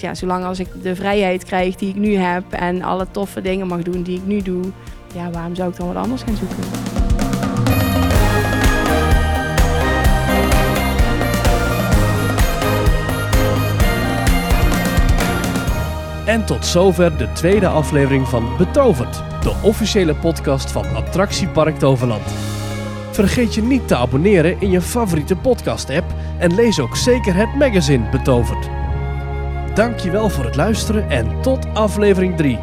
ja, 0.00 0.14
zolang 0.14 0.44
als 0.44 0.58
ik 0.58 0.68
de 0.82 0.96
vrijheid 0.96 1.44
krijg 1.44 1.74
die 1.76 1.88
ik 1.88 1.96
nu 1.96 2.14
heb 2.14 2.52
en 2.52 2.82
alle 2.82 3.06
toffe 3.10 3.40
dingen 3.40 3.66
mag 3.66 3.82
doen 3.82 4.02
die 4.02 4.16
ik 4.16 4.26
nu 4.26 4.42
doe, 4.42 4.64
ja, 5.14 5.30
waarom 5.30 5.54
zou 5.54 5.70
ik 5.70 5.76
dan 5.76 5.86
wat 5.86 5.96
anders 6.02 6.22
gaan 6.22 6.36
zoeken? 6.36 6.87
En 16.28 16.44
tot 16.44 16.66
zover 16.66 17.18
de 17.18 17.32
tweede 17.32 17.68
aflevering 17.68 18.28
van 18.28 18.56
Betoverd, 18.56 19.22
de 19.42 19.60
officiële 19.62 20.14
podcast 20.14 20.70
van 20.70 20.96
Attractiepark 20.96 21.78
Toverland. 21.78 22.22
Vergeet 23.10 23.54
je 23.54 23.62
niet 23.62 23.88
te 23.88 23.96
abonneren 23.96 24.60
in 24.60 24.70
je 24.70 24.80
favoriete 24.80 25.36
podcast-app 25.36 26.14
en 26.38 26.54
lees 26.54 26.80
ook 26.80 26.96
zeker 26.96 27.34
het 27.34 27.54
magazine 27.54 28.10
Betoverd. 28.10 28.68
Dankjewel 29.74 30.28
voor 30.28 30.44
het 30.44 30.56
luisteren 30.56 31.10
en 31.10 31.40
tot 31.42 31.74
aflevering 31.74 32.36
3. 32.36 32.58